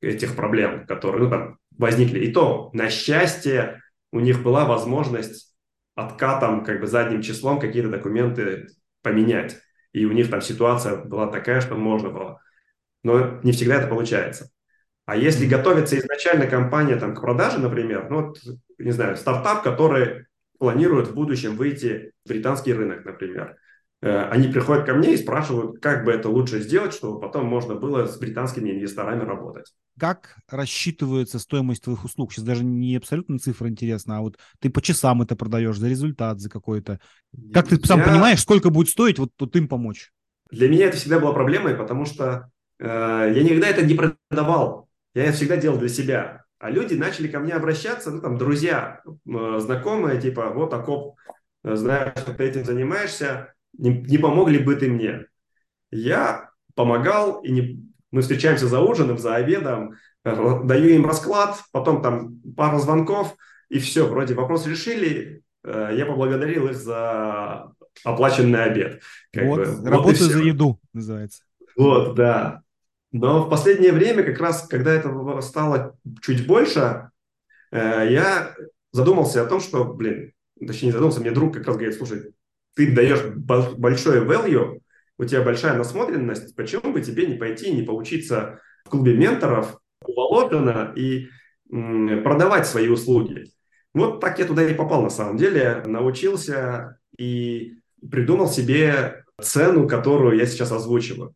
этих 0.00 0.36
проблем, 0.36 0.86
которые 0.86 1.24
ну, 1.24 1.30
там, 1.30 1.58
возникли. 1.76 2.20
И 2.20 2.32
то, 2.32 2.70
на 2.72 2.90
счастье, 2.90 3.80
у 4.12 4.20
них 4.20 4.42
была 4.42 4.64
возможность 4.64 5.54
откатом, 5.94 6.64
как 6.64 6.80
бы 6.80 6.86
задним 6.86 7.22
числом 7.22 7.60
какие-то 7.60 7.90
документы 7.90 8.68
поменять. 9.02 9.58
И 9.92 10.04
у 10.04 10.12
них 10.12 10.30
там 10.30 10.40
ситуация 10.40 10.96
была 10.96 11.26
такая, 11.26 11.60
что 11.60 11.74
можно 11.74 12.10
было. 12.10 12.40
Но 13.02 13.40
не 13.42 13.52
всегда 13.52 13.76
это 13.76 13.88
получается. 13.88 14.50
А 15.06 15.16
если 15.16 15.46
готовится 15.46 15.98
изначально 15.98 16.46
компания 16.46 16.96
там, 16.96 17.14
к 17.14 17.20
продаже, 17.20 17.58
например, 17.58 18.08
ну, 18.10 18.28
вот, 18.28 18.38
не 18.78 18.92
знаю, 18.92 19.16
стартап, 19.16 19.62
который 19.62 20.26
планирует 20.58 21.08
в 21.08 21.14
будущем 21.14 21.56
выйти 21.56 22.12
в 22.24 22.28
британский 22.28 22.72
рынок, 22.72 23.04
например, 23.04 23.56
они 24.02 24.48
приходят 24.48 24.86
ко 24.86 24.94
мне 24.94 25.14
и 25.14 25.18
спрашивают, 25.18 25.80
как 25.80 26.04
бы 26.04 26.12
это 26.12 26.28
лучше 26.28 26.60
сделать, 26.60 26.94
чтобы 26.94 27.20
потом 27.20 27.46
можно 27.46 27.74
было 27.74 28.06
с 28.06 28.18
британскими 28.18 28.70
инвесторами 28.70 29.24
работать. 29.24 29.66
Как 29.98 30.36
рассчитывается 30.48 31.38
стоимость 31.38 31.84
твоих 31.84 32.04
услуг? 32.04 32.32
Сейчас 32.32 32.44
даже 32.44 32.64
не 32.64 32.96
абсолютно 32.96 33.38
цифра 33.38 33.68
интересна, 33.68 34.16
а 34.16 34.20
вот 34.20 34.38
ты 34.58 34.70
по 34.70 34.80
часам 34.80 35.20
это 35.20 35.36
продаешь 35.36 35.76
за 35.76 35.88
результат, 35.88 36.40
за 36.40 36.48
какой-то. 36.48 37.00
Как 37.52 37.68
ты 37.68 37.76
сам 37.84 37.98
Я... 37.98 38.06
понимаешь, 38.06 38.40
сколько 38.40 38.70
будет 38.70 38.88
стоить 38.88 39.18
вот, 39.18 39.30
вот 39.38 39.54
им 39.56 39.68
помочь? 39.68 40.10
Для 40.50 40.68
меня 40.68 40.86
это 40.86 40.96
всегда 40.96 41.20
была 41.20 41.32
проблемой, 41.32 41.74
потому 41.74 42.06
что 42.06 42.50
э, 42.78 42.86
я 42.86 43.42
никогда 43.42 43.68
это 43.68 43.84
не 43.84 43.94
продавал. 43.94 44.88
Я 45.14 45.24
это 45.24 45.34
всегда 45.34 45.56
делал 45.56 45.78
для 45.78 45.88
себя. 45.88 46.44
А 46.58 46.70
люди 46.70 46.94
начали 46.94 47.28
ко 47.28 47.38
мне 47.38 47.52
обращаться, 47.52 48.10
ну 48.10 48.20
там 48.20 48.36
друзья, 48.36 49.02
э, 49.04 49.58
знакомые, 49.60 50.20
типа, 50.20 50.50
вот 50.50 50.72
Акоп, 50.74 51.16
э, 51.64 51.74
знаю, 51.76 52.12
что 52.16 52.32
ты 52.34 52.44
этим 52.44 52.64
занимаешься, 52.64 53.54
не, 53.76 53.90
не 53.90 54.18
помог 54.18 54.48
ли 54.48 54.58
бы 54.58 54.74
ты 54.76 54.90
мне? 54.90 55.26
Я 55.90 56.50
помогал, 56.74 57.40
и 57.42 57.50
не, 57.50 57.90
мы 58.10 58.22
встречаемся 58.22 58.66
за 58.66 58.80
ужином, 58.80 59.18
за 59.18 59.34
обедом, 59.34 59.94
даю 60.24 60.88
им 60.90 61.06
расклад, 61.06 61.62
потом 61.72 62.02
там 62.02 62.40
пару 62.56 62.78
звонков, 62.78 63.36
и 63.68 63.78
все, 63.78 64.06
вроде 64.06 64.34
вопрос 64.34 64.66
решили, 64.66 65.42
э, 65.64 65.90
я 65.96 66.06
поблагодарил 66.06 66.68
их 66.68 66.76
за 66.76 67.72
оплаченный 68.04 68.64
обед. 68.64 69.02
Как 69.32 69.44
вот, 69.46 69.58
бы. 69.58 69.90
работаю 69.90 70.28
вот 70.28 70.32
за 70.32 70.42
еду, 70.42 70.80
называется. 70.92 71.42
Вот, 71.76 72.14
да. 72.14 72.62
Но 73.12 73.44
в 73.44 73.50
последнее 73.50 73.92
время, 73.92 74.22
как 74.22 74.40
раз, 74.40 74.66
когда 74.68 74.92
это 74.92 75.40
стало 75.40 75.96
чуть 76.22 76.46
больше, 76.46 77.10
э, 77.72 78.06
я 78.10 78.54
задумался 78.92 79.42
о 79.42 79.46
том, 79.46 79.60
что, 79.60 79.84
блин, 79.84 80.32
точнее 80.64 80.86
не 80.86 80.92
задумался, 80.92 81.20
мне 81.20 81.30
друг 81.30 81.54
как 81.54 81.66
раз 81.66 81.76
говорит, 81.76 81.96
слушай, 81.96 82.34
ты 82.74 82.92
даешь 82.92 83.24
большое 83.24 84.24
value, 84.24 84.80
у 85.18 85.24
тебя 85.24 85.42
большая 85.42 85.76
насмотренность, 85.76 86.56
почему 86.56 86.92
бы 86.92 87.02
тебе 87.02 87.26
не 87.26 87.34
пойти 87.34 87.68
и 87.68 87.74
не 87.74 87.82
поучиться 87.82 88.60
в 88.84 88.90
клубе 88.90 89.14
менторов 89.14 89.78
у 90.04 90.12
Володина 90.14 90.92
и 90.96 91.28
продавать 91.68 92.66
свои 92.66 92.88
услуги. 92.88 93.44
Вот 93.92 94.20
так 94.20 94.38
я 94.38 94.46
туда 94.46 94.64
и 94.64 94.74
попал 94.74 95.02
на 95.02 95.10
самом 95.10 95.36
деле, 95.36 95.82
научился 95.84 96.98
и 97.18 97.74
придумал 98.08 98.48
себе 98.48 99.24
цену, 99.40 99.88
которую 99.88 100.38
я 100.38 100.46
сейчас 100.46 100.72
озвучиваю. 100.72 101.34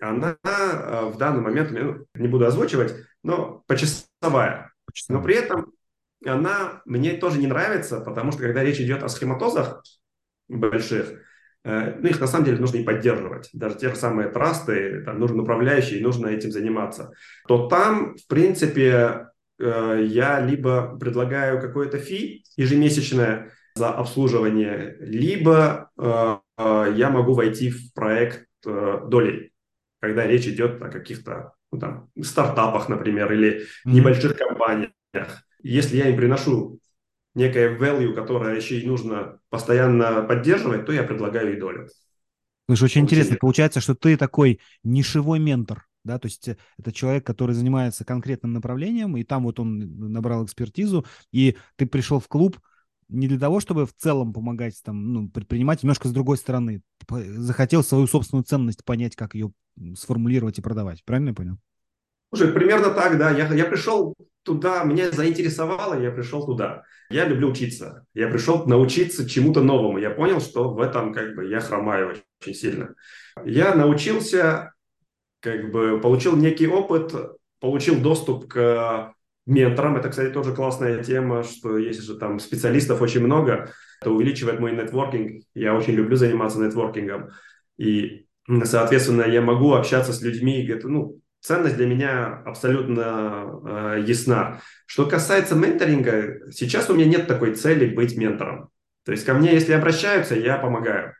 Она 0.00 0.36
э, 0.44 1.10
в 1.12 1.16
данный 1.16 1.40
момент, 1.40 1.70
ну, 1.70 2.06
не 2.14 2.28
буду 2.28 2.44
озвучивать, 2.46 2.94
но 3.22 3.64
почасовая. 3.66 4.72
почасовая. 4.84 5.20
Но 5.20 5.22
при 5.22 5.34
этом 5.36 5.72
она 6.24 6.82
мне 6.84 7.14
тоже 7.14 7.38
не 7.38 7.46
нравится, 7.46 8.00
потому 8.00 8.32
что 8.32 8.42
когда 8.42 8.62
речь 8.62 8.80
идет 8.80 9.02
о 9.02 9.08
схематозах, 9.08 9.82
больших, 10.48 11.22
э, 11.64 11.94
ну, 11.98 12.08
их 12.08 12.20
на 12.20 12.26
самом 12.26 12.44
деле 12.44 12.58
нужно 12.58 12.78
и 12.78 12.84
поддерживать. 12.84 13.48
Даже 13.52 13.76
те 13.76 13.88
же 13.88 13.96
самые 13.96 14.28
трасты, 14.28 15.02
там 15.04 15.18
нужен 15.18 15.40
управляющий, 15.40 16.00
нужно 16.00 16.28
этим 16.28 16.50
заниматься. 16.50 17.12
То 17.48 17.68
там, 17.68 18.16
в 18.16 18.26
принципе, 18.26 19.28
э, 19.58 20.04
я 20.06 20.40
либо 20.40 20.96
предлагаю 20.98 21.60
какое-то 21.60 21.98
фи 21.98 22.44
ежемесячное 22.56 23.50
за 23.74 23.90
обслуживание, 23.90 24.96
либо 25.00 25.90
э, 25.98 26.36
я 26.58 27.10
могу 27.10 27.34
войти 27.34 27.70
в 27.70 27.92
проект 27.92 28.46
долей, 28.64 29.52
когда 30.00 30.26
речь 30.26 30.46
идет 30.46 30.82
о 30.82 30.88
каких-то 30.88 31.52
ну, 31.70 31.78
там, 31.78 32.10
стартапах, 32.22 32.88
например, 32.88 33.32
или 33.32 33.66
небольших 33.84 34.36
компаниях. 34.36 34.90
Если 35.62 35.98
я 35.98 36.08
им 36.08 36.16
приношу 36.16 36.80
некое 37.36 37.78
value, 37.78 38.14
которое 38.14 38.56
еще 38.56 38.80
и 38.80 38.86
нужно 38.86 39.38
постоянно 39.50 40.22
поддерживать, 40.22 40.86
то 40.86 40.92
я 40.92 41.04
предлагаю 41.04 41.56
и 41.56 41.60
долю. 41.60 41.88
Слушай, 42.68 42.84
очень 42.84 43.02
интересно. 43.02 43.36
Получается, 43.38 43.80
что 43.80 43.94
ты 43.94 44.16
такой 44.16 44.58
нишевой 44.82 45.38
ментор, 45.38 45.86
да, 46.02 46.18
то 46.18 46.26
есть 46.26 46.48
это 46.48 46.92
человек, 46.92 47.24
который 47.24 47.54
занимается 47.54 48.04
конкретным 48.04 48.52
направлением, 48.52 49.16
и 49.16 49.22
там 49.22 49.44
вот 49.44 49.60
он 49.60 49.78
набрал 50.12 50.44
экспертизу, 50.44 51.04
и 51.30 51.56
ты 51.76 51.86
пришел 51.86 52.18
в 52.18 52.26
клуб 52.26 52.58
не 53.08 53.28
для 53.28 53.38
того, 53.38 53.60
чтобы 53.60 53.86
в 53.86 53.92
целом 53.94 54.32
помогать 54.32 54.80
там, 54.82 55.12
ну, 55.12 55.28
предпринимать 55.28 55.82
немножко 55.82 56.08
с 56.08 56.12
другой 56.12 56.38
стороны. 56.38 56.82
Захотел 57.08 57.84
свою 57.84 58.08
собственную 58.08 58.44
ценность 58.44 58.84
понять, 58.84 59.14
как 59.14 59.34
ее 59.34 59.52
сформулировать 59.94 60.58
и 60.58 60.62
продавать. 60.62 61.04
Правильно 61.04 61.28
я 61.28 61.34
понял? 61.34 61.58
Слушай, 62.34 62.52
примерно 62.52 62.90
так, 62.90 63.16
да. 63.18 63.30
Я, 63.30 63.52
я 63.54 63.64
пришел 63.66 64.14
туда, 64.46 64.84
меня 64.84 65.10
заинтересовало, 65.10 66.00
я 66.00 66.10
пришел 66.10 66.46
туда. 66.46 66.84
Я 67.10 67.26
люблю 67.26 67.50
учиться. 67.50 68.06
Я 68.14 68.28
пришел 68.28 68.64
научиться 68.66 69.28
чему-то 69.28 69.62
новому. 69.62 69.98
Я 69.98 70.10
понял, 70.10 70.40
что 70.40 70.72
в 70.72 70.80
этом 70.80 71.12
как 71.12 71.34
бы 71.34 71.46
я 71.46 71.60
хромаю 71.60 72.14
очень, 72.40 72.54
сильно. 72.54 72.94
Я 73.44 73.74
научился, 73.74 74.72
как 75.40 75.70
бы 75.70 76.00
получил 76.00 76.36
некий 76.36 76.68
опыт, 76.68 77.12
получил 77.60 78.00
доступ 78.00 78.48
к 78.48 79.12
менторам. 79.46 79.96
Это, 79.96 80.08
кстати, 80.08 80.32
тоже 80.32 80.54
классная 80.54 81.02
тема, 81.02 81.42
что 81.42 81.76
если 81.76 82.02
же 82.02 82.16
там 82.16 82.38
специалистов 82.38 83.02
очень 83.02 83.20
много, 83.20 83.72
это 84.00 84.10
увеличивает 84.10 84.60
мой 84.60 84.72
нетворкинг. 84.72 85.42
Я 85.54 85.74
очень 85.74 85.94
люблю 85.94 86.16
заниматься 86.16 86.60
нетворкингом. 86.60 87.30
И, 87.78 88.26
соответственно, 88.64 89.22
я 89.22 89.42
могу 89.42 89.74
общаться 89.74 90.12
с 90.12 90.22
людьми, 90.22 90.72
ну, 90.84 91.20
ценность 91.46 91.76
для 91.76 91.86
меня 91.86 92.42
абсолютно 92.44 93.60
э, 93.64 94.04
ясна. 94.06 94.60
Что 94.86 95.06
касается 95.06 95.54
менторинга, 95.54 96.50
сейчас 96.50 96.90
у 96.90 96.94
меня 96.94 97.06
нет 97.06 97.26
такой 97.28 97.54
цели 97.54 97.94
быть 97.94 98.16
ментором. 98.16 98.70
То 99.04 99.12
есть 99.12 99.24
ко 99.24 99.34
мне, 99.34 99.52
если 99.52 99.72
обращаются, 99.72 100.34
я 100.34 100.56
помогаю. 100.56 101.14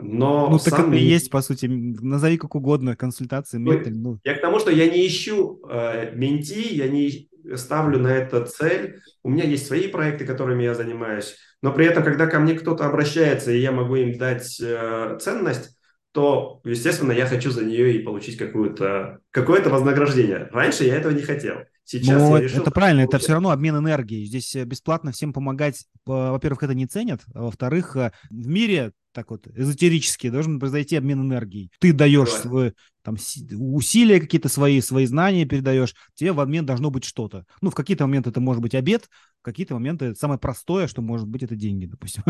Но 0.00 0.48
ну, 0.48 0.58
так 0.58 0.78
это 0.78 0.90
и 0.92 1.00
есть, 1.00 1.30
по 1.30 1.42
сути. 1.42 1.66
Назови 1.66 2.38
как 2.38 2.54
угодно, 2.54 2.96
консультации, 2.96 3.58
ментор. 3.58 3.92
Ну. 3.92 4.18
Я 4.24 4.34
к 4.34 4.40
тому, 4.40 4.58
что 4.60 4.70
я 4.70 4.88
не 4.88 5.06
ищу 5.06 5.60
э, 5.68 6.14
менти, 6.14 6.74
я 6.74 6.88
не 6.88 7.28
ставлю 7.56 7.98
на 7.98 8.08
это 8.08 8.44
цель. 8.46 9.00
У 9.24 9.30
меня 9.30 9.44
есть 9.44 9.66
свои 9.66 9.88
проекты, 9.88 10.24
которыми 10.24 10.62
я 10.62 10.74
занимаюсь. 10.74 11.36
Но 11.60 11.72
при 11.72 11.86
этом, 11.86 12.04
когда 12.04 12.26
ко 12.26 12.38
мне 12.38 12.54
кто-то 12.54 12.86
обращается, 12.86 13.50
и 13.50 13.58
я 13.58 13.72
могу 13.72 13.96
им 13.96 14.16
дать 14.16 14.58
э, 14.62 15.18
ценность, 15.20 15.76
то, 16.12 16.60
естественно, 16.64 17.12
я 17.12 17.26
хочу 17.26 17.50
за 17.50 17.64
нее 17.64 17.94
и 17.94 18.02
получить 18.02 18.36
какое-то 18.36 19.20
какое 19.30 19.62
вознаграждение. 19.62 20.48
Раньше 20.52 20.84
я 20.84 20.96
этого 20.96 21.12
не 21.12 21.22
хотел. 21.22 21.56
Сейчас 21.84 22.20
Но 22.20 22.36
я 22.36 22.44
решил... 22.44 22.60
Это 22.60 22.70
правильно, 22.70 23.00
это 23.00 23.18
все 23.18 23.32
равно 23.32 23.50
обмен 23.50 23.76
энергией. 23.76 24.24
Здесь 24.26 24.54
э, 24.54 24.64
бесплатно 24.64 25.10
всем 25.12 25.32
помогать. 25.32 25.86
Во-первых, 26.06 26.62
это 26.62 26.74
не 26.74 26.86
ценят, 26.86 27.22
а 27.34 27.42
во-вторых, 27.42 27.96
э, 27.96 28.12
в 28.30 28.46
мире 28.46 28.92
так 29.12 29.30
вот 29.30 29.46
эзотерически 29.46 30.30
должен 30.30 30.58
произойти 30.58 30.96
обмен 30.96 31.20
энергией. 31.20 31.70
Ты 31.80 31.92
даешь 31.92 32.30
свой, 32.30 32.74
там 33.02 33.16
усилия 33.52 34.20
какие-то 34.20 34.48
свои, 34.48 34.80
свои 34.80 35.06
знания 35.06 35.44
передаешь, 35.44 35.94
тебе 36.14 36.32
в 36.32 36.40
обмен 36.40 36.64
должно 36.64 36.90
быть 36.90 37.04
что-то. 37.04 37.44
Ну, 37.60 37.70
в 37.70 37.74
какие-то 37.74 38.06
моменты 38.06 38.30
это 38.30 38.40
может 38.40 38.62
быть 38.62 38.74
обед, 38.74 39.08
в 39.40 39.42
какие-то 39.42 39.74
моменты 39.74 40.14
самое 40.14 40.38
простое, 40.38 40.86
что 40.86 41.02
может 41.02 41.28
быть, 41.28 41.42
это 41.42 41.56
деньги, 41.56 41.86
допустим. 41.86 42.22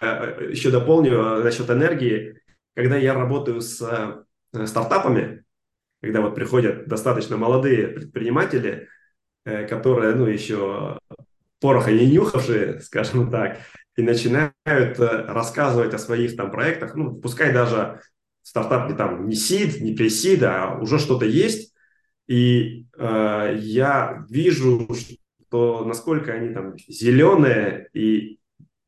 Э, 0.00 0.50
еще 0.50 0.70
дополню 0.70 1.42
насчет 1.42 1.70
энергии. 1.70 2.34
Когда 2.76 2.96
я 2.96 3.14
работаю 3.14 3.60
с 3.60 4.24
стартапами, 4.66 5.44
когда 6.00 6.20
вот 6.20 6.36
приходят 6.36 6.86
достаточно 6.86 7.36
молодые 7.36 7.88
предприниматели, 7.88 8.88
которые, 9.44 10.14
ну, 10.14 10.26
еще 10.26 11.00
пороха 11.60 11.90
не 11.90 12.06
нюхавшие, 12.06 12.80
скажем 12.82 13.30
так, 13.30 13.58
и 13.96 14.02
начинают 14.02 14.98
рассказывать 14.98 15.94
о 15.94 15.98
своих 15.98 16.36
там 16.36 16.52
проектах, 16.52 16.94
ну, 16.94 17.16
пускай 17.16 17.52
даже 17.52 18.00
стартап 18.42 18.88
не 18.88 18.96
там 18.96 19.26
не 19.28 19.34
сид, 19.34 19.80
не 19.80 19.94
пресид, 19.94 20.42
а 20.44 20.78
уже 20.80 20.98
что-то 20.98 21.24
есть, 21.24 21.74
и 22.28 22.86
э, 22.96 23.56
я 23.58 24.24
вижу, 24.28 24.88
что 25.48 25.84
насколько 25.84 26.32
они 26.32 26.52
там 26.52 26.74
зеленые, 26.88 27.88
и 27.92 28.38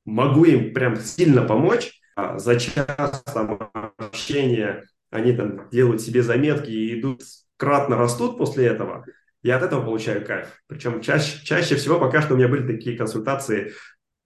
могу 0.04 0.44
им 0.44 0.72
прям 0.72 0.96
сильно 0.96 1.42
помочь. 1.42 1.97
А 2.18 2.36
за 2.36 2.58
час 2.58 3.22
там, 3.32 3.70
общения 3.96 4.82
они 5.10 5.32
там 5.34 5.68
делают 5.70 6.02
себе 6.02 6.24
заметки 6.24 6.68
и 6.68 6.98
идут, 6.98 7.22
кратно 7.56 7.96
растут 7.96 8.38
после 8.38 8.66
этого. 8.66 9.04
Я 9.40 9.56
от 9.56 9.62
этого 9.62 9.84
получаю 9.84 10.26
кайф. 10.26 10.48
Причем 10.66 11.00
чаще, 11.00 11.38
чаще 11.44 11.76
всего 11.76 12.00
пока 12.00 12.20
что 12.20 12.34
у 12.34 12.36
меня 12.36 12.48
были 12.48 12.66
такие 12.66 12.98
консультации 12.98 13.72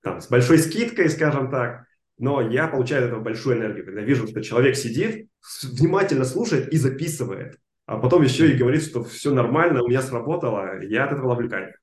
там, 0.03 0.23
с 0.23 0.31
большой 0.31 0.57
скидкой, 0.57 1.11
скажем 1.11 1.51
так, 1.51 1.85
но 2.17 2.41
я 2.41 2.67
получаю 2.67 3.03
от 3.03 3.09
этого 3.09 3.21
большую 3.21 3.59
энергию, 3.59 3.85
когда 3.85 4.01
вижу, 4.01 4.27
что 4.27 4.41
человек 4.41 4.75
сидит, 4.77 5.29
внимательно 5.63 6.25
слушает 6.25 6.73
и 6.73 6.79
записывает, 6.79 7.59
а 7.85 7.99
потом 7.99 8.23
еще 8.23 8.51
и 8.51 8.57
говорит, 8.57 8.85
что 8.85 9.05
все 9.05 9.35
нормально, 9.35 9.83
у 9.83 9.89
меня 9.89 10.01
сработало, 10.01 10.81
я 10.81 11.05
от 11.05 11.13
этого 11.13 11.29
ловлю 11.29 11.51
кайф. 11.51 11.75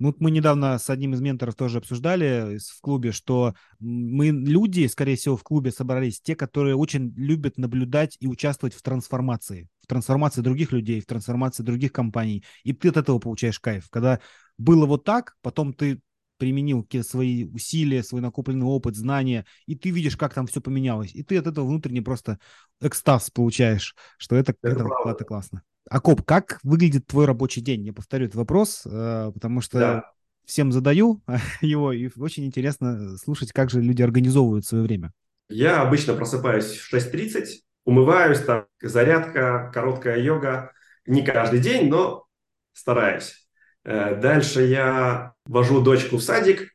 Ну, 0.00 0.16
мы 0.18 0.30
недавно 0.30 0.78
с 0.78 0.88
одним 0.88 1.12
из 1.12 1.20
менторов 1.20 1.54
тоже 1.54 1.76
обсуждали 1.76 2.58
в 2.58 2.80
клубе, 2.80 3.12
что 3.12 3.54
мы 3.78 4.28
люди, 4.28 4.86
скорее 4.86 5.16
всего, 5.16 5.36
в 5.36 5.42
клубе 5.42 5.70
собрались 5.70 6.22
те, 6.22 6.34
которые 6.34 6.74
очень 6.74 7.12
любят 7.16 7.58
наблюдать 7.58 8.16
и 8.18 8.26
участвовать 8.26 8.74
в 8.74 8.80
трансформации, 8.80 9.68
в 9.82 9.86
трансформации 9.86 10.40
других 10.40 10.72
людей, 10.72 11.02
в 11.02 11.06
трансформации 11.06 11.62
других 11.62 11.92
компаний. 11.92 12.42
И 12.64 12.72
ты 12.72 12.88
от 12.88 12.96
этого 12.96 13.18
получаешь 13.18 13.60
кайф. 13.60 13.90
Когда 13.90 14.20
было 14.56 14.86
вот 14.86 15.04
так, 15.04 15.36
потом 15.42 15.74
ты 15.74 16.00
применил 16.38 16.82
какие-то 16.82 17.06
свои 17.06 17.44
усилия, 17.44 18.02
свой 18.02 18.22
накопленный 18.22 18.64
опыт, 18.64 18.96
знания, 18.96 19.44
и 19.66 19.74
ты 19.74 19.90
видишь, 19.90 20.16
как 20.16 20.32
там 20.32 20.46
все 20.46 20.62
поменялось. 20.62 21.14
И 21.14 21.22
ты 21.22 21.36
от 21.36 21.46
этого 21.46 21.66
внутренне 21.66 22.00
просто 22.00 22.38
экстаз 22.80 23.28
получаешь, 23.28 23.94
что 24.16 24.34
это, 24.34 24.54
это, 24.62 24.80
это, 24.80 25.10
это 25.10 25.24
классно. 25.26 25.62
Акоп, 25.88 26.22
как 26.22 26.60
выглядит 26.62 27.06
твой 27.06 27.26
рабочий 27.26 27.60
день? 27.60 27.84
Я 27.86 27.92
повторю 27.92 28.26
этот 28.26 28.36
вопрос, 28.36 28.82
э, 28.86 29.30
потому 29.32 29.60
что 29.60 29.78
да. 29.78 30.12
всем 30.44 30.72
задаю 30.72 31.22
его, 31.60 31.92
и 31.92 32.10
очень 32.16 32.44
интересно 32.44 33.16
слушать, 33.16 33.52
как 33.52 33.70
же 33.70 33.80
люди 33.80 34.02
организовывают 34.02 34.66
свое 34.66 34.84
время. 34.84 35.12
Я 35.48 35.82
обычно 35.82 36.14
просыпаюсь 36.14 36.76
в 36.76 36.94
6.30, 36.94 37.46
умываюсь, 37.84 38.40
так, 38.40 38.68
зарядка, 38.80 39.70
короткая 39.74 40.20
йога. 40.20 40.72
Не 41.06 41.22
каждый 41.22 41.60
день, 41.60 41.88
но 41.88 42.26
стараюсь. 42.72 43.48
Э, 43.84 44.14
дальше 44.14 44.62
я 44.62 45.32
вожу 45.46 45.80
дочку 45.80 46.18
в 46.18 46.22
садик, 46.22 46.72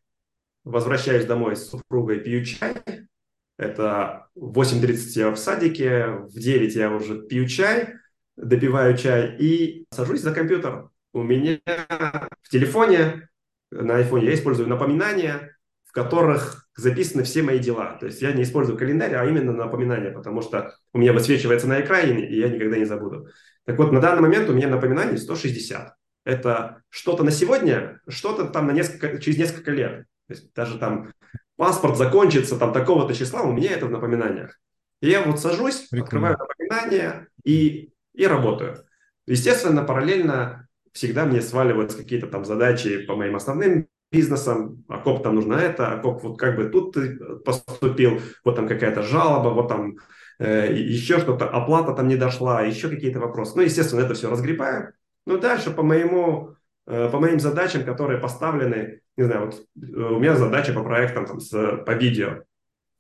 возвращаюсь 0.64 1.26
домой 1.26 1.56
с 1.56 1.70
супругой, 1.70 2.20
пью 2.20 2.44
чай. 2.44 2.76
Это 3.58 4.28
8.30 4.36 5.20
я 5.20 5.32
в 5.32 5.38
садике, 5.38 6.08
в 6.08 6.34
9 6.34 6.76
я 6.76 6.92
уже 6.92 7.22
пью 7.22 7.48
чай, 7.48 7.94
допиваю 8.38 8.98
чай 8.98 9.36
и 9.38 9.86
сажусь 9.92 10.22
за 10.22 10.34
компьютер. 10.34 10.90
У 11.14 11.24
меня 11.24 11.60
в 12.42 12.50
телефоне, 12.50 13.30
на 13.72 13.98
айфоне 13.98 14.28
я 14.28 14.34
использую 14.34 14.68
напоминания, 14.68 15.58
в 15.86 15.92
которых 15.92 16.68
записаны 16.76 17.24
все 17.24 17.42
мои 17.42 17.60
дела. 17.60 17.98
То 18.00 18.08
есть 18.08 18.22
я 18.22 18.34
не 18.34 18.44
использую 18.44 18.78
календарь, 18.78 19.16
а 19.16 19.26
именно 19.26 19.54
напоминания, 19.54 20.12
потому 20.12 20.42
что 20.42 20.76
у 20.94 20.98
меня 20.98 21.14
высвечивается 21.14 21.68
на 21.68 21.82
экране, 21.82 22.28
и 22.28 22.38
я 22.40 22.50
никогда 22.50 22.78
не 22.78 22.86
забуду. 22.86 23.28
Так 23.66 23.78
вот, 23.78 23.92
на 23.92 24.02
данный 24.02 24.22
момент 24.22 24.50
у 24.50 24.54
меня 24.54 24.68
напоминаний 24.68 25.18
160 25.18 25.96
это 26.26 26.82
что-то 26.90 27.24
на 27.24 27.32
сегодня, 27.32 28.02
что-то 28.08 28.46
там 28.46 28.68
на 28.68 28.72
несколько, 28.72 29.20
через 29.20 29.38
несколько 29.38 29.72
лет. 29.72 30.06
То 30.28 30.34
есть 30.34 30.54
даже 30.54 30.78
там 30.80 31.14
паспорт 31.56 31.98
закончится 31.98 32.58
там 32.58 32.74
такого-то 32.74 33.14
числа, 33.14 33.44
у 33.44 33.54
меня 33.54 33.72
это 33.72 33.86
в 33.86 33.92
напоминаниях. 33.92 34.60
И 35.02 35.10
я 35.10 35.22
вот 35.22 35.40
сажусь, 35.40 35.88
Прикольно. 35.90 36.04
открываю 36.04 36.38
напоминания 36.38 37.28
и, 37.44 37.92
и 38.16 38.26
работаю. 38.28 38.86
Естественно, 39.28 39.84
параллельно 39.84 40.68
всегда 40.92 41.26
мне 41.26 41.42
сваливаются 41.42 41.98
какие-то 41.98 42.28
там 42.28 42.46
задачи 42.46 43.06
по 43.06 43.16
моим 43.16 43.36
основным 43.36 43.88
бизнесам, 44.12 44.84
а 44.88 44.98
коп 44.98 45.24
там 45.24 45.36
нужно 45.36 45.56
это, 45.56 45.92
а 45.92 45.98
коп 45.98 46.24
вот 46.24 46.40
как 46.40 46.56
бы 46.56 46.70
тут 46.70 46.94
ты 46.94 47.18
поступил, 47.44 48.22
вот 48.44 48.56
там 48.56 48.68
какая-то 48.68 49.02
жалоба, 49.02 49.50
вот 49.50 49.68
там 49.68 49.98
э, 50.40 50.74
еще 50.74 51.20
что-то, 51.20 51.50
оплата 51.50 51.94
там 51.94 52.08
не 52.08 52.16
дошла, 52.16 52.62
еще 52.62 52.88
какие-то 52.90 53.20
вопросы. 53.20 53.54
Ну, 53.56 53.64
естественно, 53.64 54.02
это 54.02 54.14
все 54.14 54.30
разгребаю, 54.30 54.94
ну, 55.26 55.38
дальше 55.38 55.72
по 55.72 55.84
моему, 55.84 56.56
э, 56.88 57.10
по 57.12 57.20
моим 57.20 57.40
задачам, 57.40 57.84
которые 57.84 58.20
поставлены, 58.20 59.02
не 59.18 59.24
знаю, 59.24 59.48
вот 59.48 59.56
э, 59.56 59.86
у 59.86 60.20
меня 60.20 60.36
задача 60.36 60.72
по 60.72 60.84
проектам 60.84 61.26
там, 61.26 61.40
с, 61.40 61.78
по 61.84 61.92
видео. 61.92 62.44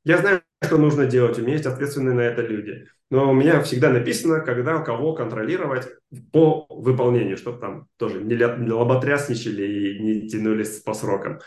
Я 0.03 0.18
знаю, 0.18 0.41
что 0.63 0.78
нужно 0.78 1.05
делать, 1.05 1.38
у 1.38 1.41
меня 1.41 1.53
есть 1.53 1.66
ответственные 1.66 2.16
на 2.16 2.22
это 2.22 2.41
люди. 2.41 2.88
Но 3.10 3.30
у 3.30 3.34
меня 3.34 3.62
всегда 3.62 3.91
написано, 3.91 4.39
когда 4.41 4.80
кого 4.80 5.14
контролировать 5.14 5.88
по 6.32 6.66
выполнению, 6.70 7.38
чтобы 7.38 7.60
там 7.60 7.88
тоже 7.97 8.24
не 8.24 8.36
лоботрясничали 8.72 9.64
и 9.64 9.99
не 9.99 10.28
тянулись 10.28 10.82
по 10.82 10.93
срокам. 10.93 11.39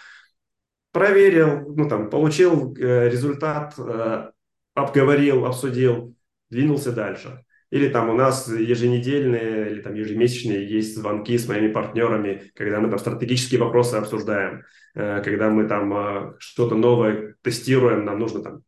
Проверил, 0.93 1.75
ну 1.75 1.89
там, 1.89 2.11
получил 2.11 2.75
э, 2.77 3.09
результат, 3.09 3.75
э, 3.79 4.31
обговорил, 4.75 5.47
обсудил, 5.47 6.15
двинулся 6.49 6.93
дальше. 6.93 7.45
Или 7.71 7.89
там 7.89 8.09
у 8.09 8.15
нас 8.15 8.49
еженедельные 8.49 9.71
или 9.73 9.83
там 9.83 9.95
ежемесячные 9.95 10.67
есть 10.67 10.97
звонки 10.97 11.37
с 11.37 11.47
моими 11.47 11.71
партнерами, 11.71 12.51
когда 12.55 12.81
мы 12.81 12.89
там 12.89 12.99
стратегические 12.99 13.61
вопросы 13.61 13.97
обсуждаем, 13.97 14.63
э, 14.95 15.23
когда 15.23 15.51
мы 15.51 15.69
там 15.69 15.93
э, 15.93 16.35
что-то 16.39 16.77
новое 16.77 17.35
тестируем, 17.43 18.05
нам 18.05 18.19
нужно 18.21 18.43
там 18.43 18.63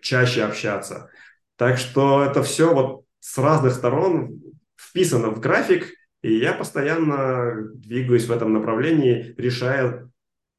чаще 0.00 0.42
общаться. 0.42 1.10
Так 1.56 1.78
что 1.78 2.24
это 2.24 2.42
все 2.42 2.72
вот 2.74 3.04
с 3.20 3.38
разных 3.38 3.72
сторон 3.74 4.40
вписано 4.76 5.30
в 5.30 5.40
график, 5.40 5.94
и 6.22 6.34
я 6.36 6.52
постоянно 6.52 7.70
двигаюсь 7.74 8.26
в 8.26 8.32
этом 8.32 8.52
направлении, 8.52 9.34
решая 9.36 10.10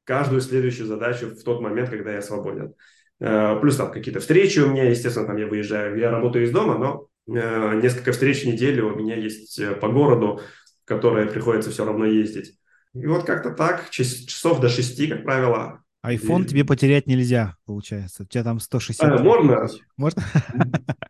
каждую 0.04 0.40
следующую 0.40 0.86
задачу 0.86 1.28
в 1.28 1.42
тот 1.42 1.60
момент, 1.60 1.90
когда 1.90 2.12
я 2.12 2.22
свободен. 2.22 2.74
Э, 3.20 3.58
плюс 3.60 3.76
там 3.76 3.90
какие-то 3.90 4.20
встречи 4.20 4.60
у 4.60 4.70
меня, 4.70 4.88
естественно, 4.88 5.26
там 5.26 5.36
я 5.36 5.46
выезжаю, 5.46 5.98
я 5.98 6.10
работаю 6.10 6.44
из 6.44 6.50
дома, 6.50 6.78
но 6.78 7.08
Э, 7.28 7.80
несколько 7.82 8.12
встреч 8.12 8.42
в 8.42 8.46
неделю 8.46 8.92
у 8.92 8.96
меня 8.96 9.16
есть 9.16 9.58
э, 9.58 9.74
по 9.74 9.88
городу, 9.88 10.40
которые 10.84 11.26
приходится 11.26 11.70
все 11.70 11.84
равно 11.84 12.04
ездить. 12.04 12.58
И 12.94 13.04
вот 13.06 13.24
как-то 13.24 13.50
так, 13.50 13.90
часов 13.90 14.60
до 14.60 14.68
6, 14.68 15.08
как 15.08 15.24
правило. 15.24 15.82
Айфон 16.06 16.44
и... 16.44 16.46
тебе 16.46 16.64
потерять 16.64 17.08
нельзя, 17.08 17.56
получается. 17.66 18.22
У 18.22 18.26
тебя 18.26 18.44
там 18.44 18.60
160. 18.60 19.04
А, 19.04 19.22
можно. 19.22 19.68
Можно? 19.96 20.22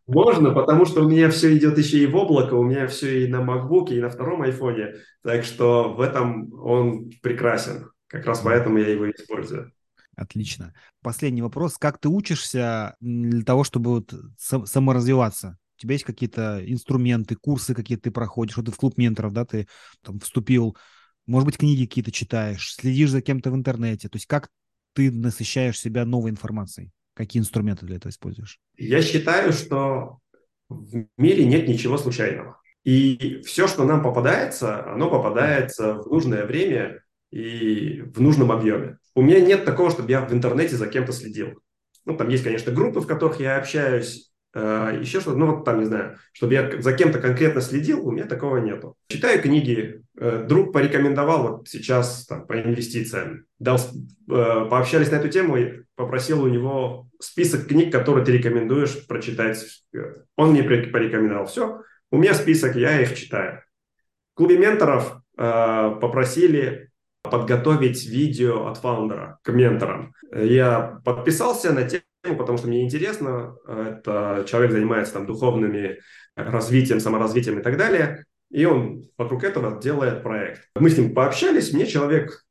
Можно, 0.07 0.51
потому 0.53 0.87
что 0.87 1.05
у 1.05 1.09
меня 1.09 1.29
все 1.29 1.55
идет 1.55 1.77
еще 1.77 1.99
и 1.99 2.07
в 2.07 2.17
облако, 2.17 2.55
у 2.55 2.63
меня 2.63 2.87
все 2.87 3.25
и 3.25 3.29
на 3.29 3.37
MacBook, 3.37 3.91
и 3.91 4.01
на 4.01 4.09
втором 4.09 4.41
айфоне. 4.43 4.95
Так 5.23 5.45
что 5.45 5.93
в 5.93 6.01
этом 6.01 6.51
он 6.55 7.11
прекрасен. 7.21 7.91
Как 8.07 8.25
раз 8.25 8.41
поэтому 8.41 8.79
я 8.79 8.89
его 8.89 9.11
использую. 9.11 9.73
Отлично. 10.17 10.73
Последний 11.03 11.43
вопрос. 11.43 11.77
Как 11.77 11.99
ты 11.99 12.09
учишься 12.09 12.97
для 13.01 13.45
того, 13.45 13.65
чтобы 13.65 13.91
вот 13.91 14.15
саморазвиваться? 14.39 15.59
у 15.77 15.83
тебя 15.83 15.93
есть 15.93 16.07
какие-то 16.07 16.63
инструменты, 16.67 17.35
курсы 17.37 17.75
какие-то 17.75 18.05
ты 18.05 18.11
проходишь, 18.11 18.57
вот 18.57 18.65
ты 18.65 18.73
в 18.73 18.77
клуб 18.77 18.97
менторов, 18.97 19.35
да, 19.35 19.45
ты 19.45 19.69
там 20.03 20.19
вступил, 20.21 20.75
может 21.27 21.45
быть, 21.45 21.59
книги 21.59 21.85
какие-то 21.85 22.11
читаешь, 22.11 22.75
следишь 22.75 23.11
за 23.11 23.21
кем-то 23.21 23.51
в 23.51 23.55
интернете, 23.55 24.09
то 24.09 24.17
есть 24.17 24.27
как 24.27 24.49
ты 24.97 25.13
насыщаешь 25.13 25.79
себя 25.79 26.07
новой 26.07 26.31
информацией? 26.31 26.91
Какие 27.15 27.41
инструменты 27.41 27.85
для 27.85 27.97
этого 27.97 28.11
используешь? 28.11 28.59
Я 28.77 29.03
считаю, 29.03 29.53
что 29.53 30.19
в 30.69 31.05
мире 31.19 31.45
нет 31.45 31.69
ничего 31.69 31.99
случайного. 31.99 32.61
И 32.83 33.43
все, 33.45 33.69
что 33.69 33.85
нам 33.85 34.03
попадается, 34.03 34.91
оно 34.91 35.11
попадается 35.11 35.95
в 35.95 36.07
нужное 36.07 36.47
время 36.47 37.03
и 37.31 38.01
в 38.01 38.21
нужном 38.23 38.51
объеме. 38.51 38.99
У 39.15 39.23
меня 39.23 39.41
нет 39.41 39.65
такого, 39.65 39.91
чтобы 39.91 40.11
я 40.11 40.25
в 40.25 40.33
интернете 40.33 40.77
за 40.77 40.87
кем-то 40.87 41.13
следил. 41.13 41.61
Ну, 42.07 42.17
там 42.17 42.29
есть, 42.29 42.45
конечно, 42.45 42.73
группы, 42.73 43.01
в 43.01 43.07
которых 43.07 43.39
я 43.39 43.59
общаюсь, 43.59 44.33
еще 44.57 45.21
что-то, 45.21 45.37
ну 45.37 45.55
вот 45.55 45.65
там, 45.65 45.81
не 45.81 45.85
знаю, 45.85 46.17
чтобы 46.33 46.55
я 46.55 46.81
за 46.81 46.93
кем-то 46.93 47.19
конкретно 47.19 47.61
следил, 47.61 48.07
у 48.07 48.11
меня 48.11 48.25
такого 48.25 48.57
нету. 48.57 48.97
Читаю 49.09 49.43
книги, 49.43 50.03
э, 50.19 50.45
друг 50.49 50.73
порекомендовал 50.73 51.43
вот 51.43 51.69
сейчас 51.69 52.27
там, 52.27 52.47
по 52.47 52.59
инвестициям, 52.61 53.45
дал, 53.59 53.77
э, 53.77 54.67
пообщались 54.71 55.11
на 55.11 55.17
эту 55.17 55.29
тему 55.29 55.57
и 55.57 55.83
попросил 55.95 56.43
у 56.43 56.49
него 56.49 57.09
список 57.21 57.67
книг, 57.67 57.93
которые 57.93 58.25
ты 58.25 58.33
рекомендуешь 58.33 59.07
прочитать. 59.07 59.63
Он 60.37 60.53
мне 60.53 60.63
порекомендовал 60.63 61.47
все, 61.47 61.83
У 62.11 62.19
меня 62.19 62.33
список, 62.33 62.77
я 62.77 63.01
их 63.01 63.15
читаю. 63.15 63.63
В 64.33 64.37
клубе 64.37 64.57
менторов 64.57 65.21
э, 65.37 65.97
попросили 66.01 66.91
подготовить 67.23 68.07
видео 68.07 68.69
от 68.69 68.79
фаундера 68.79 69.39
к 69.43 69.53
менторам. 69.53 70.15
Я 70.33 71.01
подписался 71.05 71.73
на 71.73 71.83
тему, 71.83 72.05
потому 72.35 72.59
что 72.59 72.69
мне 72.69 72.83
интересно. 72.83 73.57
Это 73.67 74.45
человек 74.49 74.73
занимается 74.73 75.15
там 75.15 75.27
духовными 75.27 76.01
развитием, 76.35 77.01
саморазвитием 77.01 77.61
и 77.61 77.63
так 77.63 77.77
далее. 77.77 78.25
И 78.51 78.65
он 78.65 79.05
вокруг 79.19 79.45
этого 79.45 79.81
делает 79.81 80.23
проект. 80.23 80.69
Мы 80.75 80.91
с 80.91 80.99
ним 80.99 81.15
пообщались, 81.15 81.73
мне 81.73 81.87
человек 81.87 82.45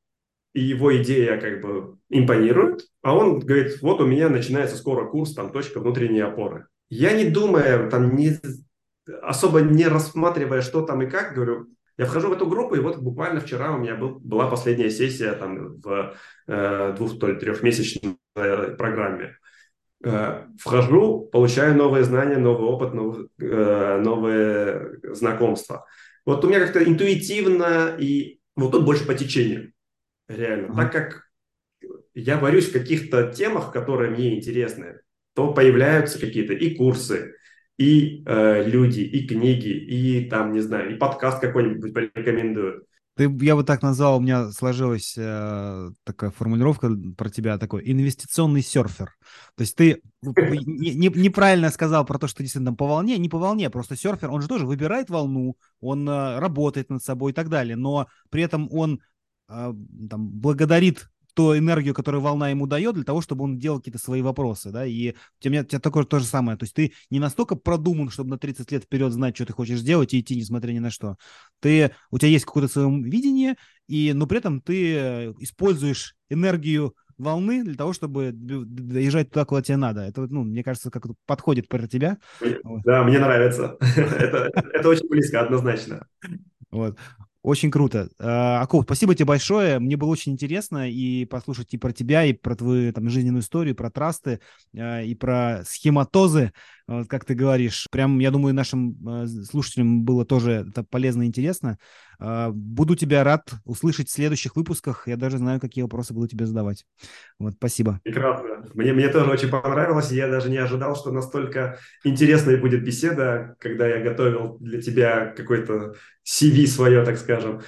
и 0.53 0.61
его 0.61 0.95
идея 1.01 1.39
как 1.39 1.61
бы 1.61 1.97
импонирует, 2.09 2.81
а 3.01 3.15
он 3.15 3.39
говорит, 3.39 3.81
вот 3.81 3.99
у 4.01 4.07
меня 4.07 4.29
начинается 4.29 4.77
скоро 4.77 5.05
курс, 5.05 5.33
там, 5.33 5.51
точка 5.51 5.79
внутренней 5.79 6.21
опоры. 6.21 6.67
Я 6.89 7.11
не 7.11 7.25
думая, 7.25 7.89
там, 7.89 8.15
не, 8.15 8.39
особо 9.21 9.61
не 9.61 9.85
рассматривая, 9.85 10.61
что 10.61 10.81
там 10.81 11.01
и 11.01 11.09
как, 11.09 11.33
говорю, 11.33 11.67
я 11.97 12.05
вхожу 12.05 12.29
в 12.29 12.33
эту 12.33 12.47
группу, 12.47 12.75
и 12.75 12.79
вот 12.79 12.97
буквально 12.97 13.39
вчера 13.39 13.73
у 13.73 13.79
меня 13.79 13.95
был, 13.95 14.19
была 14.19 14.47
последняя 14.47 14.89
сессия 14.89 15.33
там 15.33 15.79
в 15.79 16.15
э, 16.47 16.93
двух- 16.97 17.19
то 17.19 17.27
ли 17.27 17.39
трехмесячной 17.39 18.17
программе. 18.77 19.37
Э, 20.05 20.43
вхожу, 20.59 21.27
получаю 21.31 21.75
новые 21.75 22.03
знания, 22.03 22.37
новый 22.37 22.67
опыт, 22.67 22.93
новые, 22.93 23.27
э, 23.39 23.99
новые 23.99 24.99
знакомства. 25.15 25.87
Вот 26.25 26.45
у 26.45 26.47
меня 26.47 26.59
как-то 26.59 26.83
интуитивно, 26.83 27.95
и 27.97 28.39
вот 28.55 28.71
тут 28.71 28.85
больше 28.85 29.07
по 29.07 29.15
течению, 29.15 29.73
реально. 30.27 30.67
Mm-hmm. 30.67 30.75
Так 30.75 30.91
как 30.91 31.23
я 32.13 32.37
варюсь 32.37 32.69
в 32.69 32.73
каких-то 32.73 33.33
темах, 33.33 33.71
которые 33.71 34.11
мне 34.11 34.37
интересны, 34.37 34.99
то 35.33 35.53
появляются 35.53 36.19
какие-то 36.19 36.53
и 36.53 36.75
курсы, 36.75 37.33
и 37.79 38.23
э, 38.27 38.63
люди, 38.63 38.99
и 38.99 39.27
книги, 39.27 39.69
и 39.69 40.29
там, 40.29 40.51
не 40.53 40.59
знаю, 40.59 40.93
и 40.93 40.99
подкаст 40.99 41.41
какой-нибудь 41.41 41.93
порекомендуют. 41.93 42.85
Ты, 43.15 43.33
я 43.41 43.55
бы 43.55 43.63
так 43.63 43.81
назвал, 43.81 44.17
у 44.17 44.19
меня 44.19 44.51
сложилась 44.51 45.15
э, 45.17 45.89
такая 46.03 46.31
формулировка 46.31 46.89
про 47.17 47.29
тебя, 47.29 47.57
такой 47.57 47.81
инвестиционный 47.89 48.61
серфер. 48.61 49.15
То 49.55 49.61
есть 49.61 49.75
ты 49.75 50.01
не, 50.21 50.95
не, 50.95 51.07
неправильно 51.07 51.69
сказал 51.69 52.05
про 52.05 52.19
то, 52.19 52.27
что 52.27 52.43
действительно 52.43 52.71
там 52.71 52.77
по 52.77 52.87
волне, 52.87 53.17
не 53.17 53.29
по 53.29 53.37
волне, 53.39 53.69
просто 53.69 53.95
серфер, 53.95 54.31
он 54.31 54.41
же 54.41 54.49
тоже 54.49 54.65
выбирает 54.65 55.09
волну, 55.09 55.55
он 55.79 56.07
э, 56.09 56.39
работает 56.39 56.89
над 56.89 57.01
собой 57.03 57.31
и 57.31 57.35
так 57.35 57.47
далее, 57.47 57.77
но 57.77 58.07
при 58.29 58.43
этом 58.43 58.67
он 58.69 58.99
э, 59.47 59.73
там, 60.09 60.29
благодарит 60.29 61.09
ту 61.35 61.55
энергию, 61.55 61.93
которую 61.93 62.21
волна 62.21 62.49
ему 62.49 62.65
дает, 62.65 62.95
для 62.95 63.03
того, 63.03 63.21
чтобы 63.21 63.43
он 63.43 63.59
делал 63.59 63.79
какие-то 63.79 63.99
свои 63.99 64.21
вопросы, 64.21 64.71
да, 64.71 64.85
и 64.85 65.11
у 65.11 65.15
тебя, 65.39 65.61
у 65.61 65.65
тебя 65.65 65.79
такое 65.79 66.05
то 66.05 66.19
же 66.19 66.25
самое, 66.25 66.57
то 66.57 66.63
есть 66.63 66.73
ты 66.73 66.93
не 67.11 67.19
настолько 67.19 67.55
продуман, 67.55 68.09
чтобы 68.09 68.31
на 68.31 68.39
30 68.39 68.71
лет 68.71 68.83
вперед 68.85 69.11
знать, 69.11 69.35
что 69.35 69.45
ты 69.45 69.53
хочешь 69.53 69.79
сделать 69.79 70.13
и 70.13 70.21
идти, 70.21 70.35
несмотря 70.35 70.71
ни 70.71 70.79
на 70.79 70.89
что. 70.89 71.17
Ты, 71.59 71.91
у 72.09 72.17
тебя 72.17 72.29
есть 72.29 72.45
какое-то 72.45 72.71
свое 72.71 72.89
видение, 73.01 73.57
и, 73.87 74.13
но 74.13 74.27
при 74.27 74.37
этом 74.39 74.61
ты 74.61 74.95
э, 74.95 75.33
используешь 75.39 76.15
энергию 76.29 76.95
волны 77.17 77.63
для 77.63 77.75
того, 77.75 77.93
чтобы 77.93 78.31
доезжать 78.33 79.29
туда, 79.29 79.45
куда 79.45 79.61
тебе 79.61 79.77
надо. 79.77 80.01
Это, 80.01 80.21
ну, 80.27 80.43
мне 80.43 80.63
кажется, 80.63 80.89
как 80.89 81.05
подходит 81.25 81.67
про 81.67 81.87
тебя. 81.87 82.17
Да, 82.83 83.03
мне 83.03 83.19
нравится. 83.19 83.77
это, 83.97 84.51
это 84.73 84.89
очень 84.89 85.07
близко, 85.07 85.41
однозначно. 85.41 86.07
Вот. 86.71 86.97
Очень 87.45 87.69
круто. 87.69 88.09
А, 88.17 88.59
Аков, 88.63 88.85
спасибо 88.85 89.13
тебе 89.13 89.25
большое. 89.27 89.77
Мне 89.77 89.97
было 89.97 90.09
очень 90.09 90.31
интересно 90.31 90.89
и 90.89 91.25
послушать 91.25 91.71
и 91.75 91.77
про 91.77 91.91
тебя, 91.91 92.25
и 92.25 92.33
про 92.33 92.55
твою 92.55 92.91
там, 92.91 93.07
жизненную 93.07 93.43
историю, 93.43 93.75
про 93.75 93.91
трасты, 93.91 94.39
а, 94.75 95.03
и 95.03 95.13
про 95.13 95.61
схематозы, 95.63 96.53
как 97.07 97.23
ты 97.23 97.35
говоришь. 97.35 97.87
Прям, 97.91 98.17
я 98.17 98.31
думаю, 98.31 98.55
нашим 98.55 98.97
а, 99.07 99.27
слушателям 99.27 100.01
было 100.05 100.25
тоже 100.25 100.65
это 100.69 100.83
полезно 100.83 101.21
и 101.21 101.27
интересно. 101.27 101.77
Буду 102.19 102.95
тебя 102.95 103.23
рад 103.23 103.53
услышать 103.65 104.09
в 104.09 104.11
следующих 104.11 104.55
выпусках. 104.55 105.07
Я 105.07 105.17
даже 105.17 105.37
знаю, 105.37 105.59
какие 105.59 105.81
вопросы 105.83 106.13
буду 106.13 106.27
тебе 106.27 106.45
задавать. 106.45 106.85
Вот, 107.39 107.53
спасибо. 107.53 107.99
Прекрасно. 108.03 108.65
Мне, 108.73 108.93
мне 108.93 109.09
тоже 109.09 109.29
очень 109.29 109.49
понравилось. 109.49 110.11
Я 110.11 110.27
даже 110.27 110.49
не 110.49 110.57
ожидал, 110.57 110.95
что 110.95 111.11
настолько 111.11 111.77
интересной 112.03 112.57
будет 112.57 112.83
беседа, 112.83 113.55
когда 113.59 113.87
я 113.87 114.03
готовил 114.03 114.57
для 114.59 114.81
тебя 114.81 115.33
какой-то 115.35 115.95
CV 116.25 116.67
свое, 116.67 117.03
так 117.03 117.17
скажем. 117.17 117.61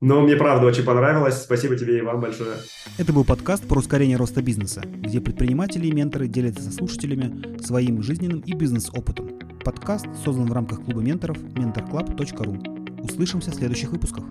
Но 0.00 0.20
мне 0.20 0.36
правда 0.36 0.66
очень 0.66 0.84
понравилось. 0.84 1.42
Спасибо 1.42 1.76
тебе 1.76 1.98
и 1.98 2.02
вам 2.02 2.20
большое. 2.20 2.56
Это 2.98 3.12
был 3.12 3.24
подкаст 3.24 3.66
про 3.66 3.78
ускорение 3.78 4.18
роста 4.18 4.42
бизнеса, 4.42 4.82
где 4.84 5.20
предприниматели 5.20 5.86
и 5.86 5.92
менторы 5.92 6.28
делятся 6.28 6.62
со 6.62 6.72
слушателями 6.72 7.58
своим 7.62 8.02
жизненным 8.02 8.40
и 8.40 8.52
бизнес-опытом. 8.52 9.38
Подкаст 9.64 10.06
создан 10.22 10.46
в 10.46 10.52
рамках 10.52 10.84
клуба 10.84 11.00
менторов 11.00 11.38
mentorclub.ru. 11.38 12.83
Услышимся 13.04 13.50
в 13.50 13.54
следующих 13.54 13.90
выпусках. 13.90 14.24